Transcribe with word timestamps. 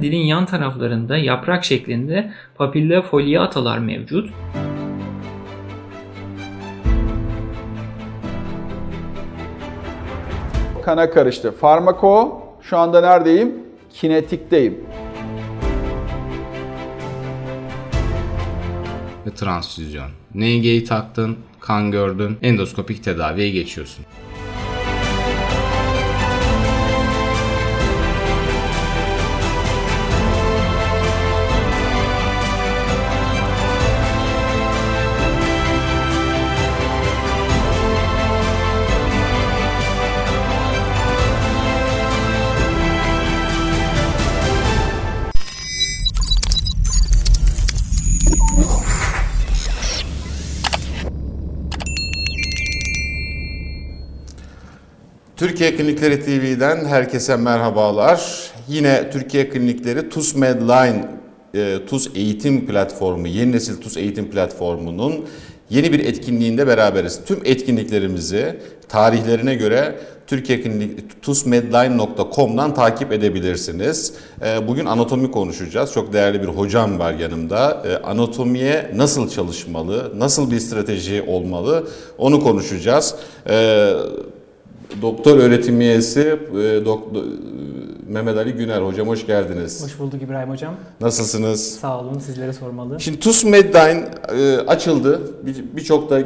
Dilin 0.00 0.24
yan 0.24 0.46
taraflarında 0.46 1.16
yaprak 1.16 1.64
şeklinde 1.64 2.32
papilla 2.54 3.02
foliatalar 3.02 3.78
mevcut. 3.78 4.30
Kana 10.84 11.10
karıştı. 11.10 11.52
Farmako 11.52 12.42
şu 12.62 12.78
anda 12.78 13.00
neredeyim? 13.00 13.54
Kinetikteyim. 13.92 14.86
ve 19.26 19.34
transfüzyon. 19.34 20.10
NG'yi 20.34 20.84
taktın, 20.84 21.38
kan 21.60 21.90
gördün, 21.90 22.38
endoskopik 22.42 23.04
tedaviye 23.04 23.50
geçiyorsun. 23.50 24.04
Klinikleri 55.80 56.20
TV'den 56.20 56.84
herkese 56.84 57.36
merhabalar. 57.36 58.50
Yine 58.68 59.10
Türkiye 59.10 59.48
Klinikleri 59.48 60.08
TUS 60.08 60.34
Medline, 60.34 61.08
e, 61.54 61.78
TUS 61.86 62.08
eğitim 62.14 62.66
platformu, 62.66 63.26
yeni 63.26 63.52
nesil 63.52 63.80
TUS 63.80 63.96
eğitim 63.96 64.30
platformunun 64.30 65.26
yeni 65.70 65.92
bir 65.92 65.98
etkinliğinde 65.98 66.66
beraberiz. 66.66 67.20
Tüm 67.26 67.40
etkinliklerimizi 67.44 68.60
tarihlerine 68.88 69.54
göre 69.54 69.94
Türkiye 70.26 70.62
Klinik 70.62 71.22
tusmedline.com'dan 71.22 72.74
takip 72.74 73.12
edebilirsiniz. 73.12 74.14
E, 74.44 74.68
bugün 74.68 74.86
anatomi 74.86 75.30
konuşacağız. 75.30 75.92
Çok 75.92 76.12
değerli 76.12 76.42
bir 76.42 76.48
hocam 76.48 76.98
var 76.98 77.14
yanımda. 77.14 77.82
E, 77.88 78.06
anatomiye 78.06 78.90
nasıl 78.94 79.30
çalışmalı, 79.30 80.12
nasıl 80.16 80.50
bir 80.50 80.60
strateji 80.60 81.22
olmalı 81.22 81.88
onu 82.18 82.40
konuşacağız. 82.40 83.14
Doktor 85.02 85.38
öğretim 85.38 85.80
üyesi 85.80 86.20
e, 86.20 86.84
doktor, 86.84 87.22
Mehmet 88.08 88.36
Ali 88.36 88.52
Güner 88.52 88.82
hocam 88.82 89.08
hoş 89.08 89.26
geldiniz. 89.26 89.84
Hoş 89.84 89.98
bulduk 89.98 90.22
İbrahim 90.22 90.50
hocam. 90.50 90.74
Nasılsınız? 91.00 91.78
Sağ 91.78 92.00
olun 92.00 92.18
sizlere 92.18 92.52
sormalı. 92.52 93.00
Şimdi 93.00 93.20
TUS 93.20 93.44
Medline 93.44 94.08
e, 94.38 94.56
açıldı. 94.56 95.20
Birçok 95.76 96.10
da 96.10 96.20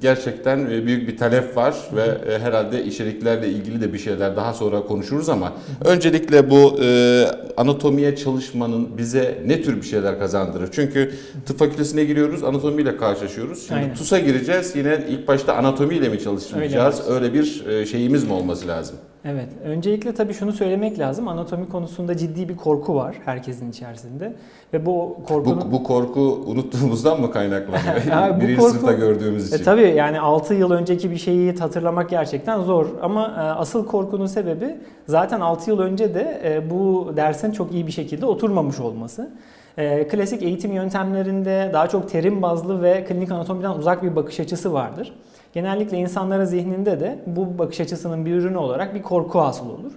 gerçekten 0.00 0.70
e, 0.70 0.86
büyük 0.86 1.08
bir 1.08 1.16
talep 1.16 1.56
var 1.56 1.74
ve 1.96 2.32
e, 2.32 2.38
herhalde 2.38 2.84
içeriklerle 2.84 3.48
ilgili 3.48 3.80
de 3.80 3.92
bir 3.92 3.98
şeyler 3.98 4.36
daha 4.36 4.54
sonra 4.54 4.82
konuşuruz 4.82 5.28
ama 5.28 5.52
öncelikle 5.84 6.50
bu 6.50 6.78
e, 6.82 7.26
anatomiye 7.56 8.16
çalışmanın 8.16 8.98
bize 8.98 9.38
ne 9.46 9.62
tür 9.62 9.76
bir 9.76 9.86
şeyler 9.86 10.18
kazandırır? 10.18 10.68
Çünkü 10.72 11.14
tıp 11.46 11.58
fakültesine 11.58 12.04
giriyoruz, 12.04 12.44
anatomiyle 12.44 12.96
karşılaşıyoruz. 12.96 13.66
Şimdi 13.66 13.80
Aynen. 13.80 13.94
TUS'a 13.94 14.18
gireceğiz. 14.18 14.76
Yine 14.76 14.98
ilk 15.08 15.28
başta 15.28 15.54
anatomiyle 15.54 16.08
mi 16.08 16.20
çalışacağız? 16.20 17.00
Öyle, 17.08 17.14
Öyle 17.14 17.34
bir 17.34 17.86
şeyimiz 17.86 18.24
mi 18.24 18.32
olması 18.32 18.68
lazım? 18.68 18.96
Evet. 19.24 19.48
Öncelikle 19.64 20.14
tabii 20.14 20.34
şunu 20.34 20.52
söylemek 20.52 20.98
lazım. 20.98 21.28
Anatomi 21.28 21.68
konusunda 21.68 22.16
ciddi 22.16 22.48
bir 22.48 22.56
korku 22.56 22.94
var 22.94 23.16
herkesin 23.24 23.70
içerisinde. 23.70 24.32
Ve 24.72 24.86
bu 24.86 25.16
korkunun... 25.28 25.62
Bu, 25.66 25.72
bu 25.72 25.82
korku 25.82 26.20
unuttuğumuzdan 26.46 27.20
mı 27.20 27.30
kaynaklanıyor? 27.30 28.04
yani 28.10 28.40
Birinci 28.40 28.56
korku... 28.56 28.70
sınıfta 28.70 28.92
gördüğümüz 28.92 29.42
e, 29.42 29.46
için. 29.46 29.62
E, 29.62 29.64
tabii 29.64 29.94
yani 29.96 30.20
6 30.20 30.54
yıl 30.54 30.70
önceki 30.70 31.10
bir 31.10 31.16
şeyi 31.16 31.56
hatırlamak 31.56 32.10
gerçekten 32.10 32.60
zor. 32.60 32.86
Ama 33.02 33.26
e, 33.26 33.40
asıl 33.40 33.86
korkunun 33.86 34.26
sebebi 34.26 34.76
zaten 35.06 35.40
6 35.40 35.70
yıl 35.70 35.78
önce 35.78 36.14
de 36.14 36.40
e, 36.44 36.70
bu 36.70 37.12
dersin 37.16 37.52
çok 37.52 37.72
iyi 37.72 37.86
bir 37.86 37.92
şekilde 37.92 38.26
oturmamış 38.26 38.80
olması. 38.80 39.30
E, 39.78 40.08
klasik 40.08 40.42
eğitim 40.42 40.72
yöntemlerinde 40.72 41.70
daha 41.72 41.88
çok 41.88 42.10
terim 42.10 42.42
bazlı 42.42 42.82
ve 42.82 43.04
klinik 43.04 43.32
anatomiden 43.32 43.70
uzak 43.70 44.02
bir 44.02 44.16
bakış 44.16 44.40
açısı 44.40 44.72
vardır 44.72 45.12
genellikle 45.54 45.98
insanların 45.98 46.44
zihninde 46.44 47.00
de 47.00 47.18
bu 47.26 47.58
bakış 47.58 47.80
açısının 47.80 48.26
bir 48.26 48.34
ürünü 48.34 48.56
olarak 48.56 48.94
bir 48.94 49.02
korku 49.02 49.40
hasıl 49.40 49.70
olur. 49.70 49.92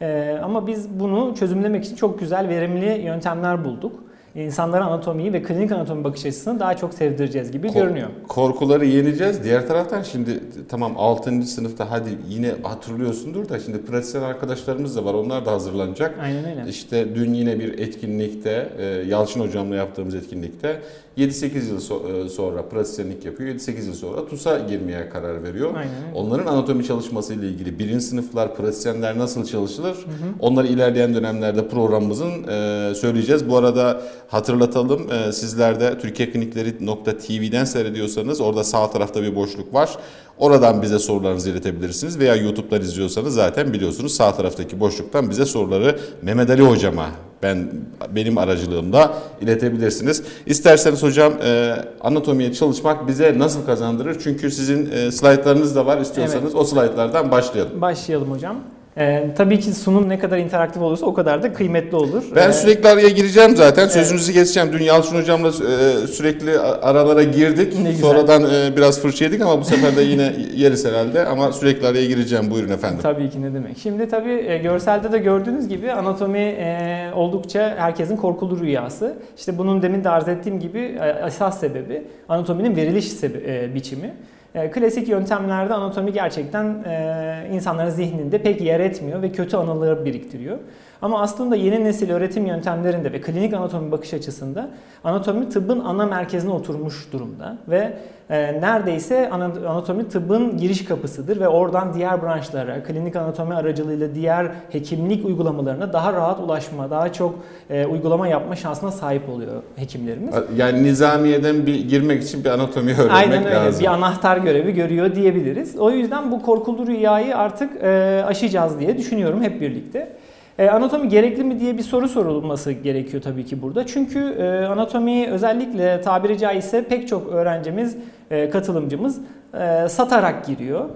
Ee, 0.00 0.38
ama 0.42 0.66
biz 0.66 1.00
bunu 1.00 1.34
çözümlemek 1.34 1.84
için 1.84 1.96
çok 1.96 2.20
güzel, 2.20 2.48
verimli 2.48 3.02
yöntemler 3.02 3.64
bulduk 3.64 4.03
insanlara 4.34 4.84
anatomiyi 4.84 5.32
ve 5.32 5.42
klinik 5.42 5.72
anatomi 5.72 6.04
bakış 6.04 6.26
açısını 6.26 6.60
daha 6.60 6.76
çok 6.76 6.94
sevdireceğiz 6.94 7.52
gibi 7.52 7.66
Kork- 7.66 7.74
görünüyor. 7.82 8.08
Korkuları 8.28 8.86
yeneceğiz. 8.86 9.44
Diğer 9.44 9.68
taraftan 9.68 10.02
şimdi 10.02 10.40
tamam 10.68 10.92
6. 10.96 11.42
sınıfta 11.42 11.90
hadi 11.90 12.08
yine 12.28 12.52
hatırlıyorsundur 12.62 13.48
da 13.48 13.60
şimdi 13.60 13.82
pratisyen 13.82 14.22
arkadaşlarımız 14.22 14.96
da 14.96 15.04
var. 15.04 15.14
Onlar 15.14 15.46
da 15.46 15.52
hazırlanacak. 15.52 16.18
Aynen 16.22 16.44
öyle. 16.44 16.70
İşte 16.70 17.14
dün 17.14 17.34
yine 17.34 17.58
bir 17.58 17.78
etkinlikte 17.78 18.68
e, 18.78 18.84
Yalçın 18.84 19.40
hocamla 19.40 19.74
yaptığımız 19.76 20.14
etkinlikte 20.14 20.80
7-8 21.18 21.68
yıl 21.68 21.80
so- 21.80 22.24
e, 22.26 22.28
sonra 22.28 22.62
pratisyenlik 22.62 23.24
yapıyor. 23.24 23.54
7-8 23.54 23.86
yıl 23.86 23.94
sonra 23.94 24.26
TUS'a 24.26 24.58
girmeye 24.58 25.08
karar 25.08 25.42
veriyor. 25.42 25.74
Aynen 25.76 25.94
öyle. 26.08 26.14
Onların 26.14 26.46
anatomi 26.46 26.84
çalışması 26.84 27.34
ile 27.34 27.48
ilgili 27.48 27.78
birinci 27.78 28.04
sınıflar 28.04 28.56
pratisyenler 28.56 29.18
nasıl 29.18 29.44
çalışılır? 29.44 29.94
Hı 29.94 30.10
hı. 30.10 30.28
Onları 30.40 30.66
ilerleyen 30.66 31.14
dönemlerde 31.14 31.68
programımızın 31.68 32.42
e, 32.48 32.94
söyleyeceğiz. 32.94 33.48
Bu 33.48 33.56
arada 33.56 34.02
Hatırlatalım 34.28 35.12
e, 35.12 35.32
sizler 35.32 35.80
de 35.80 35.98
türkiyeklinikleri.tv'den 35.98 37.64
seyrediyorsanız 37.64 38.40
orada 38.40 38.64
sağ 38.64 38.90
tarafta 38.90 39.22
bir 39.22 39.36
boşluk 39.36 39.74
var. 39.74 39.90
Oradan 40.38 40.82
bize 40.82 40.98
sorularınızı 40.98 41.50
iletebilirsiniz 41.50 42.18
veya 42.18 42.34
YouTube'dan 42.36 42.80
izliyorsanız 42.80 43.34
zaten 43.34 43.72
biliyorsunuz 43.72 44.14
sağ 44.14 44.34
taraftaki 44.34 44.80
boşluktan 44.80 45.30
bize 45.30 45.46
soruları 45.46 45.98
Mehmet 46.22 46.50
Ali 46.50 46.62
hocama 46.62 47.06
ben 47.42 47.68
benim 48.10 48.38
aracılığımda 48.38 49.14
iletebilirsiniz. 49.40 50.22
İsterseniz 50.46 51.02
hocam 51.02 51.32
e, 51.44 51.76
anatomiye 52.00 52.52
çalışmak 52.52 53.08
bize 53.08 53.38
nasıl 53.38 53.66
kazandırır? 53.66 54.20
Çünkü 54.22 54.50
sizin 54.50 54.90
e, 54.90 55.12
slaytlarınız 55.12 55.76
da 55.76 55.86
var 55.86 56.00
istiyorsanız 56.00 56.44
evet. 56.44 56.54
o 56.54 56.64
slaytlardan 56.64 57.30
başlayalım. 57.30 57.80
Başlayalım 57.80 58.30
hocam. 58.30 58.56
Ee, 58.98 59.30
tabii 59.36 59.60
ki 59.60 59.72
sunum 59.72 60.08
ne 60.08 60.18
kadar 60.18 60.38
interaktif 60.38 60.82
olursa 60.82 61.06
o 61.06 61.14
kadar 61.14 61.42
da 61.42 61.52
kıymetli 61.52 61.96
olur. 61.96 62.24
Ben 62.36 62.50
ee, 62.50 62.52
sürekli 62.52 62.88
araya 62.88 63.08
gireceğim 63.08 63.56
zaten. 63.56 63.88
Sözünüzü 63.88 64.32
evet. 64.32 64.34
geçeceğim. 64.34 64.72
Dün 64.72 64.84
Yalçın 64.84 65.16
Hocam'la 65.16 65.48
e, 65.48 66.06
sürekli 66.06 66.58
aralara 66.58 67.22
girdik. 67.22 67.78
Ne 67.82 67.90
güzel. 67.90 68.02
Sonradan 68.02 68.42
e, 68.42 68.76
biraz 68.76 69.00
fırça 69.00 69.24
yedik 69.24 69.42
ama 69.42 69.60
bu 69.60 69.64
sefer 69.64 69.96
de 69.96 70.02
yine 70.02 70.32
yeriz 70.54 70.84
herhalde. 70.84 71.26
Ama 71.26 71.52
sürekli 71.52 71.86
araya 71.86 72.06
gireceğim. 72.06 72.50
Buyurun 72.50 72.70
efendim. 72.70 72.98
Tabii 73.02 73.30
ki 73.30 73.42
ne 73.42 73.54
demek. 73.54 73.78
Şimdi 73.78 74.08
tabii 74.08 74.44
e, 74.48 74.58
görselde 74.58 75.12
de 75.12 75.18
gördüğünüz 75.18 75.68
gibi 75.68 75.92
anatomi 75.92 76.38
e, 76.38 77.10
oldukça 77.14 77.74
herkesin 77.78 78.16
korkulu 78.16 78.60
rüyası. 78.60 79.14
İşte 79.36 79.58
bunun 79.58 79.82
demin 79.82 80.04
de 80.04 80.10
arz 80.10 80.28
ettiğim 80.28 80.60
gibi 80.60 80.78
e, 80.78 81.26
esas 81.26 81.60
sebebi 81.60 82.02
anatominin 82.28 82.76
veriliş 82.76 83.04
sebebi, 83.04 83.44
e, 83.46 83.74
biçimi. 83.74 84.14
E, 84.54 84.70
klasik 84.70 85.08
yöntemlerde 85.08 85.74
anatomi 85.74 86.12
gerçekten 86.12 86.84
e, 86.84 87.48
insanların 87.52 87.90
zihninde 87.90 88.38
pek 88.38 88.60
yer 88.60 88.80
etmiyor 88.80 89.22
ve 89.22 89.32
kötü 89.32 89.56
anıları 89.56 90.04
biriktiriyor. 90.04 90.58
Ama 91.04 91.20
aslında 91.20 91.56
yeni 91.56 91.84
nesil 91.84 92.10
öğretim 92.10 92.46
yöntemlerinde 92.46 93.12
ve 93.12 93.20
klinik 93.20 93.54
anatomi 93.54 93.92
bakış 93.92 94.14
açısında 94.14 94.68
anatomi 95.04 95.48
tıbbın 95.48 95.80
ana 95.80 96.06
merkezine 96.06 96.52
oturmuş 96.52 97.12
durumda 97.12 97.56
ve 97.68 97.92
e, 98.30 98.60
neredeyse 98.60 99.30
anatomi 99.68 100.08
tıbbın 100.08 100.56
giriş 100.56 100.84
kapısıdır 100.84 101.40
ve 101.40 101.48
oradan 101.48 101.94
diğer 101.94 102.22
branşlara, 102.22 102.82
klinik 102.82 103.16
anatomi 103.16 103.54
aracılığıyla 103.54 104.14
diğer 104.14 104.50
hekimlik 104.70 105.26
uygulamalarına 105.26 105.92
daha 105.92 106.12
rahat 106.12 106.40
ulaşma, 106.40 106.90
daha 106.90 107.12
çok 107.12 107.34
e, 107.70 107.86
uygulama 107.86 108.28
yapma 108.28 108.56
şansına 108.56 108.90
sahip 108.90 109.28
oluyor 109.28 109.62
hekimlerimiz. 109.76 110.34
Yani 110.56 110.82
nizamiyeden 110.82 111.66
bir 111.66 111.88
girmek 111.88 112.22
için 112.22 112.44
bir 112.44 112.50
anatomi 112.50 112.92
öğrenmek 112.92 113.10
lazım. 113.10 113.32
Aynen 113.32 113.46
öyle. 113.46 113.54
Lazım. 113.54 113.80
Bir 113.80 113.86
anahtar 113.86 114.36
görevi 114.36 114.74
görüyor 114.74 115.14
diyebiliriz. 115.14 115.76
O 115.78 115.90
yüzden 115.90 116.32
bu 116.32 116.42
korkulu 116.42 116.86
rüyayı 116.86 117.36
artık 117.36 117.82
e, 117.82 118.22
aşacağız 118.26 118.80
diye 118.80 118.98
düşünüyorum 118.98 119.42
hep 119.42 119.60
birlikte. 119.60 120.23
E, 120.58 120.70
anatomi 120.70 121.08
gerekli 121.08 121.44
mi 121.44 121.60
diye 121.60 121.78
bir 121.78 121.82
soru 121.82 122.08
sorulması 122.08 122.72
gerekiyor 122.72 123.22
tabii 123.22 123.44
ki 123.44 123.62
burada. 123.62 123.86
Çünkü 123.86 124.18
e, 124.18 124.66
anatomi 124.66 125.30
özellikle 125.30 126.00
tabiri 126.00 126.38
caizse 126.38 126.84
pek 126.84 127.08
çok 127.08 127.32
öğrencimiz, 127.32 127.96
e, 128.30 128.50
katılımcımız 128.50 129.20
e, 129.54 129.88
satarak 129.88 130.46
giriyor. 130.46 130.88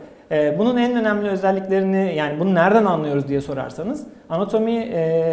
Bunun 0.58 0.76
en 0.76 0.96
önemli 0.96 1.28
özelliklerini 1.28 2.14
yani 2.16 2.40
bunu 2.40 2.54
nereden 2.54 2.84
anlıyoruz 2.84 3.28
diye 3.28 3.40
sorarsanız 3.40 4.06
anatomi 4.30 4.92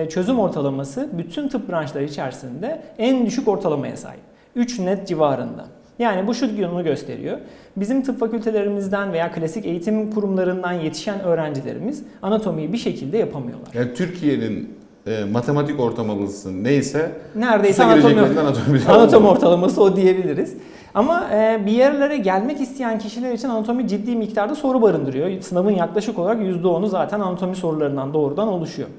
çözüm 0.10 0.40
ortalaması 0.40 1.10
bütün 1.14 1.48
tıp 1.48 1.70
branşları 1.70 2.04
içerisinde 2.04 2.82
en 2.98 3.26
düşük 3.26 3.48
ortalamaya 3.48 3.98
sahip. 3.98 4.20
3 4.56 4.80
net 4.80 5.08
civarında. 5.08 5.66
Yani 6.00 6.28
bu 6.28 6.34
şu 6.34 6.46
yönünü 6.46 6.84
gösteriyor. 6.84 7.38
Bizim 7.78 8.04
tıp 8.04 8.20
fakültelerimizden 8.20 9.14
veya 9.14 9.32
klasik 9.32 9.66
eğitim 9.66 10.12
kurumlarından 10.12 10.74
yetişen 10.74 11.20
öğrencilerimiz 11.20 12.04
anatomiyi 12.22 12.74
bir 12.74 12.78
şekilde 12.78 13.18
yapamıyorlar. 13.18 13.70
Yani 13.74 13.94
Türkiye'nin 13.94 14.74
e, 15.08 15.24
matematik 15.24 15.80
ortalaması 15.80 16.64
neyse 16.64 17.12
Neredeyse 17.36 17.84
anatomi, 17.84 18.22
anatomi, 18.22 18.82
anatomi 18.90 19.28
ortalaması 19.28 19.82
o 19.82 19.96
diyebiliriz. 19.96 20.54
Ama 20.94 21.30
e, 21.34 21.66
bir 21.66 21.72
yerlere 21.72 22.18
gelmek 22.18 22.62
isteyen 22.62 23.00
kişiler 23.00 23.34
için 23.34 23.50
anatomi 23.50 23.88
ciddi 23.88 24.16
miktarda 24.16 24.56
soru 24.56 24.82
barındırıyor. 24.82 25.42
Sınavın 25.42 25.72
yaklaşık 25.72 26.20
olarak 26.20 26.42
%10'u 26.42 26.88
zaten 26.88 27.20
anatomi 27.20 27.56
sorularından 27.56 28.14
doğrudan 28.14 28.48
oluşuyor. 28.48 28.90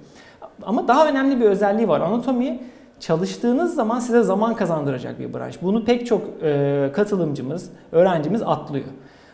Ama 0.62 0.88
daha 0.88 1.08
önemli 1.08 1.40
bir 1.40 1.44
özelliği 1.44 1.88
var. 1.88 2.00
Anatomi 2.00 2.58
çalıştığınız 3.00 3.74
zaman 3.74 3.98
size 3.98 4.22
zaman 4.22 4.54
kazandıracak 4.54 5.18
bir 5.18 5.34
branş. 5.34 5.62
Bunu 5.62 5.84
pek 5.84 6.06
çok 6.06 6.22
katılımcımız, 6.94 7.70
öğrencimiz 7.92 8.42
atlıyor. 8.42 8.86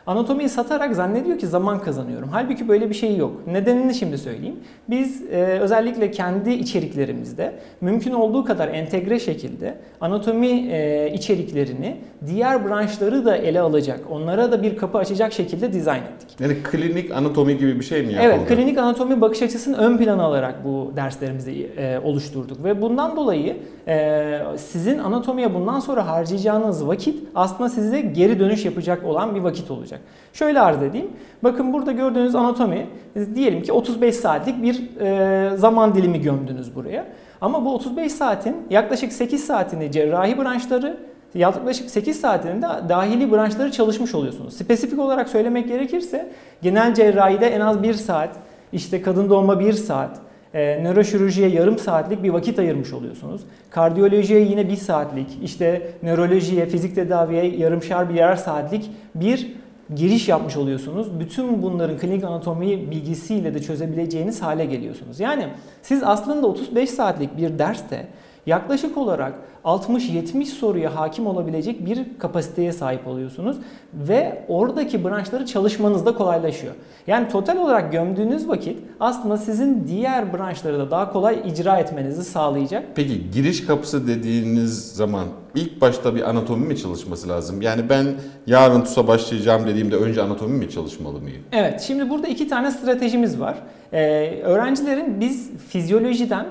Anatomiyi 0.06 0.48
satarak 0.48 0.94
zannediyor 0.94 1.38
ki 1.38 1.46
zaman 1.46 1.80
kazanıyorum. 1.80 2.28
Halbuki 2.32 2.68
böyle 2.68 2.90
bir 2.90 2.94
şey 2.94 3.16
yok. 3.16 3.46
Nedenini 3.46 3.94
şimdi 3.94 4.18
söyleyeyim. 4.18 4.56
Biz 4.90 5.22
e, 5.32 5.36
özellikle 5.60 6.10
kendi 6.10 6.50
içeriklerimizde 6.50 7.52
mümkün 7.80 8.12
olduğu 8.12 8.44
kadar 8.44 8.68
entegre 8.68 9.18
şekilde 9.18 9.74
anatomi 10.00 10.48
e, 10.48 11.10
içeriklerini 11.14 11.96
diğer 12.26 12.68
branşları 12.68 13.24
da 13.24 13.36
ele 13.36 13.60
alacak, 13.60 14.00
onlara 14.10 14.52
da 14.52 14.62
bir 14.62 14.76
kapı 14.76 14.98
açacak 14.98 15.32
şekilde 15.32 15.72
dizayn 15.72 16.02
ettik. 16.02 16.28
Yani 16.40 16.56
klinik 16.62 17.10
anatomi 17.10 17.58
gibi 17.58 17.80
bir 17.80 17.84
şey 17.84 18.02
mi 18.02 18.12
yapıldı? 18.12 18.34
Evet, 18.34 18.48
klinik 18.48 18.78
anatomi 18.78 19.20
bakış 19.20 19.42
açısını 19.42 19.76
ön 19.76 19.98
plana 19.98 20.22
alarak 20.22 20.64
bu 20.64 20.92
derslerimizi 20.96 21.70
e, 21.76 21.98
oluşturduk 21.98 22.64
ve 22.64 22.82
bundan 22.82 23.16
dolayı 23.16 23.56
e, 23.88 24.38
sizin 24.56 24.98
anatomiye 24.98 25.54
bundan 25.54 25.80
sonra 25.80 26.08
harcayacağınız 26.08 26.86
vakit 26.86 27.24
aslında 27.34 27.68
size 27.70 28.00
geri 28.00 28.40
dönüş 28.40 28.64
yapacak 28.64 29.04
olan 29.04 29.34
bir 29.34 29.40
vakit 29.40 29.70
olacak. 29.70 29.91
Şöyle 30.32 30.60
arz 30.60 30.82
edeyim. 30.82 31.10
Bakın 31.44 31.72
burada 31.72 31.92
gördüğünüz 31.92 32.34
anatomi 32.34 32.86
diyelim 33.34 33.62
ki 33.62 33.72
35 33.72 34.16
saatlik 34.16 34.62
bir 34.62 35.00
e, 35.00 35.56
zaman 35.56 35.94
dilimi 35.94 36.20
gömdünüz 36.20 36.74
buraya. 36.74 37.06
Ama 37.40 37.64
bu 37.64 37.74
35 37.74 38.12
saatin 38.12 38.56
yaklaşık 38.70 39.12
8 39.12 39.44
saatini 39.44 39.92
cerrahi 39.92 40.38
branşları, 40.38 40.96
yaklaşık 41.34 41.90
8 41.90 42.20
saatinde 42.20 42.66
dahili 42.88 43.32
branşları 43.32 43.72
çalışmış 43.72 44.14
oluyorsunuz. 44.14 44.54
Spesifik 44.54 44.98
olarak 44.98 45.28
söylemek 45.28 45.68
gerekirse 45.68 46.32
genel 46.62 46.94
cerrahide 46.94 47.46
en 47.46 47.60
az 47.60 47.82
1 47.82 47.94
saat, 47.94 48.30
işte 48.72 49.02
kadın 49.02 49.30
doğuma 49.30 49.60
1 49.60 49.72
saat, 49.72 50.20
e, 50.54 50.84
nöroşirurjiye 50.84 51.48
yarım 51.48 51.78
saatlik 51.78 52.22
bir 52.22 52.30
vakit 52.30 52.58
ayırmış 52.58 52.92
oluyorsunuz. 52.92 53.42
Kardiyolojiye 53.70 54.40
yine 54.40 54.68
1 54.68 54.76
saatlik, 54.76 55.38
işte 55.42 55.82
nörolojiye, 56.02 56.66
fizik 56.66 56.94
tedaviye 56.94 57.56
yarımşar 57.56 58.10
bir 58.10 58.14
yarım 58.14 58.36
saatlik 58.36 58.90
bir 59.14 59.52
giriş 59.96 60.28
yapmış 60.28 60.56
oluyorsunuz. 60.56 61.20
Bütün 61.20 61.62
bunların 61.62 61.98
klinik 61.98 62.24
anatomi 62.24 62.90
bilgisiyle 62.90 63.54
de 63.54 63.62
çözebileceğiniz 63.62 64.42
hale 64.42 64.64
geliyorsunuz. 64.64 65.20
Yani 65.20 65.48
siz 65.82 66.02
aslında 66.02 66.46
35 66.46 66.90
saatlik 66.90 67.36
bir 67.36 67.58
derste 67.58 68.06
yaklaşık 68.46 68.98
olarak 68.98 69.32
60-70 69.64 70.44
soruya 70.44 70.96
hakim 70.96 71.26
olabilecek 71.26 71.86
bir 71.86 72.18
kapasiteye 72.18 72.72
sahip 72.72 73.06
oluyorsunuz 73.06 73.56
ve 73.94 74.44
oradaki 74.48 75.04
branşları 75.04 75.46
çalışmanız 75.46 76.06
da 76.06 76.14
kolaylaşıyor. 76.14 76.74
Yani 77.06 77.28
total 77.28 77.56
olarak 77.56 77.92
gömdüğünüz 77.92 78.48
vakit 78.48 78.78
aslında 79.00 79.36
sizin 79.36 79.88
diğer 79.88 80.32
branşları 80.32 80.78
da 80.78 80.90
daha 80.90 81.12
kolay 81.12 81.42
icra 81.46 81.78
etmenizi 81.78 82.24
sağlayacak. 82.24 82.84
Peki 82.94 83.30
giriş 83.30 83.66
kapısı 83.66 84.06
dediğiniz 84.06 84.92
zaman 84.92 85.26
ilk 85.54 85.80
başta 85.80 86.14
bir 86.14 86.30
anatomi 86.30 86.66
mi 86.66 86.76
çalışması 86.76 87.28
lazım? 87.28 87.62
Yani 87.62 87.88
ben 87.88 88.06
yarın 88.46 88.80
TUS'a 88.80 89.08
başlayacağım 89.08 89.66
dediğimde 89.66 89.96
önce 89.96 90.22
anatomi 90.22 90.58
mi 90.58 90.70
çalışmalı 90.70 91.20
mıyım? 91.20 91.42
Evet, 91.52 91.80
şimdi 91.80 92.10
burada 92.10 92.26
iki 92.26 92.48
tane 92.48 92.70
stratejimiz 92.70 93.40
var. 93.40 93.56
Ee, 93.92 94.40
öğrencilerin 94.42 95.20
biz 95.20 95.50
fizyolojiden 95.68 96.46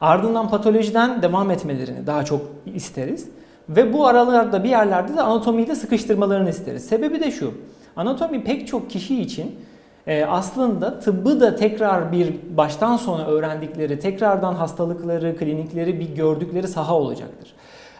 ardından 0.00 0.48
patolojiden 0.48 1.22
devam 1.22 1.50
etmelerini 1.50 2.06
daha 2.06 2.24
çok 2.24 2.40
isteriz. 2.74 3.28
Ve 3.68 3.92
bu 3.92 4.06
aralarda 4.06 4.64
bir 4.64 4.68
yerlerde 4.68 5.16
de 5.16 5.22
anatomiyi 5.22 5.68
de 5.68 5.74
sıkıştırmalarını 5.74 6.50
isteriz. 6.50 6.86
Sebebi 6.86 7.20
de 7.20 7.30
şu. 7.30 7.54
Anatomi 7.96 8.44
pek 8.44 8.66
çok 8.66 8.90
kişi 8.90 9.20
için 9.20 9.56
e, 10.06 10.24
aslında 10.24 11.00
tıbbı 11.00 11.40
da 11.40 11.56
tekrar 11.56 12.12
bir 12.12 12.34
baştan 12.56 12.96
sona 12.96 13.26
öğrendikleri, 13.26 13.98
tekrardan 13.98 14.54
hastalıkları, 14.54 15.36
klinikleri 15.36 16.00
bir 16.00 16.14
gördükleri 16.14 16.68
saha 16.68 16.94
olacaktır. 16.94 17.54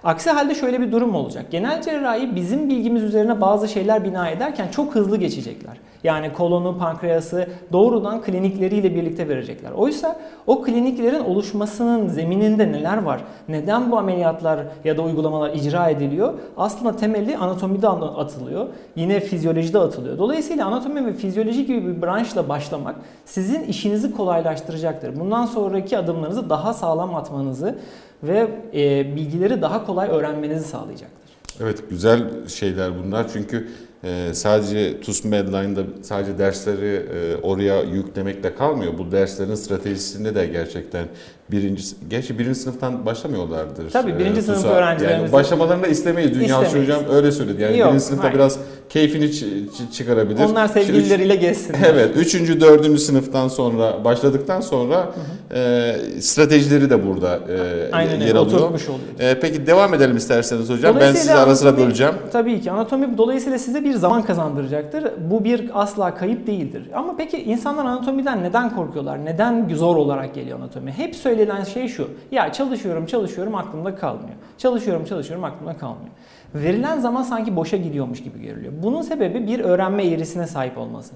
Aksi 0.04 0.30
halde 0.30 0.54
şöyle 0.54 0.80
bir 0.80 0.92
durum 0.92 1.14
olacak. 1.14 1.46
Genel 1.50 1.82
cerrahi 1.82 2.36
bizim 2.36 2.68
bilgimiz 2.68 3.02
üzerine 3.02 3.40
bazı 3.40 3.68
şeyler 3.68 4.04
bina 4.04 4.28
ederken 4.28 4.68
çok 4.68 4.94
hızlı 4.94 5.16
geçecekler. 5.16 5.76
Yani 6.04 6.32
kolonu, 6.32 6.78
pankreası 6.78 7.46
doğrudan 7.72 8.22
klinikleriyle 8.22 8.94
birlikte 8.94 9.28
verecekler. 9.28 9.70
Oysa 9.70 10.20
o 10.46 10.62
kliniklerin 10.62 11.24
oluşmasının 11.24 12.08
zemininde 12.08 12.72
neler 12.72 13.02
var? 13.02 13.20
Neden 13.48 13.90
bu 13.90 13.98
ameliyatlar 13.98 14.60
ya 14.84 14.96
da 14.96 15.02
uygulamalar 15.02 15.54
icra 15.54 15.90
ediliyor? 15.90 16.34
Aslında 16.56 16.96
temeli 16.96 17.36
anatomide 17.36 17.88
atılıyor. 17.88 18.66
Yine 18.96 19.20
fizyolojide 19.20 19.78
atılıyor. 19.78 20.18
Dolayısıyla 20.18 20.66
anatomi 20.66 21.06
ve 21.06 21.12
fizyoloji 21.12 21.66
gibi 21.66 21.86
bir 21.86 22.02
branşla 22.02 22.48
başlamak 22.48 22.96
sizin 23.24 23.62
işinizi 23.62 24.12
kolaylaştıracaktır. 24.12 25.20
Bundan 25.20 25.46
sonraki 25.46 25.98
adımlarınızı 25.98 26.50
daha 26.50 26.74
sağlam 26.74 27.14
atmanızı 27.14 27.78
ve 28.22 28.48
e, 28.74 29.16
bilgileri 29.16 29.62
daha 29.62 29.86
kolay 29.86 30.08
öğrenmenizi 30.08 30.68
sağlayacaktır. 30.68 31.24
Evet 31.60 31.90
güzel 31.90 32.48
şeyler 32.48 33.04
bunlar 33.04 33.26
çünkü 33.32 33.68
e, 34.04 34.34
sadece 34.34 35.00
TUS 35.00 35.24
Medline'da 35.24 35.84
sadece 36.02 36.38
dersleri 36.38 37.06
e, 37.14 37.36
oraya 37.36 37.82
yüklemekle 37.82 38.54
kalmıyor. 38.54 38.98
Bu 38.98 39.12
derslerin 39.12 39.54
stratejisinde 39.54 40.34
de 40.34 40.46
gerçekten 40.46 41.06
birinci, 41.50 41.82
gerçi 42.10 42.38
birinci 42.38 42.58
sınıftan 42.58 43.06
başlamıyorlardır. 43.06 43.90
Tabii 43.90 44.18
birinci 44.18 44.38
e, 44.38 44.42
sınıf 44.42 44.56
TUS'a. 44.62 44.68
öğrencilerimiz. 44.74 45.22
Yani 45.22 45.32
başlamalarını 45.32 45.82
da 45.82 45.86
istemeyiz. 45.86 46.34
Dünya 46.34 46.62
İstemeyiz. 46.62 46.90
hocam 46.94 47.04
öyle 47.14 47.32
söyledi. 47.32 47.62
Yani 47.62 47.78
Yok, 47.78 47.88
birinci 47.88 48.04
sınıfta 48.04 48.24
hayır. 48.24 48.34
biraz 48.34 48.58
keyfini 48.88 49.24
ç- 49.24 49.90
çıkarabilir. 49.92 50.40
Onlar 50.44 50.68
sevgilileriyle 50.68 51.34
gezsinler. 51.36 51.78
Evet, 51.90 52.10
üçüncü, 52.16 52.60
dördüncü 52.60 53.00
sınıftan 53.00 53.48
sonra 53.48 54.04
başladıktan 54.04 54.60
sonra 54.60 55.12
e, 55.54 55.92
stratejileri 56.20 56.90
de 56.90 57.06
burada 57.06 57.36
e, 57.36 57.92
Aynen 57.92 58.20
yer 58.20 58.34
alıyor. 58.34 58.70
E, 59.18 59.38
peki 59.40 59.66
devam 59.66 59.94
edelim 59.94 60.16
isterseniz 60.16 60.70
hocam. 60.70 60.96
Ben 61.00 61.12
sizi 61.12 61.32
ara 61.32 61.56
sıra 61.56 61.76
böleceğim. 61.76 62.14
Tabii 62.32 62.60
ki 62.60 62.70
anatomi 62.70 63.18
dolayısıyla 63.18 63.58
size 63.58 63.84
bir 63.84 63.94
zaman 63.94 64.22
kazandıracaktır. 64.22 65.04
Bu 65.30 65.44
bir 65.44 65.70
asla 65.74 66.14
kayıp 66.14 66.46
değildir. 66.46 66.82
Ama 66.94 67.14
peki 67.18 67.42
insanlar 67.42 67.84
anatomiden 67.84 68.42
neden 68.42 68.74
korkuyorlar? 68.76 69.24
Neden 69.24 69.68
zor 69.74 69.96
olarak 69.96 70.34
geliyor 70.34 70.58
anatomi? 70.58 70.92
Hep 70.92 71.16
söylenen 71.36 71.64
şey 71.64 71.88
şu. 71.88 72.08
Ya 72.30 72.52
çalışıyorum 72.52 73.06
çalışıyorum 73.06 73.54
aklımda 73.54 73.94
kalmıyor. 73.94 74.34
Çalışıyorum 74.58 75.04
çalışıyorum 75.04 75.44
aklımda 75.44 75.76
kalmıyor. 75.76 76.10
Verilen 76.54 76.98
zaman 76.98 77.22
sanki 77.22 77.56
boşa 77.56 77.76
gidiyormuş 77.76 78.22
gibi 78.22 78.42
görülüyor. 78.42 78.72
Bunun 78.82 79.02
sebebi 79.02 79.46
bir 79.46 79.60
öğrenme 79.60 80.06
eğrisine 80.06 80.46
sahip 80.46 80.78
olması. 80.78 81.12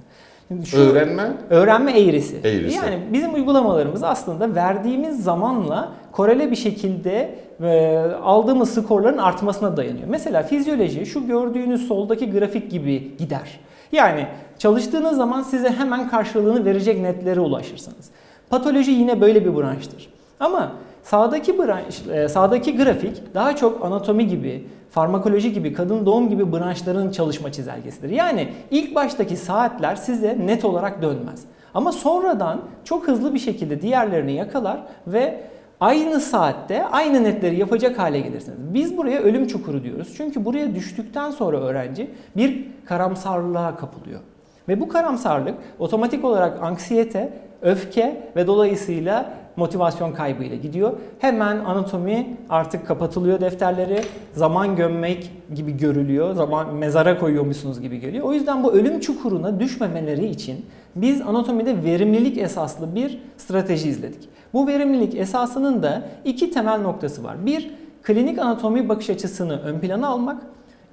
Şu- 0.65 0.79
Öğrenme 0.79 1.33
Öğrenme 1.51 2.01
eğrisi. 2.01 2.37
Eğrisi. 2.45 2.77
Yani 2.77 2.99
bizim 3.13 3.35
uygulamalarımız 3.35 4.03
aslında 4.03 4.55
verdiğimiz 4.55 5.25
zamanla 5.25 5.93
korele 6.13 6.51
bir 6.51 6.57
şekilde 6.57 7.35
e, 7.63 7.99
aldığımız 8.23 8.75
skorların 8.75 9.19
artmasına 9.19 9.77
dayanıyor. 9.77 10.09
Mesela 10.09 10.43
fizyoloji 10.43 11.07
şu 11.07 11.27
gördüğünüz 11.27 11.89
soldaki 11.89 12.31
grafik 12.31 12.71
gibi 12.71 13.17
gider. 13.19 13.61
Yani 13.93 14.27
çalıştığınız 14.59 15.17
zaman 15.17 15.43
size 15.43 15.71
hemen 15.71 16.09
karşılığını 16.09 16.65
verecek 16.65 17.01
netlere 17.01 17.41
ulaşırsınız. 17.41 18.11
Patoloji 18.50 18.90
yine 18.90 19.21
böyle 19.21 19.45
bir 19.45 19.57
branştır. 19.57 20.09
Ama 20.40 20.73
sağdaki 21.02 21.59
branş, 21.59 22.02
e, 22.12 22.28
sağdaki 22.28 22.76
grafik 22.76 23.35
daha 23.35 23.57
çok 23.57 23.85
anatomi 23.85 24.26
gibi, 24.26 24.67
farmakoloji 24.90 25.52
gibi, 25.52 25.73
kadın 25.73 26.07
doğum 26.07 26.28
gibi 26.28 26.52
branşların 26.52 27.11
çalışma 27.11 27.52
çizelgesidir. 27.52 28.11
Yani 28.11 28.49
ilk 28.71 28.95
baştaki 28.95 29.37
saatler 29.37 29.97
size 29.97 30.38
net 30.47 30.64
olarak 30.64 31.02
dönmez. 31.02 31.45
Ama 31.75 31.93
sonradan 31.93 32.61
çok 32.85 33.09
hızlı 33.09 33.35
bir 33.35 33.38
şekilde 33.38 33.83
diğerlerini 33.83 34.33
yakalar 34.33 34.81
ve 35.07 35.40
aynı 35.81 36.21
saatte 36.21 36.87
aynı 36.87 37.25
netleri 37.25 37.59
yapacak 37.59 37.99
hale 37.99 38.21
gelirsiniz. 38.21 38.59
Biz 38.75 38.97
buraya 38.97 39.21
ölüm 39.21 39.47
çukuru 39.47 39.85
diyoruz. 39.85 40.14
Çünkü 40.17 40.45
buraya 40.45 40.75
düştükten 40.75 41.31
sonra 41.31 41.61
öğrenci 41.61 42.11
bir 42.37 42.67
karamsarlığa 42.85 43.76
kapılıyor. 43.76 44.21
Ve 44.69 44.81
bu 44.81 44.88
karamsarlık 44.88 45.55
otomatik 45.78 46.25
olarak 46.25 46.62
anksiyete, 46.62 47.33
öfke 47.62 48.31
ve 48.37 48.47
dolayısıyla 48.47 49.31
motivasyon 49.57 50.12
kaybıyla 50.12 50.57
gidiyor. 50.57 50.93
Hemen 51.19 51.59
anatomi 51.59 52.37
artık 52.49 52.87
kapatılıyor 52.87 53.41
defterleri. 53.41 54.00
Zaman 54.35 54.77
gömmek 54.77 55.33
gibi 55.55 55.77
görülüyor. 55.77 56.35
Zaman 56.35 56.75
mezara 56.75 57.19
koyuyormuşsunuz 57.19 57.81
gibi 57.81 58.00
geliyor. 58.00 58.25
O 58.25 58.33
yüzden 58.33 58.65
bu 58.65 58.73
ölüm 58.73 59.00
çukuruna 59.00 59.61
düşmemeleri 59.61 60.27
için 60.27 60.67
biz 60.97 61.21
anatomide 61.21 61.85
verimlilik 61.85 62.38
esaslı 62.38 62.95
bir 62.95 63.19
strateji 63.37 63.88
izledik. 63.88 64.29
Bu 64.53 64.67
verimlilik 64.67 65.15
esasının 65.15 65.83
da 65.83 66.03
iki 66.25 66.50
temel 66.50 66.81
noktası 66.81 67.25
var. 67.25 67.47
Bir, 67.47 67.71
klinik 68.03 68.38
anatomi 68.38 68.88
bakış 68.88 69.11
açısını 69.11 69.61
ön 69.62 69.81
plana 69.81 70.09
almak. 70.09 70.43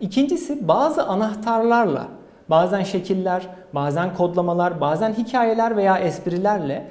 İkincisi 0.01 0.67
bazı 0.67 1.03
anahtarlarla, 1.03 2.07
bazen 2.49 2.83
şekiller, 2.83 3.47
bazen 3.73 4.13
kodlamalar, 4.13 4.81
bazen 4.81 5.13
hikayeler 5.13 5.77
veya 5.77 5.99
esprilerle 5.99 6.87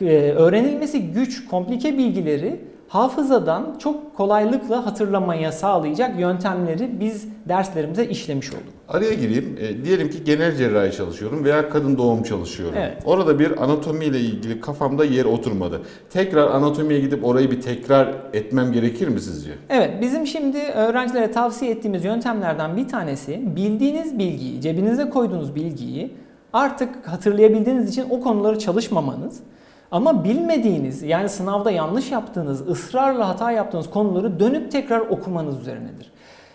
e, 0.00 0.06
öğrenilmesi 0.32 1.12
güç, 1.12 1.48
komplike 1.48 1.98
bilgileri 1.98 2.69
hafızadan 2.90 3.76
çok 3.78 4.16
kolaylıkla 4.16 4.86
hatırlamaya 4.86 5.52
sağlayacak 5.52 6.20
yöntemleri 6.20 7.00
biz 7.00 7.28
derslerimize 7.48 8.06
işlemiş 8.06 8.50
olduk. 8.50 8.62
Araya 8.88 9.14
gireyim. 9.14 9.58
E, 9.60 9.84
diyelim 9.84 10.10
ki 10.10 10.24
genel 10.24 10.56
cerrahi 10.56 10.92
çalışıyorum 10.96 11.44
veya 11.44 11.70
kadın 11.70 11.98
doğum 11.98 12.22
çalışıyorum. 12.22 12.74
Evet. 12.78 13.02
Orada 13.04 13.38
bir 13.38 13.62
anatomiyle 13.62 14.20
ilgili 14.20 14.60
kafamda 14.60 15.04
yer 15.04 15.24
oturmadı. 15.24 15.80
Tekrar 16.10 16.50
anatomiye 16.50 17.00
gidip 17.00 17.24
orayı 17.24 17.50
bir 17.50 17.60
tekrar 17.60 18.14
etmem 18.32 18.72
gerekir 18.72 19.08
mi 19.08 19.20
sizce? 19.20 19.50
Evet, 19.68 19.90
bizim 20.00 20.26
şimdi 20.26 20.58
öğrencilere 20.58 21.30
tavsiye 21.30 21.70
ettiğimiz 21.70 22.04
yöntemlerden 22.04 22.76
bir 22.76 22.88
tanesi 22.88 23.56
bildiğiniz 23.56 24.18
bilgiyi, 24.18 24.60
cebinize 24.60 25.10
koyduğunuz 25.10 25.54
bilgiyi 25.54 26.14
artık 26.52 27.08
hatırlayabildiğiniz 27.08 27.90
için 27.90 28.04
o 28.10 28.20
konuları 28.20 28.58
çalışmamanız 28.58 29.40
ama 29.90 30.24
bilmediğiniz 30.24 31.02
yani 31.02 31.28
sınavda 31.28 31.70
yanlış 31.70 32.12
yaptığınız, 32.12 32.68
ısrarla 32.68 33.28
hata 33.28 33.50
yaptığınız 33.52 33.90
konuları 33.90 34.40
dönüp 34.40 34.72
tekrar 34.72 35.00
okumanız 35.00 35.60
üzerinedir. 35.60 36.10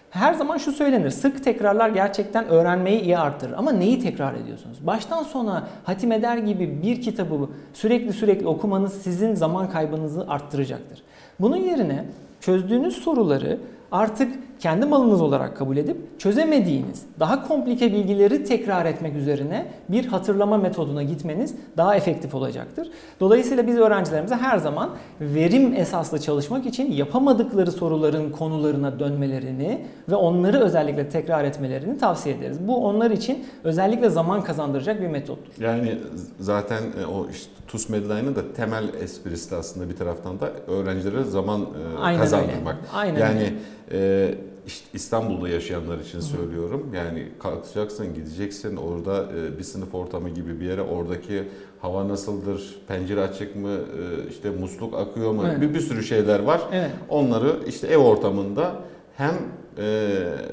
Her 0.10 0.34
zaman 0.34 0.58
şu 0.58 0.72
söylenir. 0.72 1.10
Sık 1.10 1.44
tekrarlar 1.44 1.90
gerçekten 1.90 2.48
öğrenmeyi 2.48 3.02
iyi 3.02 3.18
arttırır. 3.18 3.54
Ama 3.54 3.72
neyi 3.72 4.00
tekrar 4.00 4.34
ediyorsunuz? 4.34 4.78
Baştan 4.88 5.24
sona 5.24 5.68
hatim 5.84 6.12
eder 6.12 6.38
gibi 6.38 6.82
bir 6.84 7.02
kitabı 7.02 7.50
sürekli 7.74 8.14
sürekli 8.14 8.48
okumanız 8.48 8.94
sizin 8.94 9.36
zaman 9.36 9.70
kaybınızı 9.70 10.26
arttıracaktır. 10.28 11.04
Bunun 11.40 11.58
yerine 11.58 12.06
çözdüğünüz 12.42 12.96
soruları 12.96 13.58
artık 13.92 14.55
kendi 14.60 14.86
malınız 14.86 15.22
olarak 15.22 15.58
kabul 15.58 15.78
edip 15.78 16.20
çözemediğiniz, 16.20 17.06
daha 17.20 17.48
komplike 17.48 17.94
bilgileri 17.94 18.44
tekrar 18.44 18.86
etmek 18.86 19.16
üzerine 19.16 19.66
bir 19.90 20.06
hatırlama 20.06 20.58
metoduna 20.58 21.04
gitmeniz 21.04 21.56
daha 21.78 21.96
efektif 21.96 22.36
olacaktır. 22.36 22.88
Dolayısıyla 23.20 23.68
biz 23.68 23.78
öğrencilerimize 23.78 24.36
her 24.36 24.58
zaman 24.58 24.90
verim 25.22 25.74
esaslı 25.74 26.20
çalışmak 26.20 26.66
için 26.66 26.92
yapamadıkları 26.92 27.72
soruların 27.72 28.32
konularına 28.32 29.00
dönmelerini 29.00 29.86
ve 30.10 30.16
onları 30.16 30.60
özellikle 30.60 31.10
tekrar 31.10 31.44
etmelerini 31.44 31.98
tavsiye 31.98 32.36
ederiz. 32.36 32.58
Bu 32.68 32.86
onlar 32.86 33.12
için 33.12 33.46
özellikle 33.64 34.10
zaman 34.10 34.44
kazandıracak 34.44 35.02
bir 35.02 35.08
metottur. 35.08 35.64
Yani 35.64 35.98
zaten 36.40 36.84
e, 37.02 37.06
o 37.06 37.30
işte 37.30 37.52
TUS 37.68 37.90
Medline'ın 37.90 38.36
da 38.36 38.54
temel 38.54 38.84
esprisi 39.02 39.56
aslında 39.56 39.90
bir 39.90 39.96
taraftan 39.96 40.40
da 40.40 40.52
öğrencilere 40.68 41.24
zaman 41.24 41.62
e, 41.62 42.00
Aynen 42.00 42.20
kazandırmak. 42.20 42.76
öyle. 42.76 42.88
Aynen 42.94 43.20
yani 43.20 43.40
öyle. 43.40 43.54
E, 43.92 44.36
işte 44.68 44.86
İstanbul'da 44.94 45.50
yaşayanlar 45.50 45.98
için 46.00 46.20
söylüyorum. 46.20 46.92
Yani 46.96 47.28
kalkacaksın, 47.40 48.14
gideceksin 48.14 48.76
orada 48.76 49.24
e, 49.24 49.58
bir 49.58 49.64
sınıf 49.64 49.96
ortamı 49.96 50.30
gibi 50.30 50.60
bir 50.60 50.66
yere 50.66 50.82
oradaki 50.82 51.44
hava 51.82 52.08
nasıldır, 52.08 52.76
pencere 52.88 53.22
açık 53.22 53.56
mı, 53.56 53.70
e, 53.70 54.30
işte 54.30 54.50
musluk 54.50 54.94
akıyor 54.94 55.32
mu, 55.32 55.44
Evet. 55.48 55.62
bir, 55.62 55.74
bir 55.74 55.80
sürü 55.80 56.04
şeyler 56.04 56.40
var. 56.40 56.62
Evet. 56.74 56.92
Onları 57.10 57.56
işte 57.68 57.88
ev 57.88 57.98
ortamında 57.98 58.72
hem 59.18 59.34
e, 59.78 60.10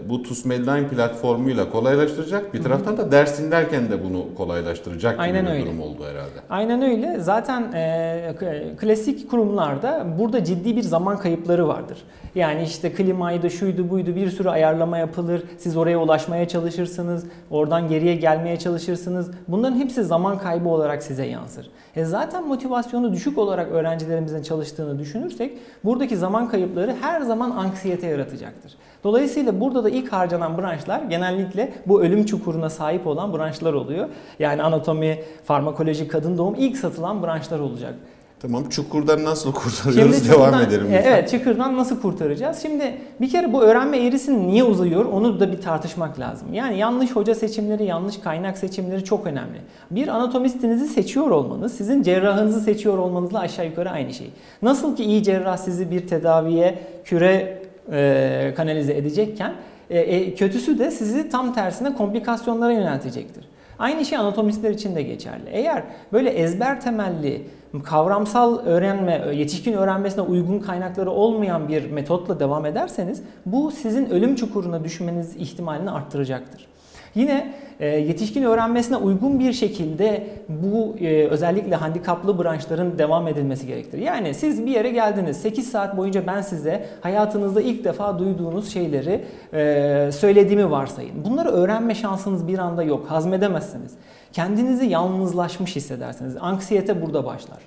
bu 0.08 0.22
TUS 0.22 0.44
Medline 0.44 0.88
platformuyla 0.88 1.70
kolaylaştıracak, 1.70 2.54
bir 2.54 2.62
taraftan 2.62 2.96
da 2.96 3.12
ders 3.12 3.40
dinlerken 3.40 3.90
de 3.90 4.04
bunu 4.04 4.34
kolaylaştıracak 4.36 5.12
gibi 5.12 5.22
Aynen 5.22 5.46
bir 5.46 5.50
öyle. 5.50 5.62
durum 5.62 5.80
oldu 5.80 6.02
herhalde. 6.04 6.40
Aynen 6.50 6.82
öyle. 6.82 7.16
Zaten 7.20 7.72
e, 7.72 8.76
klasik 8.80 9.30
kurumlarda 9.30 10.06
burada 10.18 10.44
ciddi 10.44 10.76
bir 10.76 10.82
zaman 10.82 11.18
kayıpları 11.18 11.68
vardır. 11.68 11.98
Yani 12.34 12.62
işte 12.62 12.92
klimaydı, 12.92 13.50
şuydu, 13.50 13.90
buydu 13.90 14.16
bir 14.16 14.30
sürü 14.30 14.48
ayarlama 14.48 14.98
yapılır. 14.98 15.42
Siz 15.58 15.76
oraya 15.76 16.00
ulaşmaya 16.00 16.48
çalışırsınız. 16.48 17.24
Oradan 17.50 17.88
geriye 17.88 18.14
gelmeye 18.16 18.58
çalışırsınız. 18.58 19.30
Bunların 19.48 19.78
hepsi 19.78 20.04
zaman 20.04 20.38
kaybı 20.38 20.68
olarak 20.68 21.02
size 21.02 21.26
yansır. 21.26 21.70
E 21.96 22.04
zaten 22.04 22.48
motivasyonu 22.48 23.12
düşük 23.12 23.38
olarak 23.38 23.72
öğrencilerimizin 23.72 24.42
çalıştığını 24.42 24.98
düşünürsek 24.98 25.58
buradaki 25.84 26.16
zaman 26.16 26.48
kayıpları 26.48 26.94
her 27.00 27.20
zaman 27.20 27.50
anksiyete 27.50 28.06
yaratacaktır. 28.06 28.76
Dolayısıyla 29.04 29.60
burada 29.60 29.84
da 29.84 29.90
ilk 29.90 30.12
harcanan 30.12 30.58
branşlar 30.58 31.02
genellikle 31.02 31.72
bu 31.86 32.02
ölüm 32.02 32.24
çukuruna 32.24 32.70
sahip 32.70 33.06
olan 33.06 33.38
branşlar 33.38 33.72
oluyor. 33.72 34.08
Yani 34.38 34.62
anatomi, 34.62 35.18
farmakoloji, 35.44 36.08
kadın 36.08 36.38
doğum 36.38 36.54
ilk 36.54 36.76
satılan 36.76 37.22
branşlar 37.22 37.58
olacak. 37.58 37.94
Tamam 38.42 38.68
çukurdan 38.68 39.24
nasıl 39.24 39.52
kurtarıyoruz 39.54 40.28
devam 40.28 40.50
çukurdan- 40.50 40.68
edelim. 40.68 40.92
e. 40.92 40.96
Evet 41.06 41.30
çukurdan 41.30 41.76
nasıl 41.76 42.00
kurtaracağız? 42.00 42.62
Şimdi 42.62 42.94
bir 43.20 43.30
kere 43.30 43.52
bu 43.52 43.62
öğrenme 43.62 43.98
eğrisi 43.98 44.46
niye 44.46 44.64
uzayıyor 44.64 45.04
onu 45.04 45.40
da 45.40 45.52
bir 45.52 45.60
tartışmak 45.60 46.18
lazım. 46.20 46.54
Yani 46.54 46.78
yanlış 46.78 47.10
hoca 47.10 47.34
seçimleri, 47.34 47.84
yanlış 47.84 48.16
kaynak 48.18 48.58
seçimleri 48.58 49.04
çok 49.04 49.26
önemli. 49.26 49.58
Bir 49.90 50.08
anatomistinizi 50.08 50.86
seçiyor 50.88 51.30
olmanız 51.30 51.72
sizin 51.74 52.02
cerrahınızı 52.02 52.60
seçiyor 52.60 52.98
olmanızla 52.98 53.38
aşağı 53.40 53.66
yukarı 53.66 53.90
aynı 53.90 54.12
şey. 54.14 54.30
Nasıl 54.62 54.96
ki 54.96 55.04
iyi 55.04 55.22
cerrah 55.22 55.56
sizi 55.56 55.90
bir 55.90 56.06
tedaviye 56.06 56.78
küre 57.04 57.62
e, 57.92 58.52
kanalize 58.56 58.94
edecekken 58.96 59.52
e, 59.90 59.98
e, 59.98 60.34
kötüsü 60.34 60.78
de 60.78 60.90
sizi 60.90 61.28
tam 61.28 61.54
tersine 61.54 61.94
komplikasyonlara 61.94 62.72
yöneltecektir. 62.72 63.44
Aynı 63.78 64.04
şey 64.04 64.18
anatomistler 64.18 64.70
için 64.70 64.94
de 64.94 65.02
geçerli. 65.02 65.50
Eğer 65.50 65.82
böyle 66.12 66.30
ezber 66.30 66.80
temelli, 66.80 67.46
kavramsal 67.84 68.58
öğrenme, 68.58 69.24
yetişkin 69.34 69.72
öğrenmesine 69.72 70.22
uygun 70.22 70.58
kaynakları 70.58 71.10
olmayan 71.10 71.68
bir 71.68 71.90
metotla 71.90 72.40
devam 72.40 72.66
ederseniz 72.66 73.22
bu 73.46 73.70
sizin 73.70 74.10
ölüm 74.10 74.34
çukuruna 74.34 74.84
düşmeniz 74.84 75.36
ihtimalini 75.36 75.90
arttıracaktır. 75.90 76.66
Yine 77.14 77.54
yetişkin 77.86 78.42
öğrenmesine 78.42 78.96
uygun 78.96 79.40
bir 79.40 79.52
şekilde 79.52 80.26
bu 80.48 80.96
e, 81.00 81.26
özellikle 81.26 81.76
handikaplı 81.76 82.44
branşların 82.44 82.98
devam 82.98 83.28
edilmesi 83.28 83.66
gerektir. 83.66 83.98
Yani 83.98 84.34
siz 84.34 84.66
bir 84.66 84.70
yere 84.70 84.90
geldiniz 84.90 85.36
8 85.36 85.70
saat 85.70 85.96
boyunca 85.96 86.26
ben 86.26 86.40
size 86.40 86.86
hayatınızda 87.00 87.60
ilk 87.60 87.84
defa 87.84 88.18
duyduğunuz 88.18 88.72
şeyleri 88.72 89.24
e, 89.52 90.10
söylediğimi 90.12 90.70
varsayın. 90.70 91.24
Bunları 91.24 91.48
öğrenme 91.48 91.94
şansınız 91.94 92.48
bir 92.48 92.58
anda 92.58 92.82
yok. 92.82 93.06
Hazmedemezsiniz. 93.10 93.92
Kendinizi 94.32 94.86
yalnızlaşmış 94.86 95.76
hissedersiniz. 95.76 96.36
Anksiyete 96.40 97.02
burada 97.02 97.24
başlar. 97.24 97.58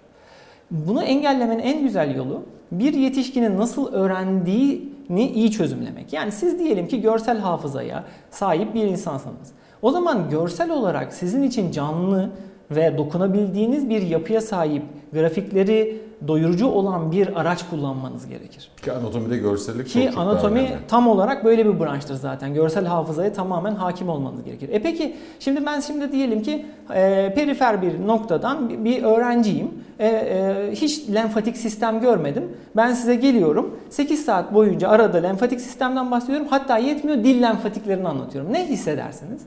Bunu 0.71 1.03
engellemenin 1.03 1.59
en 1.59 1.83
güzel 1.83 2.15
yolu 2.15 2.43
bir 2.71 2.93
yetişkinin 2.93 3.57
nasıl 3.57 3.93
öğrendiğini 3.93 5.31
iyi 5.31 5.51
çözümlemek. 5.51 6.13
Yani 6.13 6.31
siz 6.31 6.59
diyelim 6.59 6.87
ki 6.87 7.01
görsel 7.01 7.37
hafızaya 7.37 8.03
sahip 8.29 8.73
bir 8.73 8.83
insansınız. 8.83 9.51
O 9.85 9.91
zaman 9.91 10.29
görsel 10.29 10.71
olarak 10.71 11.13
sizin 11.13 11.43
için 11.43 11.71
canlı 11.71 12.29
ve 12.71 12.97
dokunabildiğiniz 12.97 13.89
bir 13.89 14.01
yapıya 14.01 14.41
sahip 14.41 14.83
grafikleri 15.13 16.01
doyurucu 16.27 16.67
olan 16.67 17.11
bir 17.11 17.39
araç 17.41 17.69
kullanmanız 17.69 18.27
gerekir. 18.27 18.71
Ki 18.81 18.91
anatomide 18.91 19.37
görsellik 19.37 19.87
çok 19.89 20.01
Ki 20.01 20.09
çok 20.09 20.19
anatomi 20.19 20.59
önemli. 20.59 20.77
tam 20.87 21.07
olarak 21.07 21.45
böyle 21.45 21.65
bir 21.65 21.79
branştır 21.79 22.15
zaten. 22.15 22.53
Görsel 22.53 22.85
hafızaya 22.85 23.33
tamamen 23.33 23.75
hakim 23.75 24.09
olmanız 24.09 24.43
gerekir. 24.43 24.69
E 24.69 24.81
peki 24.81 25.15
şimdi 25.39 25.65
ben 25.65 25.79
şimdi 25.79 26.11
diyelim 26.11 26.43
ki 26.43 26.65
e, 26.93 27.33
perifer 27.35 27.81
bir 27.81 28.07
noktadan 28.07 28.69
bir, 28.69 28.85
bir 28.85 29.03
öğrenciyim. 29.03 29.71
E, 29.99 30.07
e, 30.07 30.71
hiç 30.71 31.09
lenfatik 31.09 31.57
sistem 31.57 32.01
görmedim. 32.01 32.51
Ben 32.75 32.93
size 32.93 33.15
geliyorum. 33.15 33.79
8 33.89 34.25
saat 34.25 34.53
boyunca 34.53 34.89
arada 34.89 35.17
lenfatik 35.17 35.61
sistemden 35.61 36.11
bahsediyorum. 36.11 36.47
Hatta 36.49 36.77
yetmiyor 36.77 37.17
dil 37.17 37.41
lenfatiklerini 37.41 38.07
anlatıyorum. 38.07 38.53
Ne 38.53 38.67
hissedersiniz? 38.67 39.41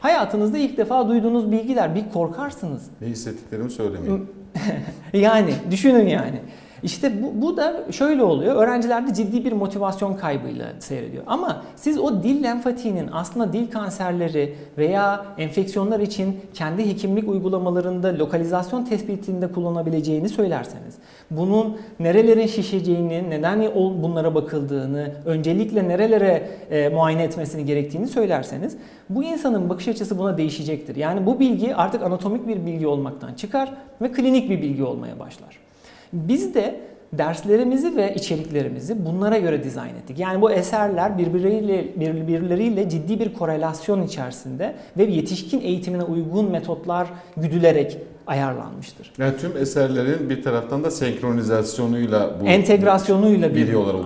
Hayatınızda 0.00 0.58
ilk 0.58 0.76
defa 0.76 1.08
duyduğunuz 1.08 1.52
bilgiler 1.52 1.94
bir 1.94 2.04
korkarsınız. 2.14 2.82
Ne 3.00 3.06
hissettiklerimi 3.08 3.70
söylemeyeyim. 3.70 4.28
Yani 5.12 5.54
düşünün 5.70 6.06
yani. 6.08 6.40
İşte 6.82 7.22
bu, 7.22 7.42
bu 7.42 7.56
da 7.56 7.92
şöyle 7.92 8.22
oluyor. 8.22 8.56
Öğrencilerde 8.56 9.14
ciddi 9.14 9.44
bir 9.44 9.52
motivasyon 9.52 10.14
kaybıyla 10.14 10.66
seyrediyor. 10.78 11.22
Ama 11.26 11.62
siz 11.76 11.98
o 11.98 12.22
dil 12.22 12.42
lenfatiğinin 12.42 13.08
aslında 13.12 13.52
dil 13.52 13.70
kanserleri 13.70 14.54
veya 14.78 15.26
enfeksiyonlar 15.38 16.00
için 16.00 16.40
kendi 16.54 16.90
hekimlik 16.90 17.28
uygulamalarında 17.28 18.18
lokalizasyon 18.18 18.84
tespitinde 18.84 19.52
kullanabileceğini 19.52 20.28
söylerseniz, 20.28 20.94
bunun 21.30 21.76
nerelerin 22.00 22.46
şişeceğini, 22.46 23.30
neden 23.30 23.60
bunlara 24.02 24.34
bakıldığını, 24.34 25.12
öncelikle 25.24 25.88
nerelere 25.88 26.48
e, 26.70 26.88
muayene 26.88 27.22
etmesini 27.22 27.64
gerektiğini 27.64 28.08
söylerseniz, 28.08 28.76
bu 29.08 29.24
insanın 29.24 29.68
bakış 29.68 29.88
açısı 29.88 30.18
buna 30.18 30.38
değişecektir. 30.38 30.96
Yani 30.96 31.26
bu 31.26 31.40
bilgi 31.40 31.74
artık 31.74 32.02
anatomik 32.02 32.48
bir 32.48 32.66
bilgi 32.66 32.86
olmaktan 32.86 33.34
çıkar 33.34 33.72
ve 34.02 34.12
klinik 34.12 34.50
bir 34.50 34.62
bilgi 34.62 34.84
olmaya 34.84 35.18
başlar. 35.18 35.69
Biz 36.12 36.54
de 36.54 36.80
derslerimizi 37.12 37.96
ve 37.96 38.14
içeriklerimizi 38.14 39.06
bunlara 39.06 39.38
göre 39.38 39.64
dizayn 39.64 39.94
ettik. 39.94 40.18
Yani 40.18 40.40
bu 40.40 40.52
eserler 40.52 41.18
birbirleriyle, 41.18 41.84
birbirleriyle 42.00 42.88
ciddi 42.88 43.20
bir 43.20 43.34
korelasyon 43.34 44.02
içerisinde 44.02 44.74
ve 44.98 45.04
yetişkin 45.04 45.60
eğitimine 45.60 46.02
uygun 46.02 46.50
metotlar 46.50 47.08
güdülerek 47.36 47.98
ayarlanmıştır. 48.26 49.12
Yani 49.18 49.36
tüm 49.36 49.56
eserlerin 49.56 50.30
bir 50.30 50.42
taraftan 50.42 50.84
da 50.84 50.90
senkronizasyonuyla 50.90 52.36
bu 52.40 52.46
Entegrasyonuyla 52.46 53.54
bir. 53.54 53.56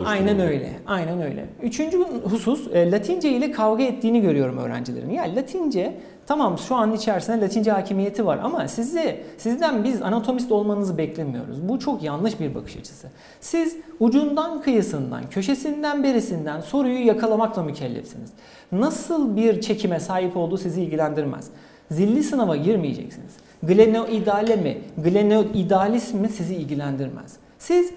Aynen 0.07 0.41
öyle. 0.41 0.71
Aynen 0.87 1.23
öyle. 1.23 1.45
Üçüncü 1.63 1.99
husus 2.31 2.69
e, 2.73 2.91
Latince 2.91 3.29
ile 3.29 3.51
kavga 3.53 3.83
ettiğini 3.83 4.21
görüyorum 4.21 4.59
öğrencilerin. 4.59 5.11
Yani 5.11 5.37
Latince 5.37 5.95
tamam 6.27 6.59
şu 6.59 6.75
an 6.75 6.93
içerisinde 6.93 7.41
Latince 7.41 7.71
hakimiyeti 7.71 8.27
var 8.27 8.39
ama 8.43 8.69
size 8.69 9.23
sizden 9.39 9.85
biz 9.85 10.03
anatomist 10.03 10.53
olmanızı 10.53 10.99
beklemiyoruz. 10.99 11.69
Bu 11.69 11.79
çok 11.79 12.03
yanlış 12.03 12.41
bir 12.41 12.55
bakış 12.55 12.77
açısı. 12.77 13.09
Siz 13.41 13.77
ucundan 14.01 14.63
kıyısından, 14.63 15.31
köşesinden 15.31 16.03
berisinden 16.03 16.61
soruyu 16.61 17.07
yakalamakla 17.07 17.63
mükellefsiniz. 17.63 18.31
Nasıl 18.73 19.37
bir 19.37 19.61
çekime 19.61 20.01
sahip 20.01 20.37
olduğu 20.37 20.59
sizi 20.59 20.83
ilgilendirmez. 20.83 21.51
Zilli 21.91 22.23
sınava 22.23 22.57
girmeyeceksiniz. 22.57 23.33
Glenoidale 23.63 24.57
mi, 24.57 24.79
glenoidalis 24.99 26.15
mi 26.15 26.29
sizi 26.29 26.55
ilgilendirmez. 26.55 27.37
Siz 27.59 27.91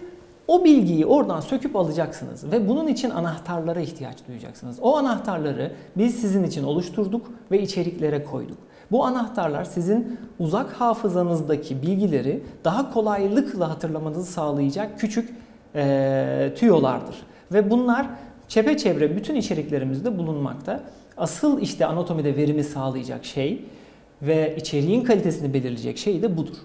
o 0.47 0.63
bilgiyi 0.63 1.05
oradan 1.05 1.39
söküp 1.39 1.75
alacaksınız 1.75 2.51
ve 2.51 2.69
bunun 2.69 2.87
için 2.87 3.09
anahtarlara 3.09 3.79
ihtiyaç 3.79 4.17
duyacaksınız. 4.27 4.77
O 4.81 4.97
anahtarları 4.97 5.71
biz 5.97 6.15
sizin 6.15 6.43
için 6.43 6.63
oluşturduk 6.63 7.31
ve 7.51 7.61
içeriklere 7.61 8.23
koyduk. 8.23 8.57
Bu 8.91 9.05
anahtarlar 9.05 9.63
sizin 9.63 10.19
uzak 10.39 10.71
hafızanızdaki 10.71 11.81
bilgileri 11.81 12.43
daha 12.63 12.93
kolaylıkla 12.93 13.69
hatırlamanızı 13.69 14.31
sağlayacak 14.31 14.99
küçük 14.99 15.29
eee 15.75 16.53
tüyolardır. 16.55 17.15
Ve 17.53 17.71
bunlar 17.71 18.07
çepeçevre 18.47 19.15
bütün 19.15 19.35
içeriklerimizde 19.35 20.17
bulunmakta. 20.17 20.83
Asıl 21.17 21.61
işte 21.61 21.85
anatomide 21.85 22.35
verimi 22.35 22.63
sağlayacak 22.63 23.25
şey 23.25 23.65
ve 24.21 24.55
içeriğin 24.57 25.03
kalitesini 25.03 25.53
belirleyecek 25.53 25.97
şey 25.97 26.21
de 26.21 26.37
budur. 26.37 26.55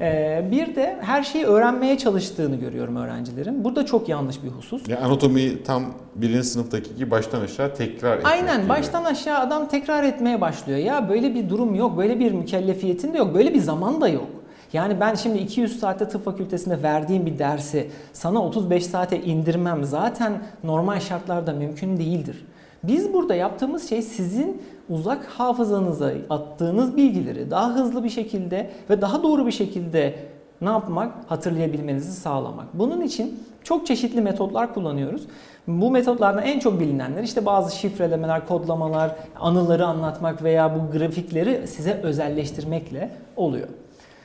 Ee, 0.00 0.44
bir 0.50 0.74
de 0.74 0.96
her 1.00 1.22
şeyi 1.22 1.44
öğrenmeye 1.44 1.98
çalıştığını 1.98 2.56
görüyorum 2.56 2.96
öğrencilerin. 2.96 3.64
Burada 3.64 3.86
çok 3.86 4.08
yanlış 4.08 4.42
bir 4.44 4.48
husus. 4.48 4.88
Yani 4.88 5.00
anatomiyi 5.04 5.62
tam 5.62 5.84
birinci 6.14 6.44
sınıftaki 6.44 6.96
gibi 6.96 7.10
baştan 7.10 7.40
aşağı 7.40 7.74
tekrar 7.74 8.16
etmek 8.16 8.32
Aynen 8.32 8.60
gibi. 8.60 8.68
baştan 8.68 9.04
aşağı 9.04 9.38
adam 9.38 9.68
tekrar 9.68 10.04
etmeye 10.04 10.40
başlıyor. 10.40 10.78
Ya 10.78 11.08
böyle 11.08 11.34
bir 11.34 11.48
durum 11.48 11.74
yok, 11.74 11.98
böyle 11.98 12.18
bir 12.18 12.32
mükellefiyetin 12.32 13.12
de 13.14 13.18
yok, 13.18 13.34
böyle 13.34 13.54
bir 13.54 13.60
zaman 13.60 14.00
da 14.00 14.08
yok. 14.08 14.26
Yani 14.72 15.00
ben 15.00 15.14
şimdi 15.14 15.38
200 15.38 15.80
saatte 15.80 16.08
tıp 16.08 16.24
fakültesinde 16.24 16.82
verdiğim 16.82 17.26
bir 17.26 17.38
dersi 17.38 17.90
sana 18.12 18.42
35 18.44 18.86
saate 18.86 19.20
indirmem 19.22 19.84
zaten 19.84 20.32
normal 20.64 21.00
şartlarda 21.00 21.52
mümkün 21.52 21.96
değildir. 21.96 22.44
Biz 22.82 23.12
burada 23.12 23.34
yaptığımız 23.34 23.88
şey 23.88 24.02
sizin 24.02 24.62
uzak 24.88 25.24
hafızanıza 25.24 26.12
attığınız 26.30 26.96
bilgileri 26.96 27.50
daha 27.50 27.74
hızlı 27.74 28.04
bir 28.04 28.10
şekilde 28.10 28.70
ve 28.90 29.00
daha 29.00 29.22
doğru 29.22 29.46
bir 29.46 29.52
şekilde 29.52 30.14
ne 30.60 30.68
yapmak? 30.68 31.12
Hatırlayabilmenizi 31.26 32.12
sağlamak. 32.12 32.66
Bunun 32.74 33.00
için 33.00 33.40
çok 33.64 33.86
çeşitli 33.86 34.20
metotlar 34.20 34.74
kullanıyoruz. 34.74 35.22
Bu 35.66 35.90
metotlardan 35.90 36.42
en 36.42 36.58
çok 36.58 36.80
bilinenler 36.80 37.22
işte 37.22 37.46
bazı 37.46 37.76
şifrelemeler, 37.76 38.46
kodlamalar, 38.46 39.16
anıları 39.40 39.86
anlatmak 39.86 40.42
veya 40.42 40.74
bu 40.74 40.98
grafikleri 40.98 41.68
size 41.68 42.00
özelleştirmekle 42.02 43.10
oluyor. 43.36 43.68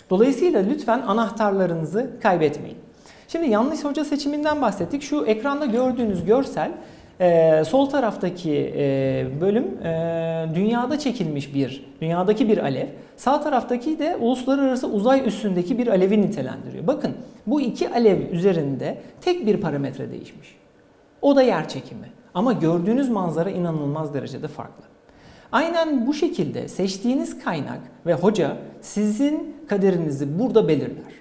Dolayısıyla 0.09 0.61
lütfen 0.61 1.01
anahtarlarınızı 1.01 2.11
kaybetmeyin. 2.21 2.77
Şimdi 3.27 3.49
yanlış 3.49 3.83
hoca 3.83 4.05
seçiminden 4.05 4.61
bahsettik. 4.61 5.03
Şu 5.03 5.25
ekranda 5.25 5.65
gördüğünüz 5.65 6.25
görsel 6.25 6.71
ee, 7.21 7.63
sol 7.65 7.85
taraftaki 7.85 8.73
e, 8.77 9.25
bölüm 9.41 9.85
e, 9.85 10.45
dünyada 10.55 10.99
çekilmiş 10.99 11.53
bir, 11.55 11.85
dünyadaki 12.01 12.49
bir 12.49 12.57
alev. 12.57 12.87
Sağ 13.17 13.41
taraftaki 13.41 13.99
de 13.99 14.15
uluslararası 14.15 14.87
uzay 14.87 15.27
üstündeki 15.27 15.77
bir 15.77 15.87
alevi 15.87 16.21
nitelendiriyor. 16.21 16.87
Bakın 16.87 17.13
bu 17.47 17.61
iki 17.61 17.89
alev 17.89 18.31
üzerinde 18.31 18.97
tek 19.21 19.45
bir 19.45 19.61
parametre 19.61 20.11
değişmiş. 20.11 20.55
O 21.21 21.35
da 21.35 21.41
yer 21.41 21.69
çekimi. 21.69 22.07
Ama 22.33 22.53
gördüğünüz 22.53 23.09
manzara 23.09 23.49
inanılmaz 23.49 24.13
derecede 24.13 24.47
farklı. 24.47 24.83
Aynen 25.51 26.07
bu 26.07 26.13
şekilde 26.13 26.67
seçtiğiniz 26.67 27.43
kaynak 27.43 27.79
ve 28.05 28.13
hoca 28.13 28.57
sizin 28.81 29.55
kaderinizi 29.67 30.39
burada 30.39 30.67
belirler. 30.67 31.20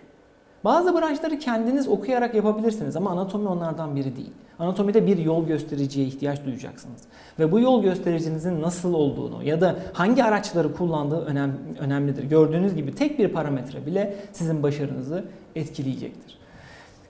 Bazı 0.64 0.94
branşları 0.94 1.38
kendiniz 1.38 1.88
okuyarak 1.88 2.35
yapabilirsiniz 2.35 2.96
ama 2.96 3.11
anatomi 3.11 3.49
onlardan 3.49 3.96
biri 3.96 4.16
değil. 4.16 4.31
Anatomide 4.59 5.07
bir 5.07 5.18
yol 5.18 5.46
göstericiye 5.46 6.07
ihtiyaç 6.07 6.44
duyacaksınız. 6.44 7.01
Ve 7.38 7.53
bu 7.53 7.61
yol 7.61 7.83
göstericinizin 7.83 8.62
nasıl 8.62 8.94
olduğunu 8.94 9.42
ya 9.44 9.61
da 9.61 9.77
hangi 9.92 10.25
araçları 10.25 10.75
kullandığı 10.75 11.25
önem, 11.25 11.59
önemlidir. 11.81 12.25
Gördüğünüz 12.25 12.75
gibi 12.75 12.94
tek 12.94 13.18
bir 13.18 13.29
parametre 13.29 13.87
bile 13.87 14.16
sizin 14.33 14.62
başarınızı 14.62 15.25
etkileyecektir. 15.57 16.40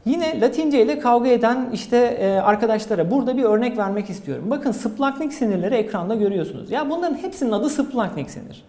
Yine 0.05 0.41
Latince 0.41 0.83
ile 0.83 0.99
kavga 0.99 1.29
eden 1.29 1.71
işte 1.73 1.97
e, 1.97 2.31
arkadaşlara 2.33 3.11
burada 3.11 3.37
bir 3.37 3.43
örnek 3.43 3.79
vermek 3.79 4.11
istiyorum. 4.11 4.45
Bakın 4.51 4.73
splaknik 4.73 5.33
sinirleri 5.33 5.75
ekranda 5.75 6.15
görüyorsunuz. 6.15 6.71
Ya 6.71 6.91
bunların 6.91 7.15
hepsinin 7.15 7.53
adı 7.53 7.69
splaknik 7.71 8.31
sinir. 8.31 8.65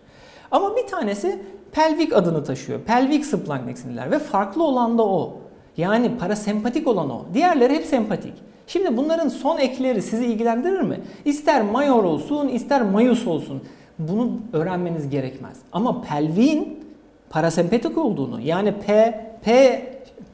Ama 0.51 0.75
bir 0.75 0.87
tanesi 0.87 1.39
pelvik 1.71 2.13
adını 2.13 2.43
taşıyor. 2.43 2.79
Pelvik 2.79 3.25
splaknik 3.25 3.77
sinirler 3.77 4.11
ve 4.11 4.19
farklı 4.19 4.63
olan 4.63 4.97
da 4.97 5.03
o. 5.03 5.37
Yani 5.77 6.17
parasempatik 6.17 6.87
olan 6.87 7.09
o. 7.09 7.25
Diğerleri 7.33 7.73
hep 7.73 7.85
sempatik. 7.85 8.33
Şimdi 8.67 8.97
bunların 8.97 9.27
son 9.27 9.57
ekleri 9.57 10.01
sizi 10.01 10.25
ilgilendirir 10.25 10.81
mi? 10.81 10.99
İster 11.25 11.61
mayor 11.61 12.03
olsun, 12.03 12.47
ister 12.47 12.81
mayus 12.81 13.27
olsun. 13.27 13.61
Bunu 13.99 14.31
öğrenmeniz 14.53 15.09
gerekmez. 15.09 15.57
Ama 15.71 16.01
pelviğin 16.01 16.83
parasempatik 17.29 17.97
olduğunu 17.97 18.41
yani 18.41 18.73
P, 18.87 19.19
P 19.43 19.81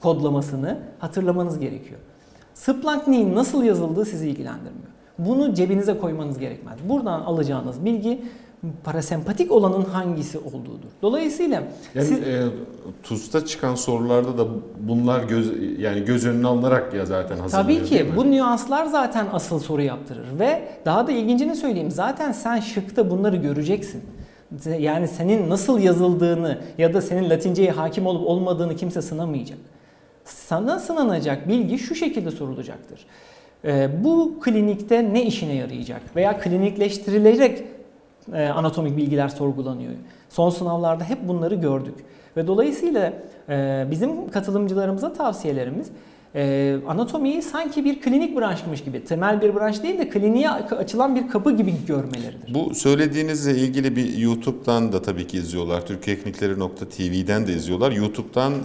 kodlamasını 0.01 0.77
hatırlamanız 0.99 1.60
gerekiyor. 1.60 1.99
Splankniğin 2.53 3.36
nasıl 3.36 3.63
yazıldığı 3.63 4.06
sizi 4.06 4.30
ilgilendirmiyor. 4.30 4.88
Bunu 5.19 5.53
cebinize 5.53 5.97
koymanız 5.97 6.39
gerekmez. 6.39 6.77
Buradan 6.89 7.21
alacağınız 7.21 7.86
bilgi 7.86 8.21
parasempatik 8.84 9.52
olanın 9.52 9.86
hangisi 9.86 10.38
olduğudur. 10.38 10.89
Dolayısıyla 11.02 11.63
Yani 11.96 12.08
siz, 12.08 12.20
e, 12.20 12.43
TUS'ta 13.04 13.46
çıkan 13.46 13.76
sorularda 13.76 14.38
da 14.38 14.48
bunlar 14.80 15.24
göz 15.24 15.52
yani 15.80 16.06
göz 16.06 16.26
önüne 16.26 16.48
alınarak 16.48 16.93
ya 16.93 17.06
zaten 17.06 17.38
hazırlanıyor. 17.38 17.80
Tabii 17.80 17.89
ki 17.89 18.06
bu 18.15 18.32
nüanslar 18.32 18.86
zaten 18.86 19.28
asıl 19.34 19.60
soru 19.60 19.82
yaptırır 19.82 20.39
ve 20.39 20.67
daha 20.86 21.08
da 21.08 21.12
ilgincini 21.12 21.56
söyleyeyim 21.56 21.91
zaten 21.91 22.32
sen 22.32 22.60
şıkta 22.60 23.10
bunları 23.10 23.36
göreceksin. 23.36 24.04
Yani 24.80 25.08
senin 25.08 25.50
nasıl 25.50 25.80
yazıldığını 25.80 26.58
ya 26.78 26.93
da 26.93 27.02
senin 27.02 27.30
Latinceye 27.30 27.72
hakim 27.72 28.08
olup 28.08 28.28
olmadığını 28.28 28.76
kimse 28.76 29.02
sınamayacak. 29.02 29.60
Sana 30.26 30.80
sınanacak 30.80 31.48
bilgi 31.48 31.80
şu 31.80 31.96
şekilde 31.96 32.32
sorulacaktır. 32.32 33.06
Ee, 33.65 33.89
bu 34.04 34.39
klinikte 34.41 35.13
ne 35.13 35.24
işine 35.24 35.54
yarayacak 35.54 36.02
veya 36.15 36.39
klinikleştirilerek 36.39 37.63
e, 38.34 38.48
anatomik 38.48 38.98
bilgiler 38.98 39.30
sorgulanıyor. 39.30 39.94
Son 40.30 40.50
sınavlarda 40.50 41.04
hep 41.04 41.28
bunları 41.28 41.56
gördük. 41.56 41.96
Ve 42.38 42.48
dolayısıyla 42.48 43.13
e, 43.50 43.88
bizim 43.92 44.32
katılımcılarımıza 44.32 45.13
tavsiyelerimiz 45.13 45.92
e, 46.36 46.76
anatomiyi 46.88 47.42
sanki 47.42 47.86
bir 47.86 48.02
klinik 48.02 48.38
branşmış 48.38 48.84
gibi, 48.84 49.06
temel 49.06 49.42
bir 49.42 49.56
branş 49.56 49.84
değil 49.84 50.00
de 50.00 50.10
kliniğe 50.10 50.50
açılan 50.50 51.16
bir 51.16 51.28
kapı 51.28 51.52
gibi 51.52 51.74
görmeleridir. 51.88 52.54
Bu 52.54 52.76
söylediğinizle 52.76 53.52
ilgili 53.52 53.96
bir 53.96 54.18
YouTube'dan 54.18 54.92
da 54.92 55.02
tabii 55.02 55.28
ki 55.28 55.38
izliyorlar. 55.38 55.86
Türkiyeeklinikleri.tv'den 55.86 57.48
de 57.48 57.54
izliyorlar. 57.54 57.92
YouTube'dan 57.92 58.54
e, 58.54 58.58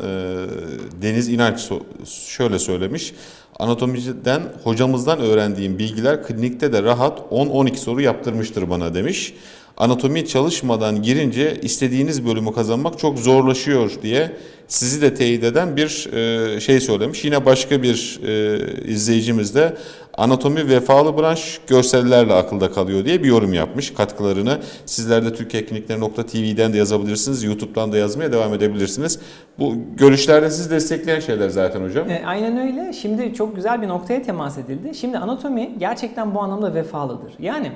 Deniz 1.02 1.28
İnanç 1.28 1.58
so- 1.58 2.06
şöyle 2.28 2.58
söylemiş. 2.58 3.14
Anatomiden 3.58 4.42
hocamızdan 4.64 5.20
öğrendiğim 5.20 5.78
bilgiler 5.78 6.22
klinikte 6.22 6.72
de 6.72 6.82
rahat 6.82 7.18
10-12 7.18 7.76
soru 7.76 8.00
yaptırmıştır 8.00 8.70
bana 8.70 8.94
demiş. 8.94 9.34
Anatomi 9.76 10.26
çalışmadan 10.26 11.02
girince 11.02 11.60
istediğiniz 11.62 12.26
bölümü 12.26 12.52
kazanmak 12.52 12.98
çok 12.98 13.18
zorlaşıyor 13.18 13.90
diye 14.02 14.36
sizi 14.68 15.02
de 15.02 15.14
teyit 15.14 15.44
eden 15.44 15.76
bir 15.76 16.12
e, 16.12 16.60
şey 16.60 16.80
söylemiş. 16.80 17.24
Yine 17.24 17.46
başka 17.46 17.82
bir 17.82 18.20
e, 18.26 18.58
izleyicimiz 18.84 19.54
de 19.54 19.76
anatomi 20.14 20.68
vefalı 20.68 21.18
branş 21.18 21.60
görsellerle 21.66 22.34
akılda 22.34 22.72
kalıyor 22.72 23.04
diye 23.04 23.22
bir 23.22 23.28
yorum 23.28 23.52
yapmış. 23.52 23.94
Katkılarını 23.94 24.58
sizler 24.86 25.24
de 25.24 25.34
türkiyeeklinikleri.tv'den 25.34 26.72
de 26.72 26.78
yazabilirsiniz. 26.78 27.44
YouTube'dan 27.44 27.92
da 27.92 27.96
yazmaya 27.96 28.32
devam 28.32 28.54
edebilirsiniz. 28.54 29.18
Bu 29.58 29.74
görüşlerde 29.96 30.50
sizi 30.50 30.70
destekleyen 30.70 31.20
şeyler 31.20 31.48
zaten 31.48 31.84
hocam. 31.84 32.10
E, 32.10 32.22
aynen 32.26 32.56
öyle. 32.56 32.92
Şimdi 32.92 33.34
çok 33.34 33.56
güzel 33.56 33.82
bir 33.82 33.88
noktaya 33.88 34.22
temas 34.22 34.58
edildi. 34.58 34.94
Şimdi 34.94 35.18
anatomi 35.18 35.74
gerçekten 35.78 36.34
bu 36.34 36.40
anlamda 36.40 36.74
vefalıdır. 36.74 37.32
Yani 37.38 37.72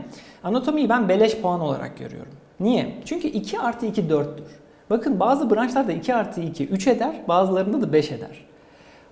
anatomiyi 0.47 0.89
ben 0.89 1.09
beleş 1.09 1.41
puan 1.41 1.61
olarak 1.61 1.99
görüyorum. 1.99 2.33
Niye? 2.61 2.95
Çünkü 3.05 3.29
2 3.29 3.61
artı 3.61 3.87
2 3.87 4.03
4'tür. 4.03 4.47
Bakın 4.91 5.21
bazı 5.21 5.51
branşlarda 5.51 5.93
2 5.93 6.15
artı 6.15 6.41
2 6.41 6.69
3 6.69 6.87
eder, 6.87 7.15
bazılarında 7.29 7.81
da 7.81 7.93
5 7.93 8.13
eder. 8.13 8.47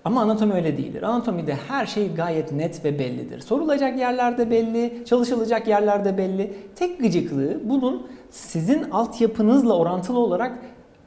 Ama 0.05 0.21
anatomi 0.23 0.53
öyle 0.53 0.77
değildir. 0.77 1.03
Anatomide 1.03 1.59
her 1.69 1.87
şey 1.87 2.15
gayet 2.15 2.53
net 2.53 2.85
ve 2.85 2.99
bellidir. 2.99 3.41
Sorulacak 3.41 3.99
yerlerde 3.99 4.51
belli, 4.51 5.03
çalışılacak 5.05 5.69
yerlerde 5.69 6.19
belli. 6.19 6.57
Tek 6.77 7.01
gıcıklığı 7.01 7.61
bunun 7.65 8.07
sizin 8.31 8.91
altyapınızla 8.91 9.77
orantılı 9.79 10.19
olarak 10.19 10.59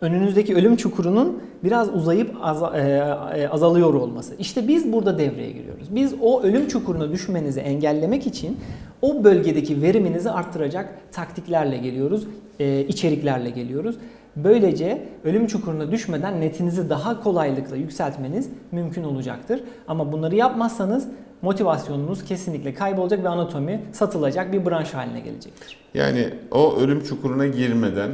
önünüzdeki 0.01 0.55
ölüm 0.55 0.75
çukurunun 0.75 1.43
biraz 1.63 1.95
uzayıp 1.95 2.35
aza- 2.41 2.77
e, 2.77 3.41
e, 3.41 3.47
azalıyor 3.47 3.93
olması. 3.93 4.35
İşte 4.39 4.67
biz 4.67 4.93
burada 4.93 5.17
devreye 5.17 5.51
giriyoruz. 5.51 5.95
Biz 5.95 6.13
o 6.21 6.41
ölüm 6.43 6.67
çukuruna 6.67 7.11
düşmenizi 7.11 7.59
engellemek 7.59 8.27
için 8.27 8.57
o 9.01 9.23
bölgedeki 9.23 9.81
veriminizi 9.81 10.31
arttıracak 10.31 10.89
taktiklerle 11.11 11.77
geliyoruz, 11.77 12.27
e, 12.59 12.81
içeriklerle 12.81 13.49
geliyoruz. 13.49 13.95
Böylece 14.35 15.03
ölüm 15.23 15.47
çukuruna 15.47 15.91
düşmeden 15.91 16.41
netinizi 16.41 16.89
daha 16.89 17.23
kolaylıkla 17.23 17.75
yükseltmeniz 17.75 18.49
mümkün 18.71 19.03
olacaktır. 19.03 19.61
Ama 19.87 20.11
bunları 20.11 20.35
yapmazsanız 20.35 21.07
motivasyonunuz 21.41 22.23
kesinlikle 22.25 22.73
kaybolacak 22.73 23.23
ve 23.23 23.29
anatomi 23.29 23.81
satılacak 23.91 24.53
bir 24.53 24.65
branş 24.65 24.93
haline 24.93 25.19
gelecektir. 25.19 25.77
Yani 25.93 26.29
o 26.51 26.75
ölüm 26.77 27.03
çukuruna 27.03 27.47
girmeden, 27.47 28.11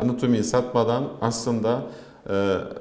anatomiyi 0.00 0.44
satmadan 0.44 1.04
aslında 1.20 1.82
e, 2.30 2.32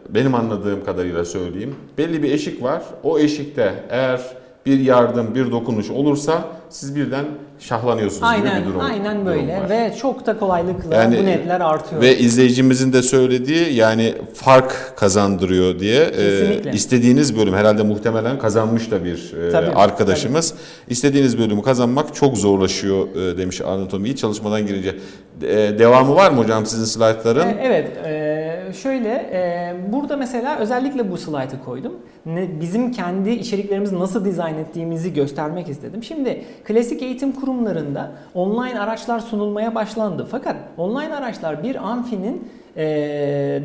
benim 0.09 0.35
anladığım 0.35 0.85
kadarıyla 0.85 1.25
söyleyeyim. 1.25 1.75
Belli 1.97 2.23
bir 2.23 2.31
eşik 2.31 2.63
var. 2.63 2.81
O 3.03 3.19
eşikte 3.19 3.73
eğer 3.89 4.21
bir 4.65 4.79
yardım, 4.79 5.35
bir 5.35 5.51
dokunuş 5.51 5.89
olursa 5.89 6.43
siz 6.69 6.95
birden 6.95 7.25
şahlanıyorsunuz 7.59 8.35
gibi 8.37 8.47
Aynen, 8.49 8.61
bir 8.63 8.69
durum. 8.69 8.79
aynen 8.81 9.15
durum 9.15 9.25
böyle 9.25 9.57
var. 9.61 9.69
ve 9.69 9.93
çok 10.01 10.25
da 10.25 10.37
kolaylıkla 10.39 10.95
Yani- 10.95 11.17
bu 11.19 11.25
netler 11.25 11.61
artıyor. 11.61 12.01
Ve 12.01 12.17
izleyicimizin 12.17 12.93
de 12.93 13.01
söylediği 13.01 13.73
yani 13.73 14.13
fark 14.33 14.93
kazandırıyor 14.97 15.79
diye 15.79 16.01
e, 16.03 16.11
Kesinlikle. 16.11 16.71
istediğiniz 16.71 17.37
bölüm 17.37 17.53
herhalde 17.53 17.83
muhtemelen 17.83 18.39
kazanmış 18.39 18.91
da 18.91 19.03
bir 19.05 19.33
e, 19.47 19.51
Tabii, 19.51 19.69
arkadaşımız. 19.71 20.53
İstediğiniz 20.87 21.37
bölümü 21.39 21.61
kazanmak 21.61 22.15
çok 22.15 22.37
zorlaşıyor 22.37 23.07
e, 23.15 23.37
demiş 23.37 23.61
anatomiyi 23.61 24.15
çalışmadan 24.15 24.67
girince. 24.67 24.95
E, 25.43 25.79
devamı 25.79 26.15
var 26.15 26.31
mı 26.31 26.37
hocam 26.37 26.65
sizin 26.65 26.85
slaytların? 26.85 27.47
E, 27.47 27.57
Evet, 27.61 27.97
e, 28.05 28.73
şöyle 28.73 29.31
burada 29.91 30.17
mesela 30.17 30.57
özellikle 30.57 31.11
bu 31.11 31.17
slaytı 31.17 31.63
koydum. 31.65 31.93
Bizim 32.61 32.91
kendi 32.91 33.29
içeriklerimizi 33.29 33.99
nasıl 33.99 34.25
dizayn 34.25 34.55
ettiğimizi 34.57 35.13
göstermek 35.13 35.69
istedim. 35.69 36.03
Şimdi 36.03 36.43
klasik 36.63 37.01
eğitim 37.01 37.31
kurumlarında 37.31 38.11
online 38.33 38.79
araçlar 38.79 39.19
sunulmaya 39.19 39.75
başlandı. 39.75 40.27
Fakat 40.31 40.55
online 40.77 41.15
araçlar 41.15 41.63
bir 41.63 41.75
amfinin 41.89 42.49
e, 42.77 42.83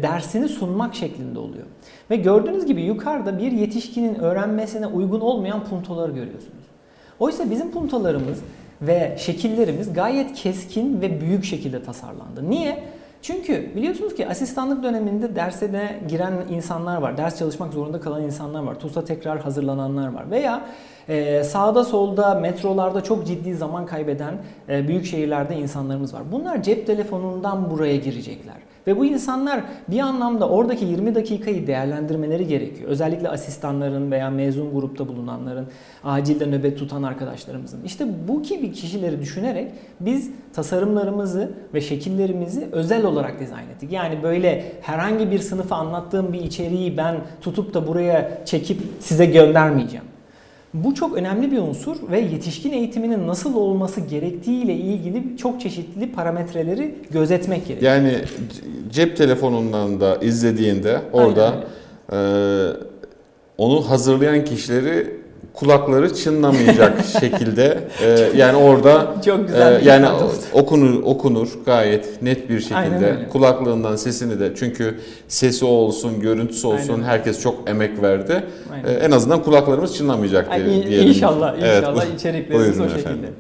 dersini 0.03 0.49
sunmak 0.49 0.95
şeklinde 0.95 1.39
oluyor. 1.39 1.65
Ve 2.11 2.17
gördüğünüz 2.17 2.67
gibi 2.67 2.83
yukarıda 2.83 3.39
bir 3.39 3.53
yetişkinin 3.53 4.15
öğrenmesine 4.15 4.87
uygun 4.87 5.21
olmayan 5.21 5.65
puntoları 5.65 6.13
görüyorsunuz. 6.13 6.67
Oysa 7.19 7.51
bizim 7.51 7.71
puntolarımız 7.71 8.39
ve 8.83 9.17
şekillerimiz 9.19 9.93
gayet 9.93 10.35
keskin 10.35 11.01
ve 11.01 11.21
büyük 11.21 11.45
şekilde 11.45 11.83
tasarlandı. 11.83 12.51
Niye? 12.51 12.85
Çünkü 13.23 13.71
biliyorsunuz 13.77 14.15
ki 14.15 14.29
asistanlık 14.29 14.83
döneminde 14.83 15.37
derse 15.37 15.73
de 15.73 16.01
giren 16.09 16.35
insanlar 16.51 16.97
var. 16.97 17.17
Ders 17.17 17.39
çalışmak 17.39 17.73
zorunda 17.73 18.01
kalan 18.01 18.23
insanlar 18.23 18.63
var. 18.63 18.81
TUS'a 18.81 19.05
tekrar 19.05 19.41
hazırlananlar 19.41 20.13
var. 20.13 20.31
Veya 20.31 20.67
e, 21.09 21.45
sağda 21.45 21.85
solda 21.85 22.35
metrolarda 22.35 23.05
çok 23.05 23.27
ciddi 23.27 23.55
zaman 23.55 23.87
kaybeden 23.87 24.35
e, 24.69 24.89
büyük 24.89 25.07
şehirlerde 25.07 25.57
insanlarımız 25.57 26.15
var. 26.15 26.23
Bunlar 26.33 26.63
cep 26.63 26.87
telefonundan 26.87 27.71
buraya 27.71 27.97
girecekler. 27.97 28.57
Ve 28.87 28.99
bu 28.99 29.05
insanlar 29.05 29.61
bir 29.89 30.01
anlamda 30.01 30.49
oradaki 30.49 30.85
20 30.85 31.15
dakikayı 31.15 31.67
değerlendirmeleri 31.67 32.47
gerekiyor. 32.47 32.91
Özellikle 32.91 33.29
asistanların 33.29 34.11
veya 34.11 34.31
mezun 34.31 34.75
grupta 34.75 35.09
bulunanların, 35.09 35.67
acilde 36.05 36.47
nöbet 36.47 36.79
tutan 36.79 37.03
arkadaşlarımızın. 37.03 37.85
İşte 37.85 38.07
bu 38.29 38.43
gibi 38.43 38.73
kişileri 38.73 39.21
düşünerek 39.21 39.73
biz 40.01 40.31
tasarımlarımızı 40.53 41.51
ve 41.75 41.81
şekillerimizi 41.81 42.69
özel 42.73 43.05
olarak 43.05 43.41
dizayn 43.41 43.69
ettik. 43.69 43.93
Yani 43.93 44.23
böyle 44.23 44.73
herhangi 44.81 45.31
bir 45.31 45.39
sınıfa 45.39 45.77
anlattığım 45.77 46.33
bir 46.33 46.41
içeriği 46.41 46.97
ben 46.97 47.17
tutup 47.41 47.75
da 47.75 47.87
buraya 47.87 48.45
çekip 48.45 48.81
size 49.01 49.27
göndermeyeceğim. 49.27 50.16
Bu 50.85 50.95
çok 50.95 51.17
önemli 51.17 51.53
bir 51.53 51.59
unsur 51.59 51.97
ve 52.11 52.21
yetişkin 52.21 52.73
eğitiminin 52.73 53.27
nasıl 53.27 53.55
olması 53.55 54.01
gerektiği 54.01 54.63
ile 54.63 54.75
ilgili 54.75 55.37
çok 55.37 55.61
çeşitli 55.61 56.13
parametreleri 56.13 56.95
gözetmek 57.11 57.69
gerekiyor. 57.69 57.93
Yani 57.93 58.15
cep 58.91 59.17
telefonundan 59.17 60.01
da 60.01 60.17
izlediğinde 60.17 61.01
orada 61.13 61.65
e, 62.13 62.19
onu 63.59 63.91
hazırlayan 63.91 64.45
kişileri 64.45 65.26
kulakları 65.57 66.15
çınlamayacak 66.15 67.05
şekilde 67.21 67.79
e, 68.05 68.09
yani 68.37 68.57
orada 68.57 69.15
Çok 69.25 69.47
güzel 69.49 69.81
e, 69.81 69.89
yani 69.89 70.07
okunur 70.53 71.03
okunur 71.03 71.49
gayet 71.67 72.23
net 72.23 72.51
bir 72.51 72.61
şekilde 72.61 73.29
kulaklığından 73.33 73.97
sesini 73.97 74.41
de 74.41 74.53
çünkü 74.57 75.01
sesi 75.29 75.65
olsun 75.65 76.21
görüntüsü 76.21 76.67
olsun 76.67 76.93
Aynen. 76.95 77.05
herkes 77.05 77.41
çok 77.43 77.71
emek 77.71 78.03
verdi. 78.03 78.45
E, 78.87 78.93
en 78.93 79.11
azından 79.11 79.43
kulaklarımız 79.43 79.97
çınlamayacak 79.97 80.49
Ay, 80.51 80.65
diye- 80.65 80.77
in- 80.77 80.87
diyelim. 80.87 81.09
İnşallah, 81.09 81.55
Evet, 81.63 81.79
inşallah 81.83 82.05
bu- 82.13 82.15
içeriklerimiz 82.17 82.69
o 82.69 82.83
buyurun 82.83 82.89
şekilde. 82.89 83.11
efendim. 83.11 83.31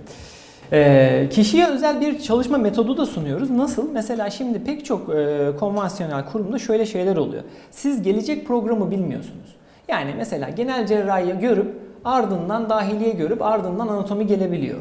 Ee, 0.72 1.28
kişiye 1.30 1.66
özel 1.68 2.00
bir 2.00 2.18
çalışma 2.18 2.58
metodu 2.58 2.96
da 2.96 3.06
sunuyoruz. 3.06 3.50
Nasıl? 3.50 3.90
Mesela 3.92 4.30
şimdi 4.30 4.64
pek 4.64 4.84
çok 4.84 5.14
e, 5.14 5.36
konvansiyonel 5.60 6.24
kurumda 6.24 6.58
şöyle 6.58 6.86
şeyler 6.86 7.16
oluyor. 7.16 7.42
Siz 7.70 8.02
gelecek 8.02 8.46
programı 8.46 8.90
bilmiyorsunuz. 8.90 9.56
Yani 9.88 10.14
mesela 10.16 10.48
genel 10.48 10.86
cerrahiyi 10.86 11.38
görüp 11.40 11.85
ardından 12.06 12.70
dahiliye 12.70 13.10
görüp 13.10 13.42
ardından 13.42 13.88
anatomi 13.88 14.26
gelebiliyor. 14.26 14.78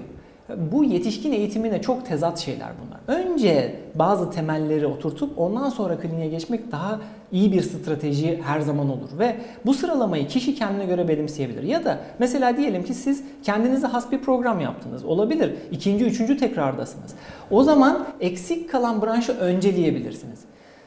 Bu 0.71 0.83
yetişkin 0.83 1.31
eğitimine 1.31 1.81
çok 1.81 2.05
tezat 2.05 2.39
şeyler 2.39 2.69
bunlar. 2.85 3.19
Önce 3.19 3.75
bazı 3.95 4.31
temelleri 4.31 4.87
oturtup 4.87 5.39
ondan 5.39 5.69
sonra 5.69 5.97
kliniğe 5.97 6.27
geçmek 6.27 6.71
daha 6.71 6.99
iyi 7.31 7.51
bir 7.51 7.61
strateji 7.61 8.41
her 8.45 8.59
zaman 8.59 8.89
olur. 8.89 9.09
Ve 9.19 9.35
bu 9.65 9.73
sıralamayı 9.73 10.27
kişi 10.27 10.55
kendine 10.55 10.85
göre 10.85 11.07
benimseyebilir. 11.07 11.63
Ya 11.63 11.85
da 11.85 11.99
mesela 12.19 12.57
diyelim 12.57 12.83
ki 12.83 12.93
siz 12.93 13.23
kendinize 13.43 13.87
has 13.87 14.11
bir 14.11 14.21
program 14.21 14.59
yaptınız. 14.59 15.05
Olabilir. 15.05 15.53
İkinci, 15.71 16.05
üçüncü 16.05 16.37
tekrardasınız. 16.37 17.13
O 17.51 17.63
zaman 17.63 18.05
eksik 18.19 18.71
kalan 18.71 19.01
branşı 19.01 19.31
önceleyebilirsiniz. 19.31 20.39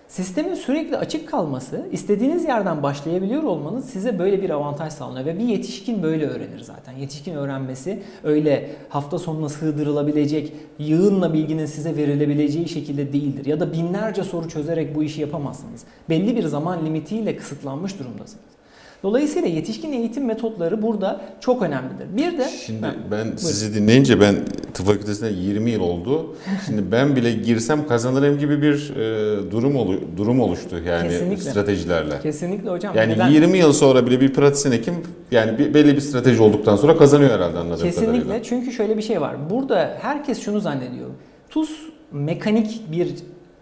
Sistemin 0.08 0.54
sürekli 0.54 0.96
açık 0.96 1.28
kalması, 1.28 1.86
istediğiniz 1.92 2.44
yerden 2.44 2.82
başlayabiliyor 2.82 3.42
olmanız 3.42 3.84
size 3.84 4.18
böyle 4.18 4.42
bir 4.42 4.50
avantaj 4.50 4.92
sağlıyor 4.92 5.26
ve 5.26 5.38
bir 5.38 5.44
yetişkin 5.44 6.02
böyle 6.02 6.26
öğrenir 6.26 6.60
zaten. 6.60 6.92
Yetişkin 6.92 7.34
öğrenmesi 7.34 8.02
öyle 8.24 8.70
hafta 8.88 9.18
sonuna 9.18 9.48
sığdırılabilecek, 9.48 10.52
yığınla 10.78 11.32
bilginin 11.32 11.66
size 11.66 11.96
verilebileceği 11.96 12.68
şekilde 12.68 13.12
değildir. 13.12 13.46
Ya 13.46 13.60
da 13.60 13.72
binlerce 13.72 14.24
soru 14.24 14.48
çözerek 14.48 14.94
bu 14.94 15.04
işi 15.04 15.20
yapamazsınız. 15.20 15.84
Belli 16.08 16.36
bir 16.36 16.44
zaman 16.44 16.86
limitiyle 16.86 17.36
kısıtlanmış 17.36 17.98
durumdasınız. 17.98 18.57
Dolayısıyla 19.02 19.48
yetişkin 19.48 19.92
eğitim 19.92 20.24
metotları 20.24 20.82
burada 20.82 21.20
çok 21.40 21.62
önemlidir. 21.62 22.16
Bir 22.16 22.38
de 22.38 22.48
Şimdi 22.66 22.86
Ha, 22.86 22.94
ben 23.10 23.22
buyurun. 23.24 23.36
sizi 23.36 23.74
dinleyince 23.74 24.20
ben 24.20 24.34
tıp 24.74 24.86
fakültesine 24.86 25.28
20 25.30 25.70
yıl 25.70 25.80
oldu. 25.80 26.36
Şimdi 26.66 26.92
ben 26.92 27.16
bile 27.16 27.32
girsem 27.32 27.86
kazanırım 27.86 28.38
gibi 28.38 28.62
bir 28.62 28.90
e, 28.96 29.50
durum 29.50 29.76
olu- 29.76 30.00
durum 30.16 30.40
oluştu 30.40 30.76
yani 30.86 31.08
Kesinlikle. 31.08 31.50
stratejilerle. 31.50 32.20
kesinlikle 32.22 32.70
hocam. 32.70 32.96
Yani 32.96 33.12
neden? 33.12 33.28
20 33.28 33.58
yıl 33.58 33.72
sonra 33.72 34.06
bile 34.06 34.20
bir 34.20 34.32
pratisyen 34.34 34.72
hekim 34.72 34.94
yani 35.30 35.58
bir, 35.58 35.74
belli 35.74 35.96
bir 35.96 36.00
strateji 36.00 36.42
olduktan 36.42 36.76
sonra 36.76 36.96
kazanıyor 36.96 37.30
herhalde 37.30 37.58
anladığım 37.58 37.86
Kesinlikle 37.86 38.18
kadarıyla. 38.22 38.42
çünkü 38.42 38.72
şöyle 38.72 38.96
bir 38.96 39.02
şey 39.02 39.20
var. 39.20 39.50
Burada 39.50 39.96
herkes 40.00 40.40
şunu 40.42 40.60
zannediyor. 40.60 41.08
TUS 41.50 41.70
mekanik 42.12 42.92
bir 42.92 43.08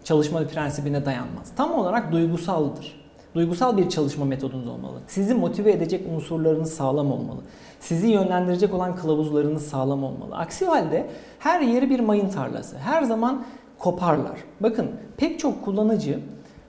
çalışma 0.03 0.47
prensibine 0.47 1.05
dayanmaz. 1.05 1.47
Tam 1.57 1.71
olarak 1.73 2.11
duygusaldır. 2.11 3.06
Duygusal 3.37 3.77
bir 3.77 3.89
çalışma 3.89 4.25
metodunuz 4.25 4.67
olmalı. 4.67 4.99
Sizi 5.07 5.33
motive 5.33 5.71
edecek 5.71 6.05
unsurlarınız 6.15 6.73
sağlam 6.73 7.11
olmalı. 7.11 7.41
Sizi 7.79 8.07
yönlendirecek 8.07 8.73
olan 8.73 8.95
kılavuzlarınız 8.95 9.65
sağlam 9.65 10.03
olmalı. 10.03 10.35
Aksi 10.35 10.65
halde 10.65 11.09
her 11.39 11.61
yeri 11.61 11.89
bir 11.89 11.99
mayın 11.99 12.29
tarlası. 12.29 12.77
Her 12.77 13.03
zaman 13.03 13.45
koparlar. 13.79 14.39
Bakın 14.59 14.91
pek 15.17 15.39
çok 15.39 15.65
kullanıcı 15.65 16.19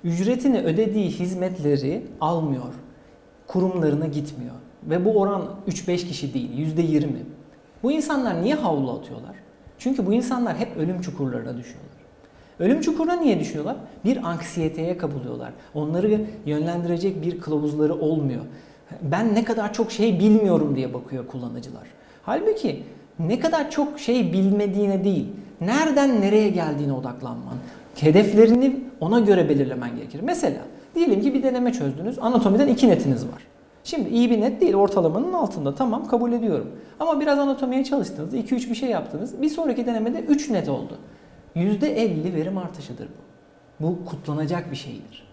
ücretini 0.04 0.58
ödediği 0.58 1.10
hizmetleri 1.10 2.06
almıyor 2.20 2.74
kurumlarına 3.46 4.06
gitmiyor. 4.06 4.54
Ve 4.82 5.04
bu 5.04 5.20
oran 5.20 5.42
3-5 5.68 5.96
kişi 5.96 6.34
değil, 6.34 6.76
%20. 6.76 7.06
Bu 7.82 7.92
insanlar 7.92 8.42
niye 8.42 8.54
havlu 8.54 8.90
atıyorlar? 8.90 9.36
Çünkü 9.78 10.06
bu 10.06 10.12
insanlar 10.12 10.56
hep 10.56 10.76
ölüm 10.76 11.00
çukurlarına 11.00 11.56
düşüyorlar. 11.56 11.87
Ölüm 12.60 12.80
çukuruna 12.80 13.16
niye 13.16 13.40
düşüyorlar? 13.40 13.76
Bir 14.04 14.28
anksiyeteye 14.28 14.98
kapılıyorlar. 14.98 15.52
Onları 15.74 16.20
yönlendirecek 16.46 17.22
bir 17.22 17.40
kılavuzları 17.40 17.94
olmuyor. 17.94 18.40
Ben 19.02 19.34
ne 19.34 19.44
kadar 19.44 19.72
çok 19.72 19.92
şey 19.92 20.20
bilmiyorum 20.20 20.76
diye 20.76 20.94
bakıyor 20.94 21.26
kullanıcılar. 21.26 21.82
Halbuki 22.22 22.82
ne 23.18 23.40
kadar 23.40 23.70
çok 23.70 24.00
şey 24.00 24.32
bilmediğine 24.32 25.04
değil, 25.04 25.26
nereden 25.60 26.20
nereye 26.20 26.48
geldiğine 26.48 26.92
odaklanman, 26.92 27.54
hedeflerini 28.00 28.80
ona 29.00 29.20
göre 29.20 29.48
belirlemen 29.48 29.96
gerekir. 29.96 30.20
Mesela 30.22 30.60
diyelim 30.94 31.22
ki 31.22 31.34
bir 31.34 31.42
deneme 31.42 31.72
çözdünüz, 31.72 32.18
anatomiden 32.18 32.68
iki 32.68 32.88
netiniz 32.88 33.24
var. 33.24 33.42
Şimdi 33.84 34.08
iyi 34.08 34.30
bir 34.30 34.40
net 34.40 34.60
değil, 34.60 34.74
ortalamanın 34.74 35.32
altında. 35.32 35.74
Tamam 35.74 36.08
kabul 36.08 36.32
ediyorum. 36.32 36.70
Ama 37.00 37.20
biraz 37.20 37.38
anatomiye 37.38 37.84
çalıştınız, 37.84 38.34
2-3 38.34 38.70
bir 38.70 38.74
şey 38.74 38.90
yaptınız. 38.90 39.42
Bir 39.42 39.48
sonraki 39.48 39.86
denemede 39.86 40.20
3 40.20 40.50
net 40.50 40.68
oldu. 40.68 40.98
%50 41.56 42.34
verim 42.34 42.58
artışıdır 42.58 43.08
bu. 43.08 43.86
Bu 43.86 44.04
kutlanacak 44.04 44.70
bir 44.70 44.76
şeydir. 44.76 45.28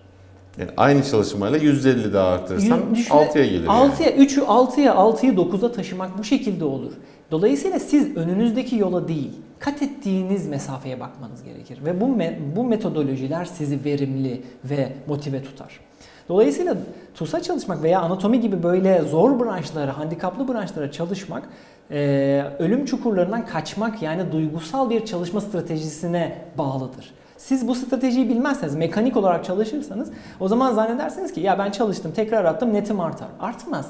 Yani 0.58 0.70
aynı 0.78 1.04
çalışmayla 1.04 1.58
%50 1.60 2.14
daha 2.14 2.48
düşünün, 2.58 2.96
6'ya 3.10 3.46
gelir. 3.46 3.68
yani. 3.68 3.92
6'ya 3.94 4.10
3'ü 4.12 4.42
6'ya 4.42 4.94
6'yı 4.94 5.34
9'a 5.34 5.72
taşımak 5.72 6.18
bu 6.18 6.24
şekilde 6.24 6.66
olur. 6.66 6.92
Dolayısıyla 7.32 7.80
siz 7.80 8.18
önünüzdeki 8.18 8.76
yola 8.76 9.08
değil, 9.08 9.32
kat 9.60 9.82
ettiğiniz 9.82 10.48
mesafeye 10.48 11.00
bakmanız 11.00 11.44
gerekir 11.44 11.80
ve 11.86 12.02
bu 12.02 12.06
me- 12.06 12.36
bu 12.56 12.64
metodolojiler 12.64 13.46
sizi 13.46 13.86
verimli 13.86 14.42
ve 14.66 14.94
motive 15.08 15.44
tutar. 15.44 15.80
Dolayısıyla 16.30 16.78
TUS'a 17.14 17.42
çalışmak 17.42 17.84
veya 17.84 18.02
anatomi 18.02 18.40
gibi 18.40 18.64
böyle 18.64 19.02
zor 19.02 19.40
branşlara, 19.40 19.98
handikaplı 19.98 20.54
branşlara 20.54 20.92
çalışmak 20.92 21.44
e, 21.92 22.44
ölüm 22.60 22.86
çukurlarından 22.86 23.46
kaçmak 23.46 24.02
yani 24.02 24.32
duygusal 24.32 24.90
bir 24.90 25.06
çalışma 25.06 25.42
stratejisine 25.42 26.38
bağlıdır. 26.58 27.14
Siz 27.38 27.68
bu 27.68 27.76
stratejiyi 27.76 28.30
bilmezseniz, 28.30 28.76
mekanik 28.76 29.18
olarak 29.18 29.46
çalışırsanız 29.46 30.12
o 30.40 30.48
zaman 30.48 30.74
zannedersiniz 30.74 31.34
ki 31.34 31.40
ya 31.42 31.60
ben 31.60 31.72
çalıştım, 31.72 32.12
tekrar 32.16 32.46
attım, 32.46 32.74
netim 32.74 33.00
artar. 33.00 33.28
Artmaz. 33.40 33.90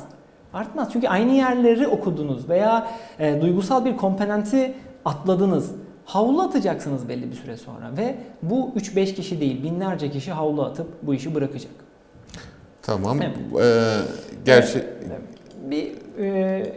Artmaz. 0.53 0.89
Çünkü 0.93 1.07
aynı 1.07 1.31
yerleri 1.31 1.87
okudunuz 1.87 2.49
veya 2.49 2.87
e, 3.19 3.41
duygusal 3.41 3.85
bir 3.85 3.97
komponenti 3.97 4.73
atladınız. 5.05 5.71
Havlu 6.05 6.41
atacaksınız 6.41 7.09
belli 7.09 7.31
bir 7.31 7.35
süre 7.35 7.57
sonra 7.57 7.97
ve 7.97 8.15
bu 8.41 8.69
3-5 8.75 9.13
kişi 9.13 9.41
değil 9.41 9.63
binlerce 9.63 10.11
kişi 10.11 10.31
havlu 10.31 10.63
atıp 10.63 10.87
bu 11.01 11.13
işi 11.13 11.35
bırakacak. 11.35 11.84
Tamam. 12.85 13.19
Evet. 13.21 13.37
Ee, 13.61 13.97
gerçi 14.45 14.83
Bir 15.69 15.91
e, 16.19 16.73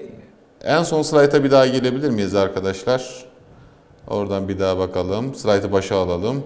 en 0.65 0.83
son 0.83 1.03
slayta 1.03 1.45
bir 1.45 1.51
daha 1.51 1.67
gelebilir 1.67 2.11
miyiz 2.11 2.35
arkadaşlar? 2.35 3.25
Oradan 4.07 4.49
bir 4.49 4.59
daha 4.59 4.79
bakalım. 4.79 5.35
Slaytı 5.35 5.73
başa 5.73 5.97
alalım. 5.97 6.45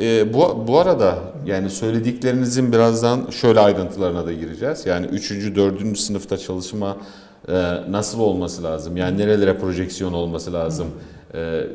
Ee, 0.00 0.34
bu, 0.34 0.64
bu 0.68 0.78
arada 0.78 1.18
yani 1.46 1.70
söylediklerinizin 1.70 2.72
birazdan 2.72 3.30
şöyle 3.30 3.60
ayrıntılarına 3.60 4.26
da 4.26 4.32
gireceğiz. 4.32 4.86
Yani 4.86 5.06
3. 5.06 5.30
4. 5.56 5.98
sınıfta 5.98 6.38
çalışma 6.38 6.96
e, 7.48 7.52
nasıl 7.88 8.20
olması 8.20 8.62
lazım? 8.62 8.96
Yani 8.96 9.18
nerelere 9.18 9.58
projeksiyon 9.58 10.12
olması 10.12 10.52
lazım? 10.52 10.86
Ee, 10.86 11.17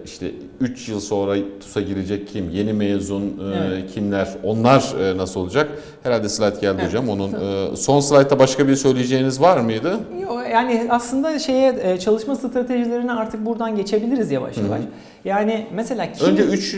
işte 0.06 0.32
3 0.62 0.90
yıl 0.90 1.00
sonra 1.00 1.36
TUS'a 1.60 1.82
girecek 1.82 2.28
kim? 2.28 2.50
Yeni 2.50 2.74
mezun 2.74 3.22
e, 3.22 3.56
Evet. 3.68 3.94
kimler? 3.94 4.30
Onlar 4.44 4.94
e, 5.02 5.18
nasıl 5.18 5.40
olacak? 5.40 5.70
Herhalde 6.04 6.30
slide 6.30 6.60
geldi 6.62 6.76
Evet. 6.80 6.88
hocam. 6.88 7.10
Onun 7.10 7.34
e, 7.34 7.76
son 7.76 8.00
slaytta 8.00 8.40
başka 8.40 8.68
bir 8.68 8.76
söyleyeceğiniz 8.76 9.42
var 9.42 9.58
mıydı? 9.58 10.00
Yo, 10.22 10.40
yani 10.40 10.88
aslında 10.90 11.40
şeye 11.40 12.00
çalışma 12.00 12.36
stratejilerine 12.36 13.12
artık 13.14 13.46
buradan 13.46 13.76
geçebiliriz 13.76 14.32
yavaş 14.32 14.58
yavaş. 14.58 14.82
Yani 15.26 15.68
mesela 15.74 16.12
kim 16.12 16.28
Önce 16.28 16.44
3. 16.44 16.76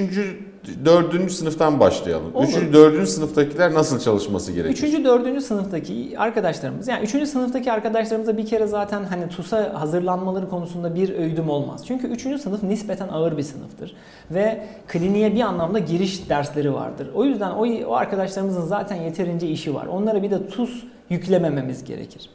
4. 0.86 1.32
sınıftan 1.32 1.80
başlayalım. 1.80 2.36
Olur. 2.36 2.48
3. 2.48 2.74
4. 2.74 3.10
sınıftakiler 3.10 3.74
nasıl 3.74 4.00
çalışması 4.00 4.52
gerekir? 4.52 4.74
Üçüncü, 4.74 5.04
dördüncü 5.06 5.42
sınıftaki 5.42 6.16
arkadaşlarımız, 6.18 6.88
yani 6.88 7.04
üçüncü 7.04 7.28
sınıftaki 7.28 7.72
arkadaşlarımıza 7.72 8.38
bir 8.38 8.46
kere 8.46 8.68
zaten 8.68 9.04
hani 9.04 9.30
TUS'a 9.30 9.82
hazırlanmaları 9.82 10.50
konusunda 10.50 10.96
bir 10.96 11.10
öğüdüm 11.10 11.50
olmaz. 11.50 11.84
Çünkü 11.88 12.08
üçüncü 12.08 12.40
sınıf 12.40 12.64
nispeten 12.64 13.08
ağır 13.08 13.38
bir 13.38 13.44
sınıftır 13.44 13.96
ve 14.32 14.64
kliniğe 14.88 15.36
bir 15.36 15.42
anlamda 15.42 15.80
giriş 15.80 16.30
dersleri 16.30 16.74
vardır. 16.74 17.08
O 17.16 17.26
yüzden 17.26 17.52
o, 17.52 17.68
o 17.88 17.94
arkadaşlarımızın 17.94 18.66
zaten 18.66 18.96
yeterince 18.96 19.48
işi 19.48 19.76
var. 19.76 19.86
Onlara 19.86 20.24
bir 20.24 20.32
de 20.32 20.48
TUS 20.48 20.84
yüklemememiz 21.10 21.84
gerekir. 21.84 22.30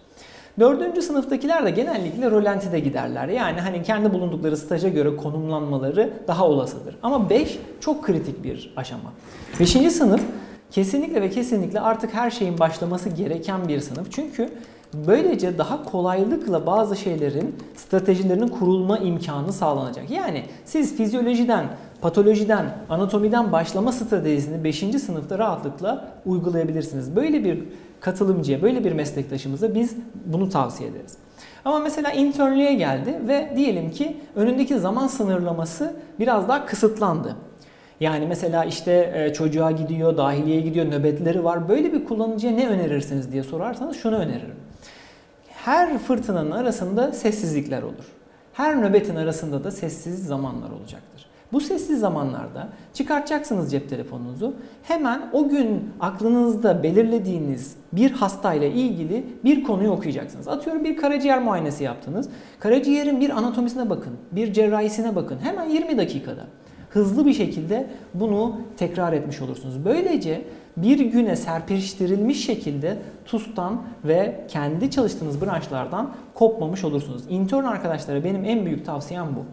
Dördüncü 0.59 1.03
sınıftakiler 1.03 1.67
de 1.67 1.71
genellikle 1.71 2.31
rolantide 2.31 2.81
giderler. 2.81 3.29
Yani 3.29 3.61
hani 3.61 3.83
kendi 3.83 4.13
bulundukları 4.13 4.57
staja 4.57 4.89
göre 4.89 5.17
konumlanmaları 5.17 6.11
daha 6.29 6.47
olasıdır. 6.47 6.97
Ama 7.03 7.31
5 7.31 7.59
çok 7.81 8.05
kritik 8.05 8.45
bir 8.45 8.73
aşama. 8.77 9.13
Beşinci 9.61 9.91
sınıf 9.91 10.21
kesinlikle 10.71 11.23
ve 11.23 11.31
kesinlikle 11.31 11.81
artık 11.81 12.15
her 12.15 12.31
şeyin 12.31 12.59
başlaması 12.59 13.09
gereken 13.09 13.69
bir 13.69 13.81
sınıf. 13.81 14.07
Çünkü 14.11 14.49
böylece 15.07 15.59
daha 15.59 15.85
kolaylıkla 15.85 16.67
bazı 16.67 16.97
şeylerin 16.97 17.57
stratejilerinin 17.77 18.49
kurulma 18.49 18.99
imkanı 18.99 19.53
sağlanacak. 19.53 20.11
Yani 20.11 20.45
siz 20.65 20.97
fizyolojiden, 20.97 21.67
patolojiden, 22.01 22.67
anatomiden 22.89 23.53
başlama 23.53 23.93
stratejisini 23.93 24.65
5. 24.65 24.79
sınıfta 24.79 25.39
rahatlıkla 25.39 26.09
uygulayabilirsiniz. 26.27 27.17
Böyle 27.17 27.45
bir 27.45 27.65
katılımcıya, 28.01 28.63
böyle 28.63 28.85
bir 28.85 28.93
meslektaşımıza 28.93 29.75
biz 29.75 29.97
bunu 30.27 30.49
tavsiye 30.49 30.89
ederiz. 30.89 31.17
Ama 31.65 31.79
mesela 31.79 32.13
internlüğe 32.13 32.75
geldi 32.75 33.21
ve 33.29 33.53
diyelim 33.57 33.91
ki 33.91 34.17
önündeki 34.37 34.79
zaman 34.79 35.07
sınırlaması 35.07 35.95
biraz 36.19 36.49
daha 36.49 36.67
kısıtlandı. 36.67 37.37
Yani 38.01 38.27
mesela 38.27 38.65
işte 38.65 39.13
e, 39.15 39.33
çocuğa 39.33 39.71
gidiyor, 39.71 40.17
dahiliye 40.17 40.61
gidiyor, 40.61 40.87
nöbetleri 40.87 41.45
var. 41.45 41.69
Böyle 41.69 41.93
bir 41.93 42.05
kullanıcıya 42.05 42.53
ne 42.53 42.69
önerirsiniz 42.69 43.33
diye 43.33 43.43
sorarsanız 43.43 43.97
şunu 43.97 44.17
öneririm. 44.17 44.57
Her 45.49 45.99
fırtınanın 45.99 46.51
arasında 46.51 47.13
sessizlikler 47.13 47.83
olur. 47.83 48.05
Her 48.53 48.83
nöbetin 48.83 49.17
arasında 49.17 49.65
da 49.65 49.71
sessiz 49.71 50.27
zamanlar 50.27 50.71
olacaktır. 50.71 51.30
Bu 51.53 51.61
sessiz 51.61 52.01
zamanlarda 52.01 52.69
çıkartacaksınız 52.95 53.71
cep 53.71 53.89
telefonunuzu. 53.89 54.55
Hemen 54.83 55.31
o 55.33 55.49
gün 55.49 55.91
aklınızda 56.01 56.83
belirlediğiniz 56.83 57.77
bir 57.93 58.11
hastayla 58.11 58.67
ilgili 58.67 59.27
bir 59.45 59.65
konuyu 59.65 59.91
okuyacaksınız. 59.91 60.49
Atıyorum 60.49 60.85
bir 60.85 60.97
karaciğer 60.97 61.43
muayenesi 61.43 61.85
yaptınız. 61.85 62.29
Karaciğerin 62.59 63.21
bir 63.21 63.31
anatomisine 63.31 63.91
bakın, 63.91 64.13
bir 64.33 64.53
cerrahisine 64.53 65.17
bakın. 65.17 65.39
Hemen 65.43 65.69
20 65.69 65.99
dakikada 65.99 66.47
hızlı 66.91 67.27
bir 67.27 67.33
şekilde 67.33 67.87
bunu 68.15 68.61
tekrar 68.77 69.13
etmiş 69.13 69.41
olursunuz. 69.43 69.85
Böylece 69.85 70.43
bir 70.77 70.99
güne 70.99 71.37
serpiştirilmiş 71.37 72.47
şekilde 72.47 72.99
TUS'tan 73.25 73.83
ve 74.05 74.45
kendi 74.49 74.91
çalıştığınız 74.91 75.43
branşlardan 75.43 76.11
kopmamış 76.35 76.85
olursunuz. 76.85 77.23
Intern 77.29 77.65
arkadaşlara 77.65 78.25
benim 78.25 78.45
en 78.45 78.67
büyük 78.67 78.87
tavsiyem 78.87 79.27
bu. 79.37 79.45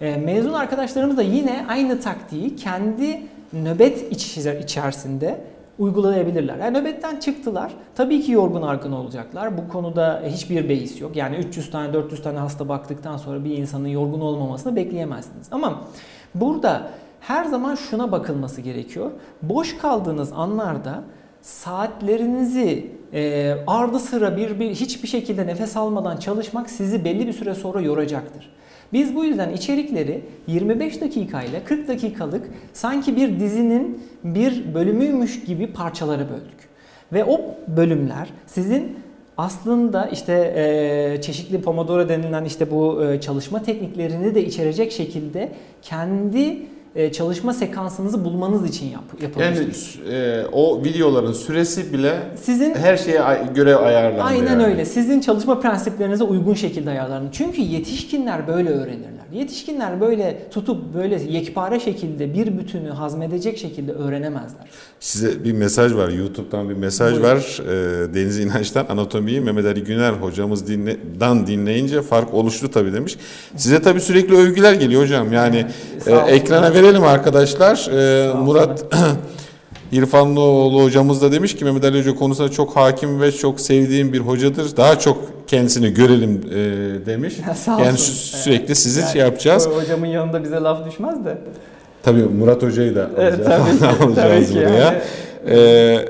E, 0.00 0.16
mezun 0.16 0.52
arkadaşlarımız 0.52 1.16
da 1.16 1.22
yine 1.22 1.66
aynı 1.68 2.00
taktiği 2.00 2.56
kendi 2.56 3.22
nöbet 3.52 4.12
iç- 4.12 4.36
içerisinde 4.62 5.40
uygulayabilirler. 5.78 6.56
Yani 6.56 6.78
nöbetten 6.78 7.16
çıktılar. 7.20 7.72
Tabii 7.94 8.22
ki 8.22 8.32
yorgun 8.32 8.62
argın 8.62 8.92
olacaklar. 8.92 9.58
Bu 9.58 9.68
konuda 9.68 10.22
hiçbir 10.26 10.68
beis 10.68 11.00
yok. 11.00 11.16
Yani 11.16 11.36
300 11.36 11.70
tane 11.70 11.92
400 11.92 12.22
tane 12.22 12.38
hasta 12.38 12.68
baktıktan 12.68 13.16
sonra 13.16 13.44
bir 13.44 13.56
insanın 13.58 13.88
yorgun 13.88 14.20
olmamasını 14.20 14.76
bekleyemezsiniz. 14.76 15.46
Ama 15.50 15.80
burada 16.34 16.88
her 17.20 17.44
zaman 17.44 17.74
şuna 17.74 18.12
bakılması 18.12 18.60
gerekiyor. 18.60 19.10
Boş 19.42 19.78
kaldığınız 19.78 20.32
anlarda 20.32 21.02
saatlerinizi 21.42 22.90
e, 23.12 23.54
ardı 23.66 23.98
sıra 23.98 24.36
bir, 24.36 24.60
bir 24.60 24.70
hiçbir 24.70 25.08
şekilde 25.08 25.46
nefes 25.46 25.76
almadan 25.76 26.16
çalışmak 26.16 26.70
sizi 26.70 27.04
belli 27.04 27.26
bir 27.26 27.32
süre 27.32 27.54
sonra 27.54 27.80
yoracaktır. 27.80 28.55
Biz 28.92 29.14
bu 29.14 29.24
yüzden 29.24 29.52
içerikleri 29.52 30.22
25 30.46 31.00
dakika 31.00 31.42
ile 31.42 31.64
40 31.64 31.88
dakikalık 31.88 32.50
sanki 32.72 33.16
bir 33.16 33.40
dizinin 33.40 34.02
bir 34.24 34.74
bölümüymüş 34.74 35.44
gibi 35.44 35.66
parçalara 35.66 36.28
böldük. 36.30 36.68
Ve 37.12 37.24
o 37.24 37.40
bölümler 37.68 38.28
sizin 38.46 38.96
aslında 39.36 40.06
işte 40.06 40.32
e, 40.56 41.20
çeşitli 41.22 41.62
Pomodoro 41.62 42.08
denilen 42.08 42.44
işte 42.44 42.70
bu 42.70 43.04
e, 43.04 43.20
çalışma 43.20 43.62
tekniklerini 43.62 44.34
de 44.34 44.44
içerecek 44.44 44.92
şekilde 44.92 45.52
kendi 45.82 46.66
e, 46.96 47.12
çalışma 47.12 47.52
sekansınızı 47.52 48.24
bulmanız 48.24 48.68
için 48.68 48.86
yap, 48.86 49.02
yapılmıştır. 49.20 50.02
Yani 50.04 50.16
e, 50.16 50.46
o 50.52 50.84
videoların 50.84 51.32
süresi 51.32 51.92
bile 51.92 52.14
Sizin 52.42 52.74
her 52.74 52.96
şeye 52.96 53.22
göre 53.54 53.76
ayarlandı. 53.76 54.22
Aynen 54.22 54.52
yani. 54.52 54.64
öyle. 54.64 54.84
Sizin 54.84 55.20
çalışma 55.20 55.60
prensiplerinize 55.60 56.24
uygun 56.24 56.54
şekilde 56.54 56.90
ayarlanın. 56.90 57.28
Çünkü 57.32 57.60
yetişkinler 57.60 58.48
böyle 58.48 58.68
öğrenirler. 58.68 59.15
Yetişkinler 59.32 60.00
böyle 60.00 60.46
tutup 60.50 60.94
böyle 60.94 61.22
yekpare 61.28 61.80
şekilde 61.80 62.34
bir 62.34 62.58
bütünü 62.58 62.90
hazmedecek 62.90 63.58
şekilde 63.58 63.92
öğrenemezler. 63.92 64.66
Size 65.00 65.44
bir 65.44 65.52
mesaj 65.52 65.94
var. 65.94 66.08
YouTube'dan 66.08 66.68
bir 66.68 66.74
mesaj 66.74 67.12
Buyurun. 67.12 67.28
var. 67.28 67.60
E, 67.62 68.14
Deniz 68.14 68.38
İnanç'tan 68.38 68.86
anatomiyi 68.88 69.40
Mehmet 69.40 69.66
Ali 69.66 69.84
Güner 69.84 70.12
hocamız 70.12 70.68
dinle, 70.68 70.96
dinleyince 71.46 72.02
fark 72.02 72.34
oluştu 72.34 72.70
tabii 72.70 72.92
demiş. 72.92 73.16
Size 73.56 73.82
tabii 73.82 74.00
sürekli 74.00 74.36
övgüler 74.36 74.72
geliyor 74.72 75.02
hocam. 75.02 75.32
Yani 75.32 75.66
e, 76.06 76.12
ekrana 76.12 76.74
verelim 76.74 77.04
arkadaşlar. 77.04 77.88
E. 77.92 78.34
Murat 78.34 78.84
İrfanlıoğlu 80.00 80.82
hocamız 80.84 81.22
da 81.22 81.32
demiş 81.32 81.56
ki 81.56 81.64
Mehmet 81.64 81.84
Ali 81.84 81.98
Hoca 82.00 82.14
konusunda 82.14 82.50
çok 82.50 82.76
hakim 82.76 83.20
ve 83.20 83.32
çok 83.32 83.60
sevdiğim 83.60 84.12
bir 84.12 84.18
hocadır. 84.18 84.76
Daha 84.76 84.98
çok 84.98 85.18
kendisini 85.46 85.94
görelim 85.94 86.40
e, 86.50 87.06
demiş. 87.06 87.34
Sağ 87.56 87.70
yani 87.72 87.92
olsun. 87.92 88.12
sü- 88.12 88.42
sürekli 88.42 88.74
sizi 88.74 89.00
Yani 89.00 89.12
şey 89.12 89.20
yapacağız. 89.20 89.68
Hocamın 89.68 90.06
yanında 90.06 90.44
bize 90.44 90.56
laf 90.56 90.86
düşmez 90.90 91.24
de. 91.24 91.38
Tabii 92.02 92.22
Murat 92.22 92.62
Hoca'yı 92.62 92.94
da 92.94 93.10
Evet, 93.18 93.32
alacağız, 93.48 93.78
tabii, 93.80 93.86
alacağız 94.04 94.14
tabii 94.14 94.46
ki 94.46 94.54
buraya. 94.54 94.78
yani. 94.84 94.98
Ee, 95.48 95.56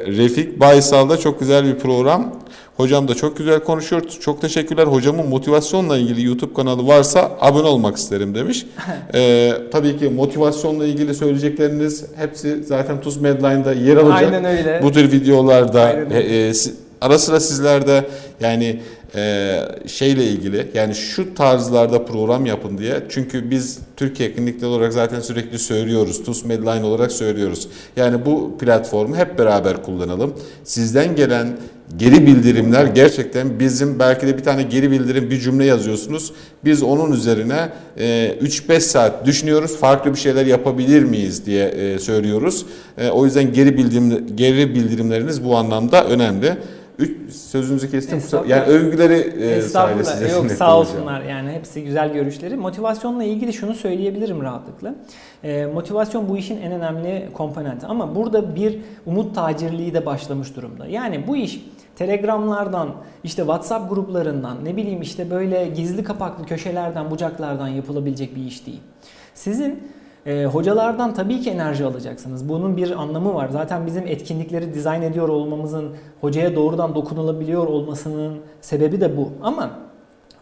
Refik 0.07 0.61
Baysal'da 0.61 1.16
çok 1.16 1.40
güzel 1.40 1.64
bir 1.64 1.79
program. 1.79 2.35
Hocam 2.76 3.08
da 3.08 3.14
çok 3.14 3.36
güzel 3.36 3.60
konuşuyor. 3.60 4.02
Çok 4.20 4.40
teşekkürler. 4.40 4.86
Hocamın 4.86 5.28
motivasyonla 5.28 5.98
ilgili 5.98 6.26
YouTube 6.26 6.54
kanalı 6.54 6.86
varsa 6.86 7.30
abone 7.40 7.68
olmak 7.68 7.96
isterim 7.96 8.34
demiş. 8.34 8.66
Ee, 9.14 9.52
tabii 9.72 9.98
ki 9.98 10.08
motivasyonla 10.08 10.86
ilgili 10.86 11.14
söyleyecekleriniz 11.14 12.04
hepsi 12.16 12.64
zaten 12.64 13.00
Tuz 13.00 13.16
Medline'da 13.16 13.72
yer 13.72 13.96
alacak. 13.96 14.34
Aynen 14.34 14.44
öyle. 14.44 14.80
Bu 14.82 14.92
tür 14.92 15.12
videolarda 15.12 15.92
e, 15.92 16.18
e, 16.18 16.52
ara 17.00 17.18
sıra 17.18 17.40
sizlerde 17.40 18.04
yani 18.40 18.80
e, 19.14 19.59
şeyle 19.87 20.25
ilgili 20.25 20.71
yani 20.75 20.95
şu 20.95 21.35
tarzlarda 21.35 22.05
program 22.05 22.47
yapın 22.47 22.79
diye. 22.79 23.03
Çünkü 23.09 23.51
biz 23.51 23.79
Türkiye 23.97 24.33
Klinikleri 24.33 24.66
olarak 24.66 24.92
zaten 24.92 25.21
sürekli 25.21 25.59
söylüyoruz. 25.59 26.25
TUS 26.25 26.45
Medline 26.45 26.85
olarak 26.85 27.12
söylüyoruz. 27.12 27.69
Yani 27.97 28.27
bu 28.27 28.59
platformu 28.59 29.16
hep 29.16 29.38
beraber 29.38 29.83
kullanalım. 29.83 30.35
Sizden 30.64 31.16
gelen 31.16 31.57
geri 31.97 32.27
bildirimler 32.27 32.85
gerçekten 32.85 33.61
bizim 33.61 33.99
belki 33.99 34.27
de 34.27 34.38
bir 34.38 34.42
tane 34.42 34.62
geri 34.62 34.90
bildirim 34.90 35.31
bir 35.31 35.40
cümle 35.40 35.64
yazıyorsunuz. 35.64 36.33
Biz 36.64 36.83
onun 36.83 37.12
üzerine 37.12 37.69
e, 37.99 38.35
3-5 38.42 38.81
saat 38.81 39.27
düşünüyoruz. 39.27 39.77
Farklı 39.77 40.12
bir 40.12 40.19
şeyler 40.19 40.47
yapabilir 40.47 41.03
miyiz 41.03 41.47
diye 41.47 41.69
e, 41.69 41.99
söylüyoruz. 41.99 42.66
E, 42.99 43.11
o 43.11 43.25
yüzden 43.25 43.53
geri 43.53 43.77
bildirim 43.77 44.37
geri 44.37 44.75
bildirimleriniz 44.75 45.45
bu 45.45 45.57
anlamda 45.57 46.05
önemli. 46.05 46.57
Üç, 46.98 47.32
sözünüzü 47.32 47.90
kestim. 47.90 48.22
Yani 48.46 48.62
övgüleri 48.62 49.14
e, 49.14 49.62
sayesinde 49.62 50.28
Yok 50.28 50.50
sağ 50.50 50.78
olsunlar 50.78 51.22
yani 51.22 51.52
hepsi 51.52 51.85
güzel 51.85 52.12
görüşleri. 52.12 52.56
Motivasyonla 52.56 53.24
ilgili 53.24 53.52
şunu 53.52 53.74
söyleyebilirim 53.74 54.42
rahatlıkla. 54.42 54.94
Ee, 55.44 55.66
motivasyon 55.66 56.28
bu 56.28 56.37
işin 56.37 56.62
en 56.62 56.72
önemli 56.72 57.28
komponenti 57.32 57.87
ama 57.87 58.14
burada 58.14 58.56
bir 58.56 58.78
umut 59.06 59.35
tacirliği 59.35 59.94
de 59.94 60.06
başlamış 60.06 60.56
durumda. 60.56 60.87
Yani 60.87 61.26
bu 61.26 61.37
iş 61.37 61.61
Telegramlardan, 61.96 62.94
işte 63.24 63.42
WhatsApp 63.42 63.90
gruplarından, 63.90 64.64
ne 64.64 64.76
bileyim 64.76 65.02
işte 65.02 65.30
böyle 65.30 65.66
gizli 65.66 66.04
kapaklı 66.04 66.46
köşelerden, 66.46 67.11
bucaklardan 67.11 67.68
yapılabilecek 67.68 68.37
bir 68.37 68.44
iş 68.44 68.66
değil. 68.66 68.80
Sizin 69.35 69.92
e, 70.26 70.44
hocalardan 70.44 71.14
tabii 71.14 71.40
ki 71.40 71.50
enerji 71.50 71.84
alacaksınız. 71.84 72.48
Bunun 72.48 72.76
bir 72.76 72.90
anlamı 72.90 73.34
var. 73.34 73.48
Zaten 73.48 73.86
bizim 73.86 74.06
etkinlikleri 74.06 74.74
dizayn 74.74 75.02
ediyor 75.02 75.28
olmamızın, 75.28 75.90
hocaya 76.20 76.56
doğrudan 76.56 76.94
dokunulabiliyor 76.94 77.66
olmasının 77.66 78.38
sebebi 78.60 79.00
de 79.00 79.16
bu. 79.16 79.32
Ama 79.42 79.70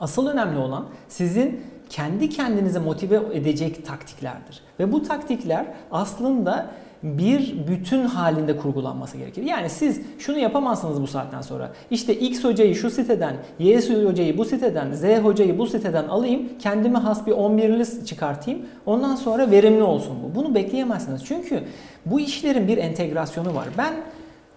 asıl 0.01 0.27
önemli 0.27 0.59
olan 0.59 0.85
sizin 1.09 1.61
kendi 1.91 2.29
kendinizi 2.29 2.79
motive 2.79 3.21
edecek 3.33 3.87
taktiklerdir. 3.87 4.61
Ve 4.81 4.93
bu 4.93 5.03
taktikler 5.03 5.67
aslında 5.93 6.71
bir 7.05 7.55
bütün 7.69 8.05
halinde 8.05 8.57
kurgulanması 8.57 9.17
gerekir. 9.17 9.43
Yani 9.43 9.71
siz 9.71 10.01
şunu 10.19 10.39
yapamazsınız 10.39 11.03
bu 11.03 11.07
saatten 11.07 11.41
sonra. 11.41 11.73
İşte 11.91 12.15
X 12.15 12.45
hocayı 12.45 12.75
şu 12.75 12.91
siteden, 12.91 13.37
Y 13.59 13.81
hocayı 14.05 14.39
bu 14.39 14.45
siteden, 14.45 14.93
Z 14.93 15.05
hocayı 15.05 15.59
bu 15.59 15.67
siteden 15.67 16.09
alayım, 16.09 16.43
kendime 16.59 16.99
has 16.99 17.27
bir 17.27 17.33
11'li 17.33 18.07
çıkartayım. 18.07 18.63
Ondan 18.87 19.17
sonra 19.17 19.51
verimli 19.51 19.83
olsun 19.83 20.17
bu. 20.25 20.35
Bunu 20.35 20.55
bekleyemezsiniz. 20.55 21.25
Çünkü 21.25 21.63
bu 22.07 22.21
işlerin 22.21 22.69
bir 22.69 22.79
entegrasyonu 22.79 23.55
var. 23.55 23.69
Ben 23.79 23.95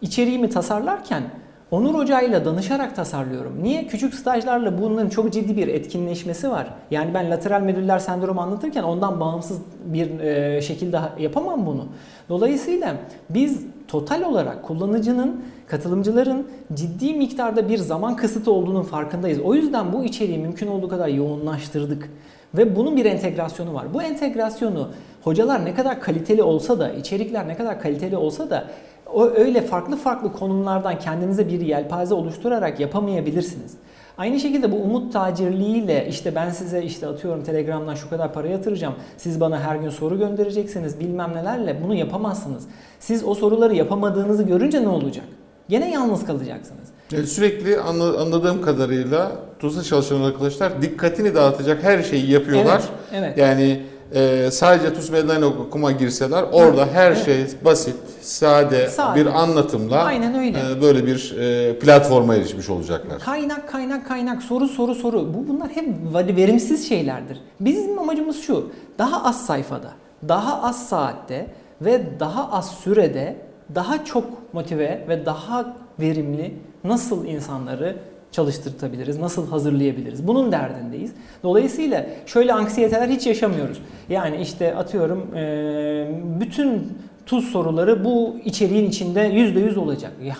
içeriğimi 0.01 0.49
tasarlarken 0.49 1.23
Onur 1.71 1.93
hocayla 1.93 2.45
danışarak 2.45 2.95
tasarlıyorum. 2.95 3.63
Niye? 3.63 3.87
Küçük 3.87 4.13
stajlarla 4.13 4.81
bunların 4.81 5.09
çok 5.09 5.33
ciddi 5.33 5.57
bir 5.57 5.67
etkinleşmesi 5.67 6.49
var. 6.49 6.67
Yani 6.91 7.13
ben 7.13 7.31
lateral 7.31 7.61
medüller 7.61 7.99
sendromu 7.99 8.41
anlatırken 8.41 8.83
ondan 8.83 9.19
bağımsız 9.19 9.61
bir 9.85 10.19
e, 10.19 10.61
şekilde 10.61 10.99
yapamam 11.19 11.65
bunu. 11.65 11.85
Dolayısıyla 12.29 12.95
biz 13.29 13.65
total 13.87 14.21
olarak 14.21 14.63
kullanıcının, 14.63 15.43
katılımcıların 15.67 16.47
ciddi 16.73 17.13
miktarda 17.13 17.69
bir 17.69 17.77
zaman 17.77 18.15
kısıtı 18.15 18.51
olduğunun 18.51 18.83
farkındayız. 18.83 19.39
O 19.39 19.53
yüzden 19.53 19.93
bu 19.93 20.03
içeriği 20.03 20.37
mümkün 20.37 20.67
olduğu 20.67 20.89
kadar 20.89 21.07
yoğunlaştırdık. 21.07 22.09
Ve 22.53 22.75
bunun 22.75 22.95
bir 22.95 23.05
entegrasyonu 23.05 23.73
var. 23.73 23.93
Bu 23.93 24.01
entegrasyonu 24.01 24.89
hocalar 25.23 25.65
ne 25.65 25.73
kadar 25.73 26.01
kaliteli 26.01 26.43
olsa 26.43 26.79
da, 26.79 26.91
içerikler 26.91 27.47
ne 27.47 27.57
kadar 27.57 27.81
kaliteli 27.81 28.17
olsa 28.17 28.49
da 28.49 28.67
o 29.13 29.25
öyle 29.29 29.61
farklı 29.61 29.95
farklı 29.95 30.33
konumlardan 30.33 30.99
kendinize 30.99 31.47
bir 31.47 31.61
yelpaze 31.61 32.13
oluşturarak 32.13 32.79
yapamayabilirsiniz. 32.79 33.71
Aynı 34.17 34.39
şekilde 34.39 34.71
bu 34.71 34.75
umut 34.75 35.13
tacirliğiyle 35.13 36.07
işte 36.09 36.35
ben 36.35 36.49
size 36.49 36.83
işte 36.83 37.07
atıyorum 37.07 37.43
Telegram'dan 37.43 37.95
şu 37.95 38.09
kadar 38.09 38.33
para 38.33 38.47
yatıracağım. 38.47 38.93
Siz 39.17 39.39
bana 39.39 39.59
her 39.59 39.75
gün 39.75 39.89
soru 39.89 40.17
göndereceksiniz 40.19 40.99
bilmem 40.99 41.31
nelerle 41.35 41.77
bunu 41.83 41.95
yapamazsınız. 41.95 42.63
Siz 42.99 43.23
o 43.23 43.33
soruları 43.35 43.75
yapamadığınızı 43.75 44.43
görünce 44.43 44.83
ne 44.83 44.87
olacak? 44.89 45.25
Gene 45.69 45.91
yalnız 45.91 46.25
kalacaksınız. 46.25 46.87
Yani 47.11 47.27
sürekli 47.27 47.79
anla- 47.79 48.21
anladığım 48.21 48.61
kadarıyla 48.61 49.31
TUS'a 49.59 49.83
çalışan 49.83 50.21
arkadaşlar 50.21 50.81
dikkatini 50.81 51.35
dağıtacak 51.35 51.83
her 51.83 52.03
şeyi 52.03 52.31
yapıyorlar. 52.31 52.81
Evet, 53.11 53.23
evet. 53.23 53.37
Yani 53.37 53.81
e, 54.15 54.51
sadece 54.51 54.93
TUS 54.93 55.09
Medline 55.09 55.45
okuma 55.45 55.91
girseler 55.91 56.43
orada 56.51 56.87
her 56.87 57.11
evet. 57.11 57.25
şey 57.25 57.45
basit, 57.65 57.95
sade, 58.21 58.89
Sade. 58.89 59.19
bir 59.19 59.25
anlatımla 59.25 60.03
Aynen 60.03 60.35
öyle. 60.35 60.57
e, 60.71 60.81
böyle 60.81 61.05
bir 61.05 61.37
e, 61.37 61.79
platforma 61.79 62.35
erişmiş 62.35 62.69
olacaklar. 62.69 63.19
Kaynak 63.19 63.69
kaynak 63.69 64.07
kaynak 64.07 64.43
soru 64.43 64.67
soru 64.67 64.95
soru. 64.95 65.33
Bu 65.33 65.47
bunlar 65.47 65.69
hep 65.69 65.87
verimsiz 66.13 66.89
şeylerdir. 66.89 67.41
Bizim 67.59 67.99
amacımız 67.99 68.41
şu. 68.41 68.71
Daha 68.99 69.23
az 69.23 69.45
sayfada, 69.45 69.91
daha 70.27 70.63
az 70.63 70.87
saatte 70.87 71.47
ve 71.81 72.19
daha 72.19 72.51
az 72.51 72.71
sürede 72.71 73.35
daha 73.75 74.05
çok 74.05 74.53
motive 74.53 75.05
ve 75.09 75.25
daha 75.25 75.75
verimli 75.99 76.53
nasıl 76.83 77.25
insanları 77.25 77.95
çalıştırtabiliriz, 78.31 79.19
nasıl 79.19 79.49
hazırlayabiliriz? 79.49 80.27
Bunun 80.27 80.51
derdindeyiz. 80.51 81.11
Dolayısıyla 81.43 82.05
şöyle 82.25 82.53
anksiyeteler 82.53 83.07
hiç 83.07 83.27
yaşamıyoruz. 83.27 83.81
Yani 84.09 84.37
işte 84.41 84.75
atıyorum 84.75 85.27
bütün 86.39 86.93
tuz 87.25 87.45
soruları 87.45 88.05
bu 88.05 88.35
içeriğin 88.45 88.89
içinde 88.89 89.27
%100 89.27 89.79
olacak. 89.79 90.11
Ya 90.23 90.35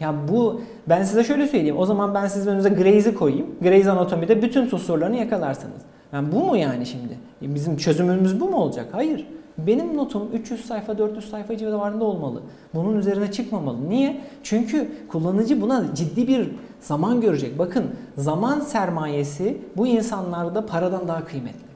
ya 0.00 0.14
bu 0.28 0.60
ben 0.88 1.02
size 1.02 1.24
şöyle 1.24 1.46
söyleyeyim. 1.46 1.78
O 1.78 1.86
zaman 1.86 2.14
ben 2.14 2.26
sizin 2.26 2.50
önünüze 2.50 2.68
Grey's'i 2.68 3.14
koyayım. 3.14 3.46
Grey's 3.62 3.86
Anatomy'de 3.86 4.42
bütün 4.42 4.68
tuz 4.68 4.82
sorularını 4.82 5.16
yakalarsınız. 5.16 5.82
Yani 6.12 6.32
bu 6.32 6.44
mu 6.44 6.56
yani 6.56 6.86
şimdi? 6.86 7.18
Bizim 7.42 7.76
çözümümüz 7.76 8.40
bu 8.40 8.48
mu 8.48 8.56
olacak? 8.56 8.86
Hayır. 8.92 9.26
Benim 9.58 9.96
notum 9.96 10.28
300 10.32 10.64
sayfa 10.64 10.98
400 10.98 11.30
sayfa 11.30 11.56
civarında 11.56 12.04
olmalı. 12.04 12.42
Bunun 12.74 12.96
üzerine 12.96 13.32
çıkmamalı. 13.32 13.90
Niye? 13.90 14.20
Çünkü 14.42 14.88
kullanıcı 15.08 15.60
buna 15.60 15.94
ciddi 15.94 16.28
bir 16.28 16.50
zaman 16.80 17.20
görecek. 17.20 17.58
Bakın 17.58 17.84
zaman 18.16 18.60
sermayesi 18.60 19.58
bu 19.76 19.86
insanlarda 19.86 20.66
paradan 20.66 21.08
daha 21.08 21.24
kıymetli. 21.24 21.66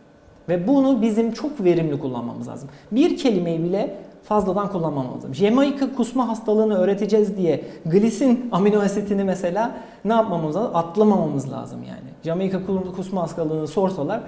Ve 0.49 0.69
bunu 0.69 1.03
bizim 1.03 1.33
çok 1.33 1.65
verimli 1.65 1.99
kullanmamız 1.99 2.49
lazım. 2.49 2.69
Bir 2.93 3.17
kelimeyi 3.17 3.65
bile 3.65 3.97
fazladan 4.23 4.69
kullanmamamız 4.69 5.17
lazım. 5.17 5.35
Jamaika 5.35 5.95
kusma 5.95 6.29
hastalığını 6.29 6.79
öğreteceğiz 6.79 7.37
diye 7.37 7.65
glisin 7.87 8.49
amino 8.53 8.81
asitini 8.81 9.25
mesela 9.25 9.77
ne 10.05 10.13
yapmamamız 10.13 10.57
lazım? 10.57 10.77
Atlamamamız 10.77 11.53
lazım 11.53 11.83
yani. 11.83 12.11
Jamaika 12.25 12.61
kusma 12.97 13.23
hastalığını 13.23 13.67
sorsalar 13.69 14.21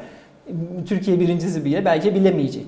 Türkiye 0.87 1.21
birincisi 1.21 1.65
bile 1.65 1.85
belki 1.85 2.15
bilemeyecek. 2.15 2.67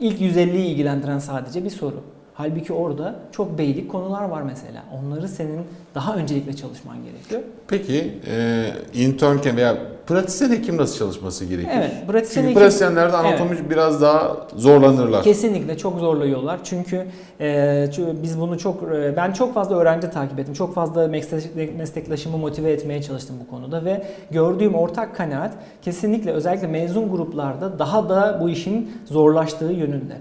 İlk 0.00 0.20
150'yi 0.20 0.66
ilgilendiren 0.66 1.18
sadece 1.18 1.64
bir 1.64 1.70
soru. 1.70 2.02
Halbuki 2.34 2.72
orada 2.72 3.14
çok 3.32 3.58
beylik 3.58 3.90
konular 3.90 4.24
var 4.28 4.42
mesela. 4.42 4.82
Onları 4.98 5.28
senin 5.28 5.60
daha 5.94 6.16
öncelikle 6.16 6.56
çalışman 6.56 6.96
gerekiyor. 7.04 7.40
Peki 7.68 8.18
e, 8.30 8.66
internken 8.94 9.56
veya 9.56 9.76
pratisyen 10.06 10.50
hekim 10.50 10.76
nasıl 10.76 10.98
çalışması 10.98 11.44
gerekir? 11.44 11.70
Evet, 11.74 11.90
pratisyen 12.08 12.42
Çünkü 12.42 12.54
hekim- 12.54 12.60
pratisyenlerde 12.62 13.16
anatomi 13.16 13.70
biraz 13.70 14.02
daha 14.02 14.36
zorlanırlar. 14.56 15.22
Kesinlikle 15.22 15.78
çok 15.78 15.98
zorluyorlar. 15.98 16.60
Çünkü 16.64 17.06
e, 17.40 17.86
biz 18.22 18.40
bunu 18.40 18.58
çok 18.58 18.82
e, 18.82 19.16
ben 19.16 19.32
çok 19.32 19.54
fazla 19.54 19.76
öğrenci 19.76 20.10
takip 20.10 20.38
ettim. 20.38 20.54
Çok 20.54 20.74
fazla 20.74 21.04
meslek- 21.08 21.76
meslektaşımı 21.76 22.38
motive 22.38 22.72
etmeye 22.72 23.02
çalıştım 23.02 23.36
bu 23.46 23.50
konuda 23.50 23.84
ve 23.84 24.06
gördüğüm 24.30 24.74
ortak 24.74 25.16
kanaat 25.16 25.52
kesinlikle 25.82 26.30
özellikle 26.30 26.66
mezun 26.66 27.10
gruplarda 27.10 27.78
daha 27.78 28.08
da 28.08 28.38
bu 28.40 28.48
işin 28.50 28.92
zorlaştığı 29.06 29.64
yönünde. 29.72 30.14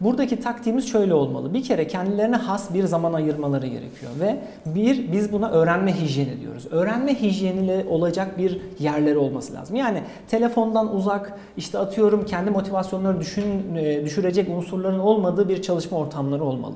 Buradaki 0.00 0.40
taktiğimiz 0.40 0.88
şöyle 0.88 1.14
olmalı. 1.14 1.54
Bir 1.54 1.62
kere 1.62 1.86
kendilerine 1.86 2.36
has 2.36 2.74
bir 2.74 2.84
zaman 2.84 3.12
ayırmaları 3.12 3.66
gerekiyor 3.66 4.12
ve 4.20 4.38
bir 4.66 5.12
biz 5.12 5.32
buna 5.32 5.50
öğrenme 5.50 6.00
hijyeni 6.00 6.40
diyoruz. 6.40 6.66
Öğrenme 6.70 7.14
hijyeniyle 7.22 7.86
olacak 7.90 8.38
bir 8.38 8.60
yerleri 8.78 9.18
olması 9.18 9.54
lazım. 9.54 9.76
Yani 9.76 10.02
telefondan 10.28 10.96
uzak, 10.96 11.38
işte 11.56 11.78
atıyorum 11.78 12.24
kendi 12.24 12.50
motivasyonları 12.50 13.20
düşün, 13.20 13.76
e, 13.76 14.04
düşürecek 14.04 14.48
unsurların 14.48 14.98
olmadığı 14.98 15.48
bir 15.48 15.62
çalışma 15.62 15.98
ortamları 15.98 16.44
olmalı. 16.44 16.74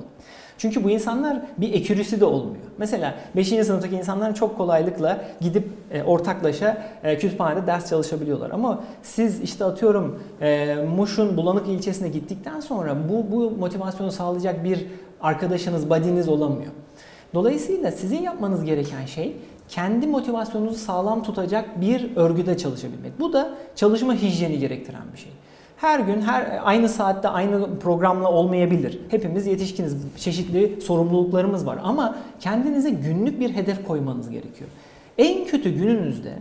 Çünkü 0.57 0.83
bu 0.83 0.89
insanlar 0.89 1.41
bir 1.57 1.73
ekürüsü 1.73 2.19
de 2.19 2.25
olmuyor. 2.25 2.63
Mesela 2.77 3.15
5. 3.35 3.47
sınıftaki 3.47 3.95
insanlar 3.95 4.35
çok 4.35 4.57
kolaylıkla 4.57 5.21
gidip 5.41 5.67
e, 5.91 6.03
ortaklaşa 6.03 6.87
e, 7.03 7.17
kütüphanede 7.17 7.67
ders 7.67 7.89
çalışabiliyorlar. 7.89 8.51
Ama 8.51 8.83
siz 9.03 9.41
işte 9.41 9.65
atıyorum 9.65 10.23
e, 10.41 10.75
Muş'un 10.75 11.37
Bulanık 11.37 11.67
ilçesine 11.67 12.09
gittikten 12.09 12.59
sonra 12.59 12.95
bu, 13.09 13.31
bu 13.31 13.51
motivasyonu 13.51 14.11
sağlayacak 14.11 14.63
bir 14.63 14.85
arkadaşınız, 15.21 15.89
buddy'niz 15.89 16.29
olamıyor. 16.29 16.71
Dolayısıyla 17.33 17.91
sizin 17.91 18.21
yapmanız 18.21 18.63
gereken 18.63 19.05
şey 19.05 19.37
kendi 19.69 20.07
motivasyonunuzu 20.07 20.77
sağlam 20.77 21.23
tutacak 21.23 21.81
bir 21.81 22.15
örgüde 22.15 22.57
çalışabilmek. 22.57 23.19
Bu 23.19 23.33
da 23.33 23.53
çalışma 23.75 24.13
hijyeni 24.13 24.59
gerektiren 24.59 25.01
bir 25.13 25.17
şey. 25.17 25.31
Her 25.77 25.99
gün 25.99 26.21
her 26.21 26.61
aynı 26.63 26.89
saatte 26.89 27.27
aynı 27.29 27.79
programla 27.79 28.31
olmayabilir. 28.31 28.99
Hepimiz 29.09 29.47
yetişkiniz. 29.47 29.97
Çeşitli 30.17 30.81
sorumluluklarımız 30.81 31.65
var 31.65 31.77
ama 31.83 32.15
kendinize 32.39 32.89
günlük 32.89 33.39
bir 33.39 33.49
hedef 33.55 33.87
koymanız 33.87 34.29
gerekiyor. 34.29 34.69
En 35.17 35.45
kötü 35.45 35.69
gününüzde 35.69 36.33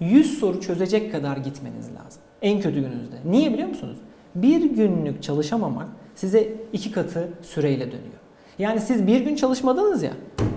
100 0.00 0.38
soru 0.38 0.60
çözecek 0.60 1.12
kadar 1.12 1.36
gitmeniz 1.36 1.86
lazım. 1.86 2.22
En 2.42 2.60
kötü 2.60 2.80
gününüzde. 2.80 3.16
Niye 3.24 3.52
biliyor 3.52 3.68
musunuz? 3.68 3.98
Bir 4.34 4.64
günlük 4.64 5.22
çalışamamak 5.22 5.88
size 6.14 6.48
iki 6.72 6.92
katı 6.92 7.28
süreyle 7.42 7.86
dönüyor. 7.86 8.22
Yani 8.58 8.80
siz 8.80 9.06
bir 9.06 9.20
gün 9.20 9.36
çalışmadınız 9.36 10.02
ya, 10.02 10.12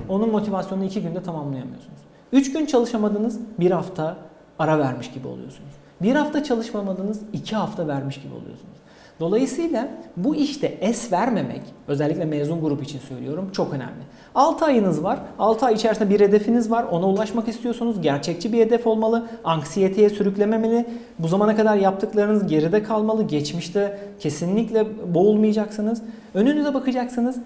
onun 0.09 0.31
motivasyonunu 0.31 0.85
iki 0.85 1.01
günde 1.01 1.23
tamamlayamıyorsunuz. 1.23 1.99
Üç 2.31 2.53
gün 2.53 2.65
çalışamadınız, 2.65 3.39
bir 3.59 3.71
hafta 3.71 4.17
ara 4.59 4.79
vermiş 4.79 5.11
gibi 5.11 5.27
oluyorsunuz. 5.27 5.73
Bir 6.01 6.15
hafta 6.15 6.43
çalışmamadınız, 6.43 7.21
iki 7.33 7.55
hafta 7.55 7.87
vermiş 7.87 8.21
gibi 8.21 8.33
oluyorsunuz. 8.33 8.75
Dolayısıyla 9.19 9.87
bu 10.17 10.35
işte 10.35 10.77
es 10.81 11.11
vermemek, 11.11 11.61
özellikle 11.87 12.25
mezun 12.25 12.61
grup 12.61 12.83
için 12.83 12.99
söylüyorum, 12.99 13.49
çok 13.53 13.73
önemli. 13.73 14.03
6 14.35 14.65
ayınız 14.65 15.03
var, 15.03 15.19
6 15.39 15.65
ay 15.65 15.73
içerisinde 15.73 16.09
bir 16.09 16.19
hedefiniz 16.19 16.71
var, 16.71 16.83
ona 16.83 17.07
ulaşmak 17.07 17.47
istiyorsunuz, 17.47 18.01
gerçekçi 18.01 18.53
bir 18.53 18.59
hedef 18.59 18.87
olmalı, 18.87 19.27
anksiyeteye 19.43 20.09
sürüklememeli, 20.09 20.85
bu 21.19 21.27
zamana 21.27 21.55
kadar 21.55 21.75
yaptıklarınız 21.75 22.47
geride 22.47 22.83
kalmalı, 22.83 23.27
geçmişte 23.27 23.99
kesinlikle 24.19 24.87
boğulmayacaksınız. 25.13 26.01
Önünüze 26.33 26.73
bakacaksınız, 26.73 27.37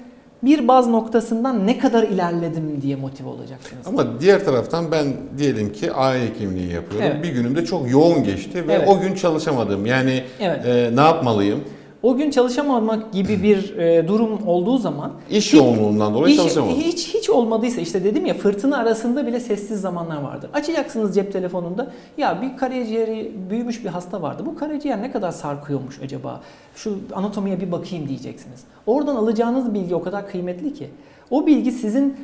bir 0.43 0.67
baz 0.67 0.87
noktasından 0.87 1.67
ne 1.67 1.77
kadar 1.77 2.03
ilerledim 2.03 2.81
diye 2.81 2.95
motive 2.95 3.27
olacaksınız. 3.29 3.87
Ama 3.87 4.21
diğer 4.21 4.45
taraftan 4.45 4.91
ben 4.91 5.07
diyelim 5.37 5.71
ki 5.73 5.91
aile 5.93 6.25
hekimliği 6.29 6.73
yapıyorum. 6.73 7.09
Evet. 7.13 7.23
Bir 7.23 7.29
günümde 7.29 7.65
çok 7.65 7.91
yoğun 7.91 8.23
geçti 8.23 8.67
ve 8.67 8.73
Evet. 8.73 8.89
o 8.89 8.99
gün 8.99 9.15
çalışamadım. 9.15 9.85
Yani 9.85 10.23
Evet. 10.39 10.65
e, 10.65 10.95
ne 10.95 11.01
yapmalıyım? 11.01 11.63
O 12.03 12.15
gün 12.17 12.31
çalışamamak 12.31 13.13
gibi 13.13 13.43
bir 13.43 13.77
e, 13.77 14.07
durum 14.07 14.47
olduğu 14.47 14.77
zaman 14.77 15.11
İş 15.29 15.47
hiç- 15.47 15.53
yoğunluğundan 15.53 16.13
dolayı 16.13 16.33
hiç, 16.33 16.37
çalışamadım. 16.41 16.75
hiç 16.75 17.13
hiç 17.13 17.29
olmadıysa 17.29 17.81
işte 17.81 18.03
dedim 18.03 18.25
ya 18.25 18.33
fırtına 18.33 18.77
arasında 18.77 19.27
bile 19.27 19.39
sessiz 19.39 19.81
zamanlar 19.81 20.21
vardır. 20.21 20.49
Açacaksınız 20.53 21.15
cep 21.15 21.33
telefonunda 21.33 21.91
ya 22.17 22.41
bir 22.41 22.57
karaciğeri 22.57 23.31
büyümüş 23.49 23.83
bir 23.83 23.89
hasta 23.89 24.21
vardı. 24.21 24.43
Bu 24.45 24.55
karaciğer 24.55 25.01
ne 25.01 25.11
kadar 25.11 25.31
sarkıyormuş 25.31 25.99
acaba? 26.01 26.41
Şu 26.75 26.97
anatomiye 27.15 27.61
bir 27.61 27.71
bakayım 27.71 28.07
diyeceksiniz. 28.07 28.59
Oradan 28.85 29.15
alacağınız 29.15 29.73
bilgi 29.73 29.95
o 29.95 30.01
kadar 30.03 30.27
kıymetli 30.27 30.73
ki. 30.73 30.89
O 31.31 31.45
bilgi 31.47 31.71
sizin 31.71 32.17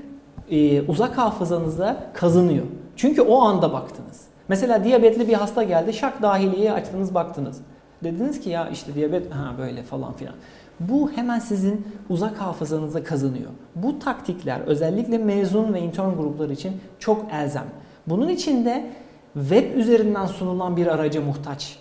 e, 0.51 0.82
uzak 0.82 1.17
hafızanıza 1.17 1.97
kazınıyor. 2.13 2.65
Çünkü 2.95 3.21
o 3.21 3.41
anda 3.41 3.73
baktınız. 3.73 4.21
Mesela 4.47 4.84
diyabetli 4.84 5.28
bir 5.28 5.34
hasta 5.34 5.63
geldi, 5.63 5.93
şak 5.93 6.21
dahiliye 6.21 6.71
açtınız 6.73 7.13
baktınız. 7.15 7.57
Dediniz 8.04 8.41
ki 8.41 8.50
ya 8.50 8.70
işte 8.70 8.93
diyabet 8.96 9.32
ha 9.32 9.56
böyle 9.58 9.84
falan 9.84 10.14
filan. 10.14 10.36
Bu 10.80 11.12
hemen 11.12 11.39
sizin 11.39 11.88
uzak 12.10 12.38
hafızanıza 12.38 13.04
kazınıyor. 13.04 13.52
Bu 13.76 14.00
taktikler 14.00 14.60
özellikle 14.60 15.18
mezun 15.18 15.74
ve 15.74 15.80
intern 15.80 16.16
gruplar 16.16 16.50
için 16.50 16.82
çok 17.00 17.34
elzem. 17.34 17.66
Bunun 18.08 18.30
için 18.30 18.66
de 18.66 18.86
web 19.34 19.76
üzerinden 19.78 20.26
sunulan 20.26 20.78
bir 20.78 20.88
araca 20.88 21.22
muhtaç 21.22 21.80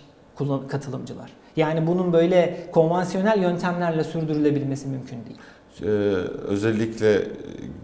katılımcılar. 0.67 1.31
Yani 1.55 1.87
bunun 1.87 2.13
böyle 2.13 2.67
konvansiyonel 2.71 3.41
yöntemlerle 3.41 4.03
sürdürülebilmesi 4.03 4.87
mümkün 4.87 5.25
değil. 5.25 5.37
Ee, 5.81 5.85
özellikle 6.47 7.21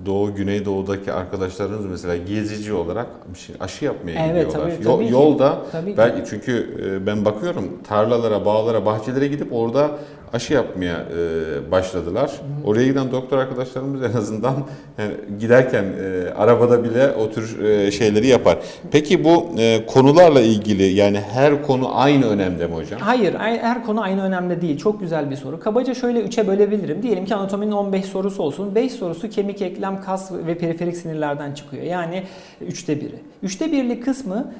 Doğu, 0.05 0.35
Güneydoğu'daki 0.35 1.13
arkadaşlarımız 1.13 1.85
mesela 1.85 2.15
gezici 2.17 2.73
olarak 2.73 3.07
şey- 3.37 3.55
aşı 3.59 3.85
yapmaya 3.85 4.25
Evet, 4.25 4.45
gidiyorlar. 4.47 4.71
tabii, 4.75 4.85
Yo- 4.85 4.95
tabii 4.95 5.05
ki. 5.07 5.11
yolda 5.13 5.61
Tabii 5.71 5.91
ki. 5.91 5.97
belki 5.97 6.29
çünkü 6.29 6.77
e, 6.85 7.05
ben 7.07 7.25
bakıyorum 7.25 7.67
tarlalara, 7.87 8.45
bağlara, 8.45 8.85
bahçelere 8.85 9.27
gidip 9.27 9.53
orada 9.53 9.91
aşı 10.33 10.53
yapmaya 10.53 10.97
e, 10.97 11.71
başladılar. 11.71 12.31
Oraya 12.65 12.87
giden 12.87 13.11
doktor 13.11 13.37
arkadaşlarımız 13.37 14.03
en 14.03 14.17
azından 14.17 14.53
yani 14.97 15.11
giderken 15.39 15.83
e, 15.83 16.29
arabada 16.37 16.83
bile 16.83 17.11
o 17.11 17.31
tür 17.31 17.63
e, 17.63 17.91
şeyleri 17.91 18.27
yapar. 18.27 18.57
Peki 18.91 19.23
bu 19.23 19.49
e, 19.57 19.85
konularla 19.85 20.41
ilgili 20.41 20.83
yani 20.83 21.19
her 21.33 21.63
konu 21.63 21.99
aynı 21.99 22.25
önemde 22.29 22.67
mi 22.67 22.75
hocam? 22.75 22.99
Hayır, 22.99 23.35
ay- 23.39 23.59
her 23.59 23.85
konu 23.85 24.01
aynı 24.01 24.23
önemli 24.23 24.61
değil. 24.61 24.77
Çok 24.77 24.99
güzel 24.99 25.31
bir 25.31 25.35
soru. 25.35 25.59
Kabaca 25.59 25.93
şöyle 25.93 26.21
üçe 26.21 26.47
bölebilirim. 26.47 27.03
Diyelim 27.03 27.25
ki 27.25 27.35
anatominin 27.35 27.71
15 27.71 28.05
sorusu 28.05 28.43
olsun. 28.43 28.75
5 28.75 28.91
sorusu 28.91 29.29
kemik, 29.29 29.61
eklem, 29.61 30.01
kas 30.01 30.31
ve 30.47 30.57
periferik 30.57 30.97
sinirlerden 30.97 31.53
çıkıyor. 31.53 31.83
Yani 31.83 32.23
üçte 32.61 33.01
biri. 33.01 33.15
Üçte 33.43 33.71
birlik 33.71 34.05
kısmı 34.05 34.51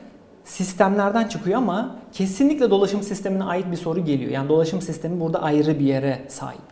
sistemlerden 0.43 1.27
çıkıyor 1.27 1.57
ama 1.57 1.95
kesinlikle 2.11 2.69
dolaşım 2.69 3.03
sistemine 3.03 3.43
ait 3.43 3.71
bir 3.71 3.77
soru 3.77 4.05
geliyor. 4.05 4.31
Yani 4.31 4.49
dolaşım 4.49 4.81
sistemi 4.81 5.19
burada 5.19 5.41
ayrı 5.41 5.79
bir 5.79 5.85
yere 5.85 6.19
sahip. 6.27 6.71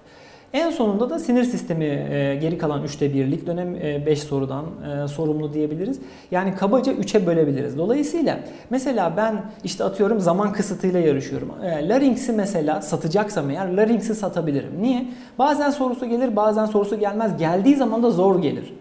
En 0.53 0.69
sonunda 0.69 1.09
da 1.09 1.19
sinir 1.19 1.43
sistemi 1.43 1.85
e, 1.85 2.37
geri 2.41 2.57
kalan 2.57 2.83
üçte 2.83 3.13
birlik 3.13 3.47
dönem 3.47 3.75
5 4.05 4.19
sorudan 4.19 4.65
e, 4.65 5.07
sorumlu 5.07 5.53
diyebiliriz. 5.53 5.99
Yani 6.31 6.55
kabaca 6.55 6.93
3'e 6.93 7.25
bölebiliriz. 7.25 7.77
Dolayısıyla 7.77 8.39
mesela 8.69 9.13
ben 9.17 9.43
işte 9.63 9.83
atıyorum 9.83 10.19
zaman 10.19 10.53
kısıtıyla 10.53 10.99
yarışıyorum. 10.99 11.51
E, 11.63 11.89
Larynx'i 11.89 12.31
mesela 12.31 12.81
satacaksam 12.81 13.49
eğer 13.49 13.73
Larynx'i 13.77 14.15
satabilirim. 14.15 14.71
Niye? 14.81 15.07
Bazen 15.39 15.69
sorusu 15.69 16.05
gelir 16.05 16.35
bazen 16.35 16.65
sorusu 16.65 16.99
gelmez. 16.99 17.37
Geldiği 17.37 17.75
zaman 17.75 18.03
da 18.03 18.11
zor 18.11 18.41
gelir. 18.41 18.73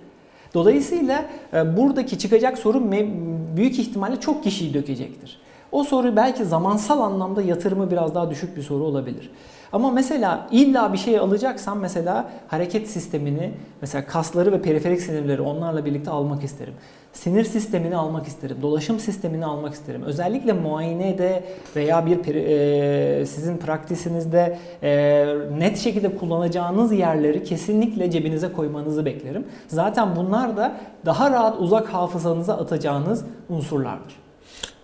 Dolayısıyla 0.54 1.24
e, 1.54 1.76
buradaki 1.76 2.18
çıkacak 2.18 2.58
soru 2.58 2.78
me- 2.78 3.08
büyük 3.56 3.78
ihtimalle 3.78 4.20
çok 4.20 4.44
kişiyi 4.44 4.74
dökecektir. 4.74 5.40
O 5.72 5.84
soru 5.84 6.16
belki 6.16 6.44
zamansal 6.44 7.00
anlamda 7.00 7.42
yatırımı 7.42 7.90
biraz 7.90 8.14
daha 8.14 8.30
düşük 8.30 8.56
bir 8.56 8.62
soru 8.62 8.84
olabilir. 8.84 9.30
Ama 9.72 9.90
mesela 9.90 10.46
illa 10.50 10.92
bir 10.92 10.98
şey 10.98 11.18
alacaksam 11.18 11.78
mesela 11.78 12.30
hareket 12.48 12.88
sistemini, 12.88 13.50
mesela 13.80 14.06
kasları 14.06 14.52
ve 14.52 14.62
periferik 14.62 15.00
sinirleri 15.00 15.42
onlarla 15.42 15.84
birlikte 15.84 16.10
almak 16.10 16.44
isterim. 16.44 16.74
Sinir 17.22 17.44
sistemini 17.44 17.96
almak 17.96 18.26
isterim, 18.26 18.56
dolaşım 18.62 19.00
sistemini 19.00 19.44
almak 19.46 19.74
isterim. 19.74 20.02
Özellikle 20.02 20.52
muayenede 20.52 21.44
veya 21.76 22.06
bir 22.06 22.34
e, 22.34 23.26
sizin 23.26 23.56
praktisinizde 23.56 24.58
e, 24.82 25.26
net 25.58 25.78
şekilde 25.78 26.16
kullanacağınız 26.16 26.92
yerleri 26.92 27.44
kesinlikle 27.44 28.10
cebinize 28.10 28.52
koymanızı 28.52 29.04
beklerim. 29.04 29.44
Zaten 29.68 30.16
bunlar 30.16 30.56
da 30.56 30.76
daha 31.06 31.30
rahat 31.30 31.60
uzak 31.60 31.88
hafızanıza 31.88 32.56
atacağınız 32.56 33.24
unsurlardır. 33.48 34.16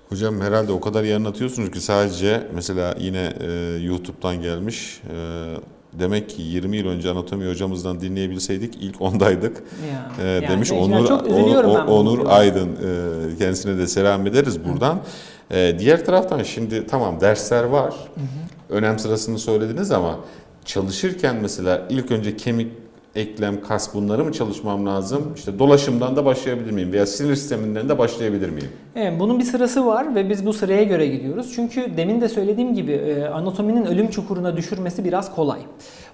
Hocam 0.09 0.41
herhalde 0.41 0.73
o 0.73 0.81
kadar 0.81 1.05
iyi 1.05 1.17
anlatıyorsunuz 1.17 1.71
ki 1.71 1.81
sadece 1.81 2.43
mesela 2.55 2.95
yine 2.99 3.33
e, 3.41 3.53
YouTube'dan 3.83 4.43
gelmiş. 4.43 5.03
E, 5.11 5.15
demek 5.99 6.29
ki 6.31 6.43
20 6.43 6.77
yıl 6.77 6.87
önce 6.89 7.11
anatomi 7.11 7.49
hocamızdan 7.51 8.01
dinleyebilseydik 8.01 8.75
ilk 8.81 9.01
ondaydık. 9.01 9.63
Ya, 9.93 10.25
E, 10.25 10.29
yani 10.29 10.49
demiş 10.49 10.71
gençler 10.71 10.87
Onur 10.87 11.11
Onur 11.89 12.19
duruma. 12.19 12.31
Aydın 12.31 12.69
e, 12.69 13.39
kendisine 13.39 13.79
de 13.79 13.87
selam 13.87 14.27
ederiz 14.27 14.65
buradan. 14.65 15.01
E, 15.51 15.77
diğer 15.79 16.05
taraftan 16.05 16.43
şimdi 16.43 16.87
tamam 16.87 17.21
dersler 17.21 17.65
var. 17.65 17.95
Önem 18.71 18.99
sırasını 18.99 19.39
söylediniz 19.39 19.91
ama 19.91 20.21
çalışırken 20.65 21.37
mesela 21.43 21.83
ilk 21.91 22.11
önce 22.11 22.37
kemik 22.37 22.73
eklem, 23.17 23.61
kas 23.61 23.95
bunları 23.95 24.25
mı 24.25 24.33
çalışmam 24.33 24.87
lazım? 24.87 25.33
İşte 25.37 25.59
dolaşımdan 25.59 26.17
da 26.17 26.25
başlayabilir 26.25 26.71
miyim? 26.71 26.93
Veya 26.93 27.07
sinir 27.07 27.37
sisteminden 27.37 27.89
de 27.89 27.99
başlayabilir 27.99 28.49
miyim? 28.49 28.69
Evet, 28.97 29.13
bunun 29.21 29.39
bir 29.39 29.45
sırası 29.45 29.87
var 29.87 30.15
ve 30.15 30.31
biz 30.31 30.47
bu 30.47 30.53
sıraya 30.53 30.83
göre 30.83 31.07
gidiyoruz. 31.07 31.53
Çünkü 31.55 31.97
demin 31.97 32.21
de 32.21 32.29
söylediğim 32.29 32.75
gibi 32.75 32.93
e, 32.93 33.25
anatominin 33.25 33.85
ölüm 33.85 34.11
çukuruna 34.11 34.57
düşürmesi 34.57 35.05
biraz 35.05 35.35
kolay. 35.35 35.61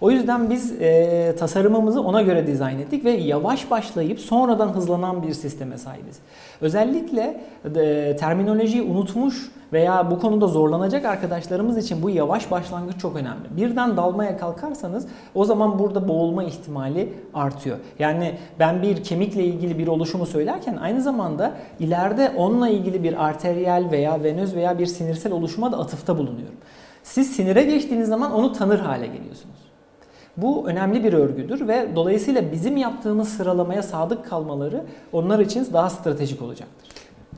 O 0.00 0.10
yüzden 0.10 0.50
biz 0.50 0.72
e, 0.80 1.34
tasarımımızı 1.38 2.02
ona 2.02 2.22
göre 2.22 2.46
dizayn 2.46 2.78
ettik 2.78 3.04
ve 3.04 3.10
yavaş 3.10 3.70
başlayıp 3.70 4.20
sonradan 4.20 4.68
hızlanan 4.68 5.22
bir 5.22 5.32
sisteme 5.32 5.78
sahibiz. 5.78 6.18
Özellikle 6.60 7.40
e, 7.76 8.16
terminolojiyi 8.16 8.82
unutmuş 8.82 9.50
veya 9.72 10.10
bu 10.10 10.18
konuda 10.18 10.46
zorlanacak 10.46 11.04
arkadaşlarımız 11.04 11.78
için 11.78 12.02
bu 12.02 12.10
yavaş 12.10 12.50
başlangıç 12.50 13.00
çok 13.00 13.16
önemli. 13.16 13.56
Birden 13.56 13.96
dalmaya 13.96 14.36
kalkarsanız 14.36 15.06
o 15.34 15.44
zaman 15.44 15.78
burada 15.78 16.08
boğulma 16.08 16.44
ihtimali 16.44 17.12
artıyor. 17.34 17.78
Yani 17.98 18.34
ben 18.58 18.82
bir 18.82 19.04
kemikle 19.04 19.44
ilgili 19.44 19.78
bir 19.78 19.86
oluşumu 19.86 20.26
söylerken 20.26 20.76
aynı 20.76 21.02
zamanda 21.02 21.52
ileride 21.78 22.32
onunla 22.36 22.68
ilgili 22.68 23.02
bir 23.02 23.24
arteriyel 23.24 23.90
veya 23.90 24.22
venöz 24.22 24.54
veya 24.54 24.78
bir 24.78 24.86
sinirsel 24.86 25.32
oluşuma 25.32 25.72
da 25.72 25.78
atıfta 25.78 26.18
bulunuyorum. 26.18 26.56
Siz 27.02 27.36
sinire 27.36 27.62
geçtiğiniz 27.62 28.08
zaman 28.08 28.32
onu 28.32 28.52
tanır 28.52 28.78
hale 28.78 29.06
geliyorsunuz. 29.06 29.59
Bu 30.36 30.68
önemli 30.68 31.04
bir 31.04 31.12
örgüdür 31.12 31.68
ve 31.68 31.88
dolayısıyla 31.96 32.52
bizim 32.52 32.76
yaptığımız 32.76 33.28
sıralamaya 33.28 33.82
sadık 33.82 34.30
kalmaları 34.30 34.84
onlar 35.12 35.38
için 35.38 35.68
daha 35.72 35.90
stratejik 35.90 36.42
olacaktır. 36.42 36.88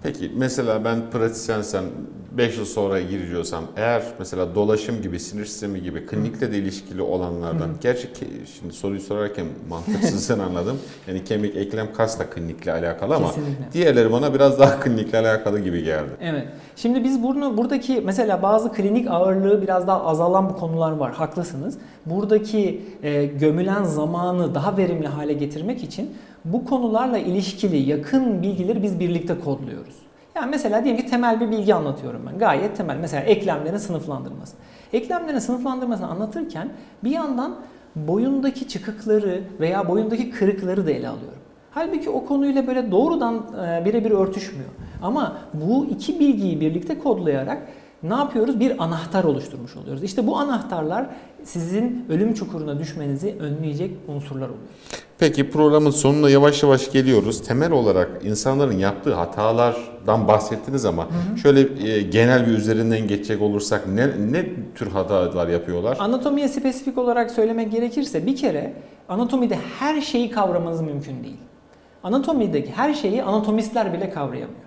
Peki 0.02 0.30
mesela 0.36 0.84
ben 0.84 1.10
pratisyensem 1.10 1.84
5 2.38 2.58
yıl 2.58 2.64
sonra 2.64 3.00
giriyorsam 3.00 3.64
eğer 3.76 4.02
mesela 4.18 4.54
dolaşım 4.54 5.02
gibi, 5.02 5.20
sinir 5.20 5.44
sistemi 5.44 5.82
gibi 5.82 6.06
klinikle 6.06 6.52
de 6.52 6.58
ilişkili 6.58 7.02
olanlardan 7.02 7.70
gerçi 7.80 8.08
şimdi 8.60 8.74
soruyu 8.74 9.00
sorarken 9.00 9.46
mantıksızın 9.68 10.38
anladım. 10.48 10.78
Yani 11.08 11.24
kemik, 11.24 11.56
eklem, 11.56 11.92
kas 11.92 12.18
da 12.18 12.30
klinikle 12.30 12.72
alakalı 12.72 13.14
ama 13.14 13.26
Kesinlikle. 13.26 13.72
diğerleri 13.72 14.12
bana 14.12 14.34
biraz 14.34 14.58
daha 14.58 14.80
klinikle 14.80 15.18
alakalı 15.18 15.60
gibi 15.60 15.84
geldi. 15.84 16.10
Evet. 16.20 16.48
Şimdi 16.76 17.04
biz 17.04 17.22
bunu 17.22 17.56
buradaki 17.56 18.02
mesela 18.04 18.42
bazı 18.42 18.72
klinik 18.72 19.10
ağırlığı 19.10 19.62
biraz 19.62 19.86
daha 19.86 20.04
azalan 20.04 20.48
bu 20.50 20.56
konular 20.56 20.92
var. 20.92 21.12
Haklısınız. 21.12 21.78
Buradaki 22.06 22.82
e, 23.02 23.26
gömülen 23.26 23.84
zamanı 23.84 24.54
daha 24.54 24.76
verimli 24.76 25.06
hale 25.06 25.32
getirmek 25.32 25.84
için 25.84 26.10
bu 26.44 26.64
konularla 26.64 27.18
ilişkili 27.18 27.76
yakın 27.76 28.42
bilgileri 28.42 28.82
biz 28.82 29.00
birlikte 29.00 29.40
kodluyoruz. 29.40 29.94
Yani 30.34 30.50
mesela 30.50 30.84
diyelim 30.84 31.04
ki 31.04 31.10
temel 31.10 31.40
bir 31.40 31.50
bilgi 31.50 31.74
anlatıyorum 31.74 32.22
ben. 32.26 32.38
Gayet 32.38 32.76
temel. 32.76 32.96
Mesela 32.96 33.22
eklemlerin 33.22 33.76
sınıflandırması. 33.76 34.56
Eklemlerin 34.92 35.38
sınıflandırmasını 35.38 36.06
anlatırken 36.06 36.68
bir 37.04 37.10
yandan 37.10 37.56
boyundaki 37.96 38.68
çıkıkları 38.68 39.42
veya 39.60 39.88
boyundaki 39.88 40.30
kırıkları 40.30 40.86
da 40.86 40.90
ele 40.90 41.08
alıyorum. 41.08 41.38
Halbuki 41.70 42.10
o 42.10 42.24
konuyla 42.24 42.66
böyle 42.66 42.90
doğrudan 42.90 43.34
e, 43.66 43.84
birebir 43.84 44.10
örtüşmüyor. 44.10 44.70
Ama 45.02 45.36
bu 45.54 45.86
iki 45.86 46.20
bilgiyi 46.20 46.60
birlikte 46.60 46.98
kodlayarak 46.98 47.62
ne 48.02 48.14
yapıyoruz? 48.14 48.60
Bir 48.60 48.84
anahtar 48.84 49.24
oluşturmuş 49.24 49.76
oluyoruz. 49.76 50.02
İşte 50.02 50.26
bu 50.26 50.36
anahtarlar 50.36 51.06
sizin 51.44 52.06
ölüm 52.08 52.34
çukuruna 52.34 52.78
düşmenizi 52.78 53.36
önleyecek 53.40 53.90
unsurlar 54.08 54.46
oluyor. 54.48 54.62
Peki 55.18 55.50
programın 55.50 55.90
sonuna 55.90 56.30
yavaş 56.30 56.62
yavaş 56.62 56.92
geliyoruz. 56.92 57.42
Temel 57.42 57.72
olarak 57.72 58.10
insanların 58.24 58.78
yaptığı 58.78 59.14
hatalardan 59.14 60.28
bahsettiniz 60.28 60.84
ama 60.84 61.08
şöyle 61.42 61.88
e, 61.88 62.02
genel 62.02 62.46
bir 62.46 62.52
üzerinden 62.52 63.08
geçecek 63.08 63.42
olursak 63.42 63.88
ne, 63.88 64.06
ne 64.06 64.46
tür 64.74 64.86
hatalar 64.90 65.48
yapıyorlar? 65.48 65.96
Anatomiye 66.00 66.48
spesifik 66.48 66.98
olarak 66.98 67.30
söylemek 67.30 67.72
gerekirse 67.72 68.26
bir 68.26 68.36
kere 68.36 68.72
anatomide 69.08 69.58
her 69.78 70.00
şeyi 70.00 70.30
kavramanız 70.30 70.80
mümkün 70.80 71.24
değil. 71.24 71.40
Anatomideki 72.02 72.72
her 72.72 72.94
şeyi 72.94 73.22
anatomistler 73.22 73.92
bile 73.92 74.10
kavrayamıyor. 74.10 74.62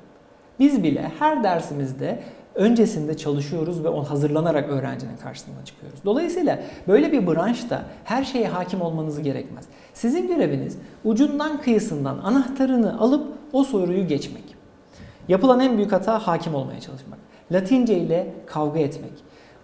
Biz 0.59 0.83
bile 0.83 1.11
her 1.19 1.43
dersimizde 1.43 2.19
öncesinde 2.55 3.17
çalışıyoruz 3.17 3.83
ve 3.83 3.87
on 3.87 4.03
hazırlanarak 4.03 4.69
öğrencinin 4.69 5.17
karşısına 5.17 5.65
çıkıyoruz. 5.65 5.99
Dolayısıyla 6.05 6.59
böyle 6.87 7.11
bir 7.11 7.27
branşta 7.27 7.85
her 8.03 8.23
şeye 8.23 8.47
hakim 8.47 8.81
olmanız 8.81 9.21
gerekmez. 9.21 9.65
Sizin 9.93 10.27
göreviniz 10.27 10.77
ucundan 11.03 11.61
kıyısından 11.61 12.17
anahtarını 12.17 12.99
alıp 12.99 13.27
o 13.53 13.63
soruyu 13.63 14.07
geçmek. 14.07 14.55
Yapılan 15.27 15.59
en 15.59 15.77
büyük 15.77 15.91
hata 15.91 16.27
hakim 16.27 16.55
olmaya 16.55 16.79
çalışmak. 16.79 17.19
Latince 17.51 17.97
ile 17.97 18.33
kavga 18.45 18.79
etmek. 18.79 19.11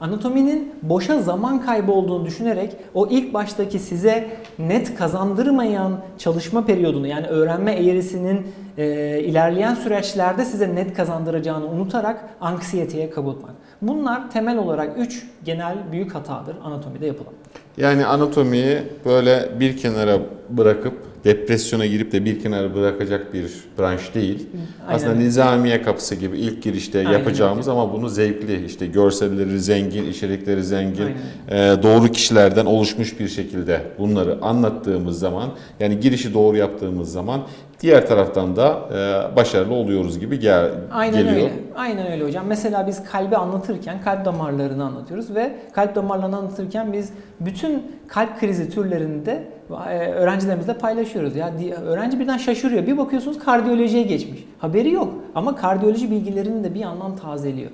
Anatominin 0.02 0.76
boşa 0.82 1.22
zaman 1.22 1.62
kaybı 1.62 1.92
olduğunu 1.92 2.26
düşünerek 2.26 2.76
o 2.94 3.08
ilk 3.08 3.34
baştaki 3.34 3.80
size 3.80 4.30
net 4.60 4.96
kazandırmayan 4.96 6.00
çalışma 6.18 6.66
periyodunu 6.66 7.08
yani 7.08 7.28
öğrenme 7.28 7.72
eğrisinin 7.72 8.48
e, 8.78 9.20
ilerleyen 9.20 9.76
süreçlerde 9.76 10.46
size 10.46 10.76
net 10.76 10.94
kazandıracağını 10.94 11.66
unutarak 11.66 12.30
anksiyeteye 12.42 13.10
kapılmak. 13.10 13.52
Bunlar 13.82 14.32
temel 14.32 14.58
olarak 14.58 15.00
3 15.00 15.28
genel 15.46 15.78
büyük 15.92 16.16
hatadır 16.16 16.56
anatomide 16.64 17.06
yapılan. 17.06 17.34
Yani 17.78 18.06
anatomiyi 18.06 18.84
böyle 19.06 19.60
bir 19.60 19.78
kenara 19.78 20.20
bırakıp 20.50 21.11
depresyona 21.26 21.86
girip 21.86 22.12
de 22.12 22.26
bir 22.26 22.40
kenara 22.40 22.76
bırakacak 22.76 23.34
bir 23.34 23.46
branş 23.80 24.16
değil. 24.16 24.48
Aynen 24.88 24.96
Aslında 24.96 25.16
nizamiye 25.16 25.82
kapısı 25.82 26.16
gibi 26.16 26.40
ilk 26.40 26.64
girişte 26.64 27.00
Aynen 27.00 27.12
yapacağımız 27.12 27.68
ama 27.68 27.94
bunu 27.94 28.10
zevkli 28.10 28.66
işte 28.66 28.88
görselleri 28.88 29.60
zengin, 29.60 30.12
içerikleri 30.12 30.64
zengin, 30.64 31.10
Aynen. 31.50 31.78
e, 31.78 31.84
doğru 31.84 32.08
kişilerden 32.08 32.66
oluşmuş 32.66 33.20
bir 33.20 33.28
şekilde 33.28 33.82
bunları 34.00 34.42
anlattığımız 34.42 35.20
zaman 35.20 35.50
yani 35.80 36.00
girişi 36.00 36.34
doğru 36.34 36.58
yaptığımız 36.58 37.12
zaman 37.12 37.42
diğer 37.82 38.08
taraftan 38.08 38.56
da 38.56 38.80
e, 38.94 39.36
başarılı 39.36 39.74
oluyoruz 39.74 40.20
gibi 40.20 40.40
gel, 40.40 40.70
Aynen 40.92 41.14
geliyor. 41.18 41.36
öyle. 41.36 41.52
Aynen 41.76 42.12
öyle 42.12 42.24
hocam. 42.26 42.46
Mesela 42.48 42.88
biz 42.88 43.04
kalbi 43.04 43.38
anlatırken 43.38 44.02
kalp 44.02 44.26
damarlarını 44.26 44.86
anlatıyoruz 44.86 45.36
ve 45.36 45.52
kalp 45.74 45.96
damarlarını 45.96 46.38
anlatırken 46.38 46.94
biz 46.94 47.14
bütün 47.40 47.84
kalp 48.08 48.40
krizi 48.40 48.70
türlerinde 48.70 49.44
e, 49.90 49.98
öğrencilerimizle 49.98 50.74
paylaşıyoruz. 50.74 51.36
Ya 51.36 51.52
öğrenci 51.86 52.20
birden 52.20 52.38
şaşırıyor. 52.38 52.88
Bir 52.88 52.98
bakıyorsunuz 52.98 53.40
kardiyolojiye 53.40 54.04
geçmiş. 54.04 54.46
Haberi 54.60 54.92
yok 54.92 55.14
ama 55.36 55.56
kardiyoloji 55.56 56.12
bilgilerini 56.12 56.64
de 56.64 56.74
bir 56.74 56.80
yandan 56.80 57.16
tazeliyor. 57.16 57.72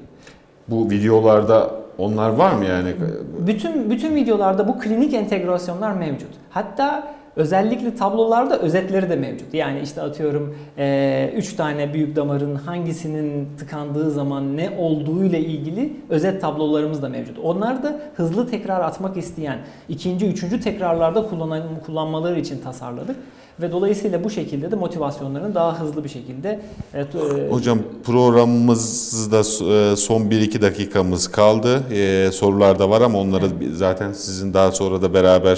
Bu 0.68 0.90
videolarda 0.90 1.72
onlar 1.98 2.30
var 2.30 2.52
mı 2.54 2.66
yani? 2.66 2.90
Bütün 3.48 3.90
bütün 3.90 4.16
videolarda 4.16 4.68
bu 4.68 4.80
klinik 4.80 5.14
entegrasyonlar 5.14 5.92
mevcut. 5.92 6.30
Hatta 6.50 7.17
özellikle 7.38 7.96
tablolarda 7.96 8.60
özetleri 8.60 9.10
de 9.10 9.16
mevcut. 9.16 9.54
Yani 9.54 9.80
işte 9.84 10.02
atıyorum 10.02 10.56
3 11.36 11.54
tane 11.54 11.94
büyük 11.94 12.16
damarın 12.16 12.56
hangisinin 12.56 13.48
tıkandığı 13.60 14.12
zaman 14.12 14.58
ne 14.58 14.70
olduğuyla 14.78 15.40
ilgili 15.40 15.94
özet 16.10 16.42
tablolarımız 16.42 17.02
da 17.02 17.10
mevcut. 17.10 17.40
Onlar 17.40 17.84
da 17.84 18.00
hızlı 18.16 18.50
tekrar 18.50 18.82
atmak 18.82 19.18
isteyen, 19.18 19.60
ikinci, 19.90 20.28
üçüncü 20.28 20.62
tekrarlarda 20.62 21.28
kullanan, 21.28 21.64
kullanmaları 21.86 22.40
için 22.40 22.62
tasarladık. 22.62 23.16
Ve 23.62 23.72
dolayısıyla 23.72 24.24
bu 24.24 24.30
şekilde 24.30 24.72
de 24.72 24.76
motivasyonlarını 24.76 25.56
daha 25.56 25.80
hızlı 25.80 26.04
bir 26.04 26.10
şekilde 26.10 26.60
Hocam 27.50 27.80
programımızda 28.04 29.44
son 29.96 30.22
1-2 30.22 30.62
dakikamız 30.62 31.28
kaldı. 31.28 31.84
E, 31.94 32.32
sorular 32.32 32.80
da 32.80 32.90
var 32.90 33.02
ama 33.02 33.20
onları 33.20 33.46
zaten 33.74 34.14
sizin 34.14 34.54
daha 34.54 34.72
sonra 34.72 35.02
da 35.02 35.14
beraber 35.14 35.56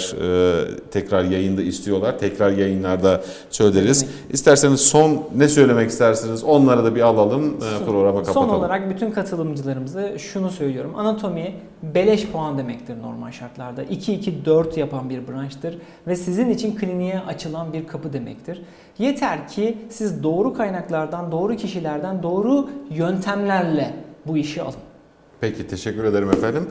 tekrar 0.92 1.24
yayında 1.24 1.62
istiyorlar. 1.70 2.20
Tekrar 2.20 2.52
yayınlarda 2.52 3.22
söyleriz. 3.50 4.06
İsterseniz 4.30 4.82
son 4.82 5.24
ne 5.36 5.48
söylemek 5.50 5.90
istersiniz 5.90 6.44
onları 6.44 6.84
da 6.86 6.96
bir 6.96 7.02
alalım. 7.02 7.46
e, 7.82 7.86
programa 7.86 8.20
kapatalım. 8.20 8.48
Son 8.50 8.56
olarak 8.56 8.90
bütün 8.90 9.12
katılımcılarımıza 9.12 10.18
şunu 10.18 10.52
söylüyorum. 10.52 10.94
Anatomi 10.96 11.56
beleş 11.84 12.28
puan 12.28 12.58
demektir 12.58 13.02
normal 13.02 13.32
şartlarda. 13.32 13.84
2-2-4 13.84 14.80
yapan 14.80 15.10
bir 15.10 15.28
branştır 15.28 15.78
ve 16.08 16.16
sizin 16.16 16.50
için 16.50 16.76
kliniğe 16.76 17.20
açılan 17.28 17.74
bir 17.74 17.88
kapı 17.88 18.14
demektir. 18.14 18.62
Yeter 19.00 19.48
ki 19.48 19.78
siz 19.90 20.24
doğru 20.24 20.54
kaynaklardan, 20.54 21.32
doğru 21.32 21.56
kişilerden, 21.56 22.24
doğru 22.24 22.70
yöntemlerle 22.90 23.94
bu 24.26 24.38
işi 24.38 24.62
alın. 24.62 24.74
Peki 25.42 25.68
teşekkür 25.68 26.04
ederim 26.04 26.30
efendim. 26.30 26.70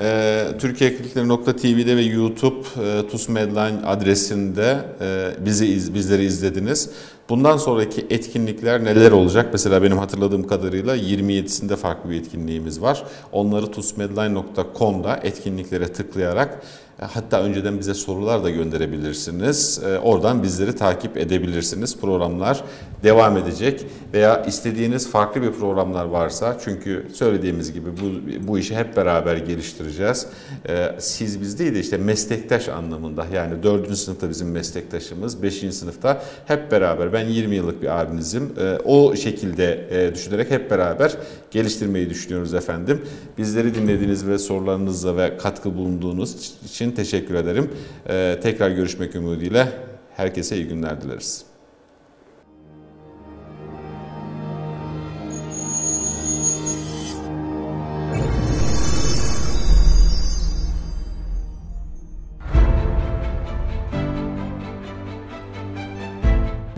Ee, 0.00 0.48
TürkiyeKlinikleri.tv'de 0.60 1.96
ve 1.96 2.02
YouTube 2.02 2.66
e, 2.82 3.08
TUS 3.08 3.28
Medline 3.28 3.86
adresinde 3.86 4.78
e, 5.00 5.30
bizi 5.46 5.66
iz, 5.66 5.94
bizleri 5.94 6.24
izlediniz. 6.24 6.90
Bundan 7.32 7.56
sonraki 7.56 8.06
etkinlikler 8.10 8.84
neler 8.84 9.12
olacak? 9.12 9.48
Mesela 9.52 9.82
benim 9.82 9.98
hatırladığım 9.98 10.46
kadarıyla 10.46 10.96
27'sinde 10.96 11.76
farklı 11.76 12.10
bir 12.10 12.20
etkinliğimiz 12.20 12.82
var. 12.82 13.04
Onları 13.32 13.66
tusmedline.com'da 13.70 15.20
etkinliklere 15.22 15.88
tıklayarak 15.92 16.62
e, 17.02 17.04
hatta 17.04 17.42
önceden 17.42 17.78
bize 17.78 17.94
sorular 17.94 18.44
da 18.44 18.50
gönderebilirsiniz. 18.50 19.80
E, 19.86 19.98
Oradan 19.98 20.42
bizleri 20.42 20.76
takip 20.76 21.16
edebilirsiniz. 21.16 21.96
Programlar 22.00 22.64
devam 23.02 23.36
edecek 23.36 23.86
veya 24.14 24.44
istediğiniz 24.44 25.10
farklı 25.10 25.42
bir 25.42 25.52
programlar 25.52 26.04
varsa 26.04 26.56
çünkü 26.64 27.06
söylediğimiz 27.14 27.72
gibi 27.72 27.88
bu, 27.90 28.06
bu 28.48 28.58
işi 28.58 28.76
hep 28.76 28.96
beraber 28.96 29.36
geliştireceğiz. 29.36 30.26
E, 30.68 30.94
Siz 30.98 31.40
biz 31.40 31.58
değil 31.58 31.74
de 31.74 31.80
işte 31.80 31.96
meslektaş 31.96 32.68
anlamında 32.68 33.26
yani 33.34 33.62
4. 33.62 33.96
sınıfta 33.98 34.30
bizim 34.30 34.50
meslektaşımız, 34.50 35.42
5. 35.42 35.74
sınıfta 35.74 36.22
hep 36.46 36.70
beraber 36.72 37.12
ben 37.12 37.21
20 37.28 37.56
yıllık 37.56 37.82
bir 37.82 38.00
abinizim. 38.00 38.52
E, 38.60 38.78
O 38.84 39.16
şekilde 39.16 39.86
e, 39.90 40.14
düşünerek 40.14 40.50
hep 40.50 40.70
beraber 40.70 41.12
geliştirmeyi 41.50 42.10
düşünüyoruz 42.10 42.54
efendim. 42.54 43.02
Bizleri 43.38 43.74
dinlediğiniz 43.74 44.26
ve 44.26 44.38
sorularınızla 44.38 45.16
ve 45.16 45.36
katkı 45.36 45.74
bulunduğunuz 45.76 46.52
için 46.64 46.90
teşekkür 46.92 47.34
ederim. 47.34 47.70
E, 48.08 48.38
Tekrar 48.42 48.70
görüşmek 48.70 49.14
ümidiyle 49.16 49.68
herkese 50.16 50.56
iyi 50.56 50.68
günler 50.68 51.02
dileriz. 51.02 51.51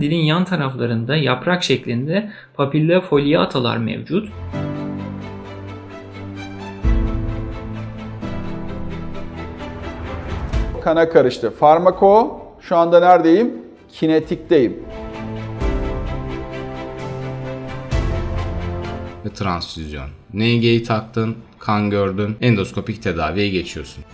Dilin 0.05 0.25
yan 0.25 0.45
taraflarında 0.45 1.17
yaprak 1.17 1.65
şeklinde 1.65 2.31
papilla 2.55 3.01
foliatalar 3.01 3.77
mevcut. 3.77 4.29
Kana 10.83 11.09
karıştı. 11.09 11.51
Farmako 11.51 12.43
şu 12.61 12.77
anda 12.77 13.01
neredeyim? 13.01 13.53
Kinetikteyim. 13.93 14.83
transfüzyon. 19.35 20.09
NG'yi 20.35 20.83
taktın, 20.83 21.37
kan 21.59 21.91
gördün, 21.91 22.37
endoskopik 22.41 23.03
tedaviye 23.03 23.49
geçiyorsun. 23.49 24.05